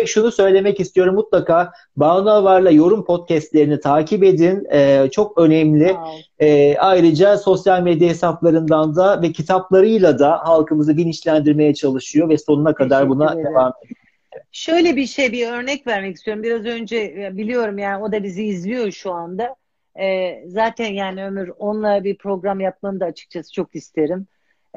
şunu 0.06 0.32
söylemek 0.32 0.80
istiyorum 0.80 1.16
mutlaka 1.16 1.72
Banu 1.98 2.30
Avar'la 2.30 2.72
yorum 2.72 3.06
podcastlerini 3.06 3.80
takip 3.80 4.24
edin. 4.24 4.68
Ee, 4.74 5.10
çok 5.12 5.38
önemli. 5.38 5.96
Ee, 6.40 6.78
ayrıca 6.78 7.38
sosyal 7.38 7.82
medya 7.82 8.10
hesaplarından 8.10 8.96
da 8.96 9.22
ve 9.22 9.32
kitaplarıyla 9.32 10.20
da 10.20 10.40
halkımızı 10.44 10.98
bilinçlendirmeye 10.98 11.74
çalışıyor 11.74 12.30
ve 12.30 12.38
sonuna 12.38 12.74
kadar 12.74 13.10
buna 13.10 13.34
ederim. 13.34 13.46
devam 13.46 13.74
ediyor. 13.84 14.05
Şöyle 14.52 14.96
bir 14.96 15.06
şey, 15.06 15.32
bir 15.32 15.48
örnek 15.48 15.88
vermek 15.88 16.16
istiyorum. 16.16 16.44
Biraz 16.44 16.66
önce 16.66 17.30
biliyorum 17.38 17.78
yani 17.78 18.04
o 18.04 18.12
da 18.12 18.24
bizi 18.24 18.44
izliyor 18.44 18.92
şu 18.92 19.12
anda. 19.12 19.56
Ee, 20.00 20.44
zaten 20.48 20.94
yani 20.94 21.26
Ömür 21.26 21.52
onunla 21.58 22.04
bir 22.04 22.18
program 22.18 22.60
yapmanı 22.60 23.00
da 23.00 23.06
açıkçası 23.06 23.54
çok 23.54 23.76
isterim. 23.76 24.28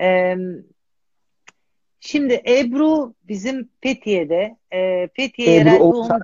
Ee, 0.00 0.36
şimdi 2.00 2.42
Ebru 2.48 3.14
bizim 3.28 3.68
Fethiye'de 3.80 4.56
e, 4.72 5.08
Fethiye 5.08 5.56
Ebru 5.56 5.68
yerel 5.68 5.78
tohum, 5.78 6.20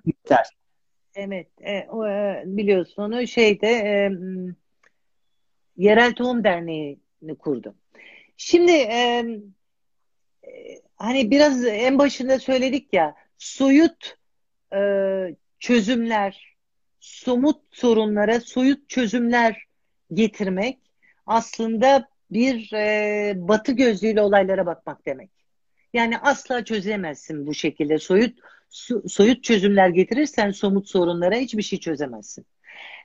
Evet, 1.14 1.48
e, 1.60 1.86
o, 1.88 2.06
e, 2.08 2.42
biliyorsun 2.46 3.02
onu 3.02 3.26
şeyde 3.26 3.68
e, 3.68 4.10
Yerel 5.76 6.14
Tohum 6.14 6.44
Derneği'ni 6.44 7.34
kurdum. 7.34 7.74
Şimdi 8.36 8.72
e, 8.72 9.24
e, 10.42 10.80
hani 10.96 11.30
biraz 11.30 11.64
en 11.64 11.98
başında 11.98 12.38
söyledik 12.38 12.88
ya 12.92 13.14
soyut 13.38 14.16
e, 14.74 14.80
çözümler, 15.58 16.56
somut 17.00 17.60
sorunlara 17.70 18.40
soyut 18.40 18.88
çözümler 18.88 19.64
getirmek 20.12 20.78
aslında 21.26 22.08
bir 22.30 22.72
e, 22.72 23.34
batı 23.36 23.72
gözlüğüyle 23.72 24.22
olaylara 24.22 24.66
bakmak 24.66 25.06
demek. 25.06 25.30
Yani 25.92 26.18
asla 26.18 26.64
çözemezsin 26.64 27.46
bu 27.46 27.54
şekilde. 27.54 27.98
Soyut 27.98 28.38
soyut 29.08 29.44
çözümler 29.44 29.88
getirirsen 29.88 30.50
somut 30.50 30.88
sorunlara 30.88 31.34
hiçbir 31.34 31.62
şey 31.62 31.80
çözemezsin. 31.80 32.46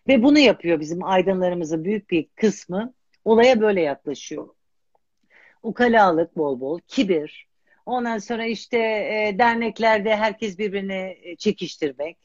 Ve 0.08 0.24
bunu 0.24 0.40
yapıyor 0.40 0.80
bizim 0.80 1.04
aydınlarımızın 1.04 1.84
büyük 1.84 2.10
bir 2.10 2.28
kısmı. 2.36 2.94
Olaya 3.26 3.62
böyle 3.62 3.82
yaklaşıyor. 3.82 4.48
Ukalalık 5.64 6.38
bol 6.38 6.60
bol, 6.60 6.80
kibir. 6.88 7.49
Ondan 7.90 8.18
sonra 8.18 8.46
işte 8.46 8.78
e, 8.78 9.36
derneklerde 9.40 10.16
herkes 10.16 10.58
birbirini 10.58 11.18
e, 11.24 11.36
çekiştirmek, 11.36 12.18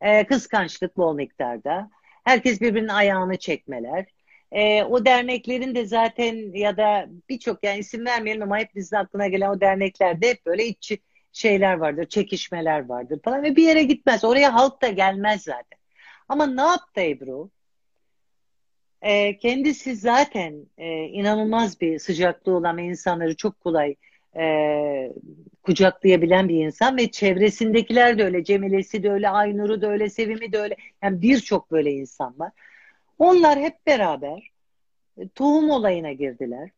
e, 0.00 0.26
kıskançlık 0.26 0.96
bol 0.96 1.14
miktarda. 1.14 1.90
Herkes 2.24 2.60
birbirinin 2.60 2.88
ayağını 2.88 3.36
çekmeler. 3.38 4.06
E, 4.52 4.82
o 4.82 5.04
derneklerin 5.04 5.74
de 5.74 5.86
zaten 5.86 6.52
ya 6.54 6.76
da 6.76 7.06
birçok 7.28 7.64
yani 7.64 7.78
isim 7.78 8.06
vermeyelim 8.06 8.42
ama 8.42 8.58
hepimizin 8.58 8.96
aklına 8.96 9.26
gelen 9.28 9.50
o 9.50 9.60
derneklerde 9.60 10.30
hep 10.30 10.46
böyle 10.46 10.66
içi 10.66 10.98
şeyler 11.32 11.74
vardır, 11.74 12.04
çekişmeler 12.04 12.88
vardır 12.88 13.20
falan 13.24 13.42
ve 13.42 13.56
bir 13.56 13.62
yere 13.62 13.82
gitmez. 13.82 14.24
Oraya 14.24 14.54
halk 14.54 14.82
da 14.82 14.88
gelmez 14.88 15.42
zaten. 15.42 15.78
Ama 16.28 16.46
ne 16.46 16.62
yaptı 16.62 17.00
Ebru? 17.00 17.50
E, 19.02 19.38
kendisi 19.38 19.96
zaten 19.96 20.66
e, 20.78 21.04
inanılmaz 21.04 21.80
bir 21.80 21.98
sıcaklığı 21.98 22.56
olan 22.56 22.78
insanları 22.78 23.36
çok 23.36 23.60
kolay 23.60 23.96
e, 24.36 25.12
kucaklayabilen 25.62 26.48
bir 26.48 26.64
insan 26.64 26.96
ve 26.96 27.10
çevresindekiler 27.10 28.18
de 28.18 28.24
öyle. 28.24 28.44
Cemilesi 28.44 29.02
de 29.02 29.10
öyle, 29.10 29.28
Aynur'u 29.28 29.82
da 29.82 29.90
öyle, 29.90 30.10
Sevim'i 30.10 30.52
de 30.52 30.58
öyle. 30.58 30.76
Yani 31.02 31.22
birçok 31.22 31.70
böyle 31.70 31.92
insan 31.92 32.38
var. 32.38 32.52
Onlar 33.18 33.58
hep 33.58 33.86
beraber 33.86 34.50
e, 35.18 35.28
tohum 35.28 35.70
olayına 35.70 36.12
girdiler. 36.12 36.70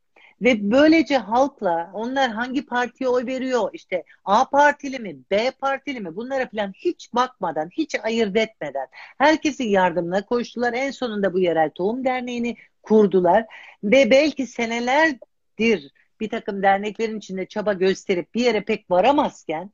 Ve 0.42 0.70
böylece 0.70 1.18
halkla 1.18 1.90
onlar 1.94 2.30
hangi 2.30 2.66
partiye 2.66 3.08
oy 3.10 3.26
veriyor 3.26 3.70
işte 3.72 4.04
A 4.24 4.48
partili 4.50 4.98
mi 4.98 5.16
B 5.30 5.50
partili 5.50 6.00
mi 6.00 6.16
bunlara 6.16 6.48
falan 6.48 6.72
hiç 6.72 7.14
bakmadan 7.14 7.68
hiç 7.68 7.94
ayırt 8.02 8.36
etmeden 8.36 8.86
herkesin 9.18 9.68
yardımına 9.68 10.26
koştular. 10.26 10.72
En 10.72 10.90
sonunda 10.90 11.32
bu 11.32 11.38
yerel 11.38 11.70
tohum 11.70 12.04
derneğini 12.04 12.56
kurdular 12.82 13.46
ve 13.84 14.10
belki 14.10 14.46
senelerdir 14.46 15.92
bir 16.24 16.28
takım 16.28 16.62
derneklerin 16.62 17.18
içinde 17.18 17.46
çaba 17.46 17.72
gösterip 17.72 18.34
bir 18.34 18.44
yere 18.44 18.60
pek 18.60 18.90
varamazken 18.90 19.70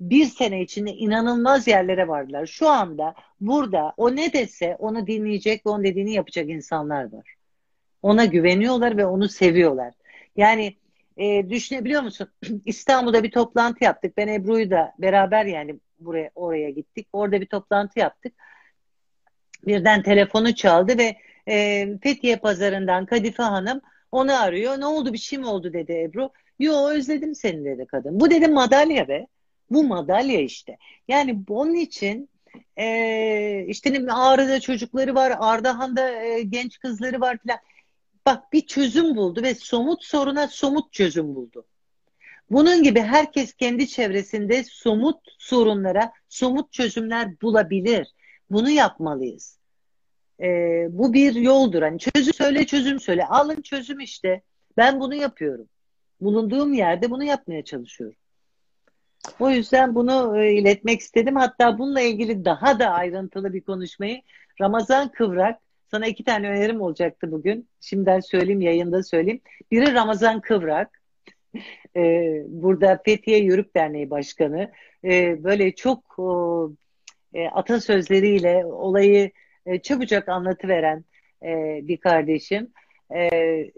bir 0.00 0.24
sene 0.24 0.62
içinde 0.62 0.90
inanılmaz 0.90 1.68
yerlere 1.68 2.08
vardılar. 2.08 2.46
Şu 2.46 2.68
anda 2.68 3.14
burada 3.40 3.94
o 3.96 4.16
ne 4.16 4.32
dese 4.32 4.76
onu 4.78 5.06
dinleyecek 5.06 5.66
ve 5.66 5.70
onun 5.70 5.84
dediğini 5.84 6.12
yapacak 6.12 6.48
insanlar 6.48 7.12
var. 7.12 7.34
Ona 8.02 8.24
güveniyorlar 8.24 8.96
ve 8.96 9.06
onu 9.06 9.28
seviyorlar. 9.28 9.94
Yani 10.36 10.76
e, 11.16 11.50
düşünebiliyor 11.50 12.02
musun? 12.02 12.28
İstanbul'da 12.64 13.22
bir 13.22 13.30
toplantı 13.30 13.84
yaptık. 13.84 14.16
Ben 14.16 14.28
Ebru'yu 14.28 14.70
da 14.70 14.92
beraber 14.98 15.44
yani 15.44 15.76
buraya 15.98 16.30
oraya 16.34 16.70
gittik. 16.70 17.08
Orada 17.12 17.40
bir 17.40 17.46
toplantı 17.46 17.98
yaptık. 17.98 18.32
Birden 19.66 20.02
telefonu 20.02 20.54
çaldı 20.54 20.98
ve 20.98 21.16
e, 21.48 21.88
Fethiye 22.02 22.36
Pazarı'ndan 22.36 23.06
Kadife 23.06 23.42
Hanım 23.42 23.80
onu 24.12 24.40
arıyor. 24.42 24.80
Ne 24.80 24.86
oldu 24.86 25.12
bir 25.12 25.18
şey 25.18 25.38
mi 25.38 25.46
oldu 25.46 25.72
dedi 25.72 25.92
Ebru. 25.92 26.30
Yo 26.58 26.88
özledim 26.88 27.34
seni 27.34 27.64
dedi 27.64 27.86
kadın. 27.86 28.20
Bu 28.20 28.30
dedi 28.30 28.48
madalya 28.48 29.08
be. 29.08 29.26
Bu 29.70 29.84
madalya 29.84 30.40
işte. 30.40 30.76
Yani 31.08 31.48
bunun 31.48 31.74
için 31.74 32.28
e, 32.76 33.64
işte 33.68 34.06
Ağrı'da 34.10 34.60
çocukları 34.60 35.14
var, 35.14 35.32
Ardahan'da 35.38 36.24
e, 36.24 36.42
genç 36.42 36.78
kızları 36.78 37.20
var 37.20 37.38
filan. 37.38 37.58
Bak 38.26 38.52
bir 38.52 38.66
çözüm 38.66 39.16
buldu 39.16 39.42
ve 39.42 39.54
somut 39.54 40.04
soruna 40.04 40.48
somut 40.48 40.92
çözüm 40.92 41.34
buldu. 41.34 41.66
Bunun 42.50 42.82
gibi 42.82 43.00
herkes 43.00 43.54
kendi 43.54 43.88
çevresinde 43.88 44.64
somut 44.64 45.20
sorunlara 45.38 46.12
somut 46.28 46.72
çözümler 46.72 47.40
bulabilir. 47.42 48.08
Bunu 48.50 48.70
yapmalıyız. 48.70 49.58
Ee, 50.42 50.86
bu 50.90 51.12
bir 51.12 51.34
yoldur. 51.34 51.82
Hani 51.82 51.98
çözüm 51.98 52.34
söyle, 52.34 52.66
çözüm 52.66 53.00
söyle. 53.00 53.26
Alın 53.26 53.62
çözüm 53.62 54.00
işte. 54.00 54.42
Ben 54.76 55.00
bunu 55.00 55.14
yapıyorum. 55.14 55.68
Bulunduğum 56.20 56.72
yerde 56.72 57.10
bunu 57.10 57.24
yapmaya 57.24 57.64
çalışıyorum. 57.64 58.16
O 59.40 59.50
yüzden 59.50 59.94
bunu 59.94 60.42
e, 60.42 60.52
iletmek 60.52 61.00
istedim. 61.00 61.36
Hatta 61.36 61.78
bununla 61.78 62.00
ilgili 62.00 62.44
daha 62.44 62.78
da 62.78 62.90
ayrıntılı 62.90 63.52
bir 63.52 63.60
konuşmayı 63.60 64.22
Ramazan 64.60 65.08
Kıvrak 65.08 65.60
sana 65.90 66.06
iki 66.06 66.24
tane 66.24 66.50
önerim 66.50 66.80
olacaktı 66.80 67.32
bugün. 67.32 67.68
Şimdiden 67.80 68.20
söyleyeyim, 68.20 68.60
yayında 68.60 69.02
söyleyeyim. 69.02 69.40
Biri 69.70 69.94
Ramazan 69.94 70.40
Kıvrak. 70.40 71.02
Ee, 71.96 72.42
burada 72.48 73.02
Fethiye 73.04 73.44
Yörük 73.44 73.76
Derneği 73.76 74.10
Başkanı. 74.10 74.70
Ee, 75.04 75.44
böyle 75.44 75.74
çok 75.74 76.16
e, 77.34 77.48
atasözleriyle 77.48 78.64
olayı 78.66 79.30
e, 79.66 79.82
çabucak 79.82 80.28
anlatıveren 80.28 81.04
e, 81.42 81.80
bir 81.82 81.96
kardeşim. 81.96 82.72
E, 83.14 83.30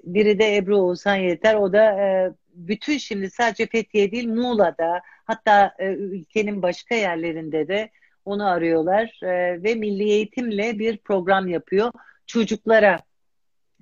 biri 0.05 0.39
de 0.39 0.57
Ebru 0.57 0.77
Oğuzhan 0.79 1.17
Yeter. 1.17 1.55
O 1.55 1.73
da 1.73 2.01
e, 2.01 2.33
bütün 2.55 2.99
şimdi 2.99 3.31
sadece 3.31 3.67
Fethiye 3.67 4.13
değil 4.13 4.29
Muğla'da 4.29 5.01
hatta 5.25 5.75
e, 5.79 5.87
ülkenin 5.87 6.63
başka 6.63 6.95
yerlerinde 6.95 7.69
de 7.69 7.91
onu 8.25 8.47
arıyorlar 8.47 9.21
e, 9.23 9.63
ve 9.63 9.75
milli 9.75 10.05
eğitimle 10.05 10.79
bir 10.79 10.97
program 10.97 11.49
yapıyor. 11.49 11.93
Çocuklara 12.27 12.99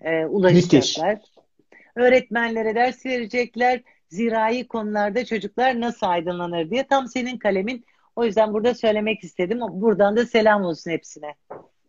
e, 0.00 0.24
ulaşacaklar. 0.24 1.14
Müthiş. 1.14 1.32
Öğretmenlere 1.96 2.74
ders 2.74 3.06
verecekler. 3.06 3.82
Zirai 4.08 4.66
konularda 4.66 5.24
çocuklar 5.24 5.80
nasıl 5.80 6.06
aydınlanır 6.06 6.70
diye. 6.70 6.86
Tam 6.86 7.08
senin 7.08 7.38
kalemin. 7.38 7.84
O 8.16 8.24
yüzden 8.24 8.52
burada 8.52 8.74
söylemek 8.74 9.24
istedim. 9.24 9.60
Buradan 9.70 10.16
da 10.16 10.26
selam 10.26 10.62
olsun 10.62 10.90
hepsine. 10.90 11.34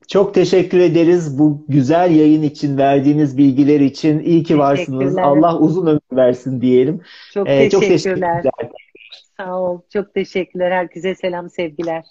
Çok 0.08 0.34
teşekkür 0.34 0.80
ederiz 0.80 1.40
bu 1.40 1.66
güzel 1.68 2.12
yayın 2.12 2.44
için, 2.44 2.78
verdiğiniz 2.78 3.38
bilgiler 3.38 3.80
için. 3.80 4.20
İyi 4.20 4.44
ki 4.44 4.58
varsınız. 4.58 5.18
Allah 5.18 5.58
uzun 5.60 5.88
ömür 5.88 6.02
versin 6.12 6.62
diyelim. 6.62 7.02
Çok, 7.34 7.50
ee, 7.50 7.58
teşekkürler. 7.58 7.70
çok 7.70 7.82
teşekkürler. 7.82 8.44
Sağ 9.38 9.60
ol. 9.60 9.82
Çok 9.94 10.14
teşekkürler. 10.14 10.72
Herkese 10.72 11.16
selam, 11.16 11.50
sevgiler. 11.50 12.04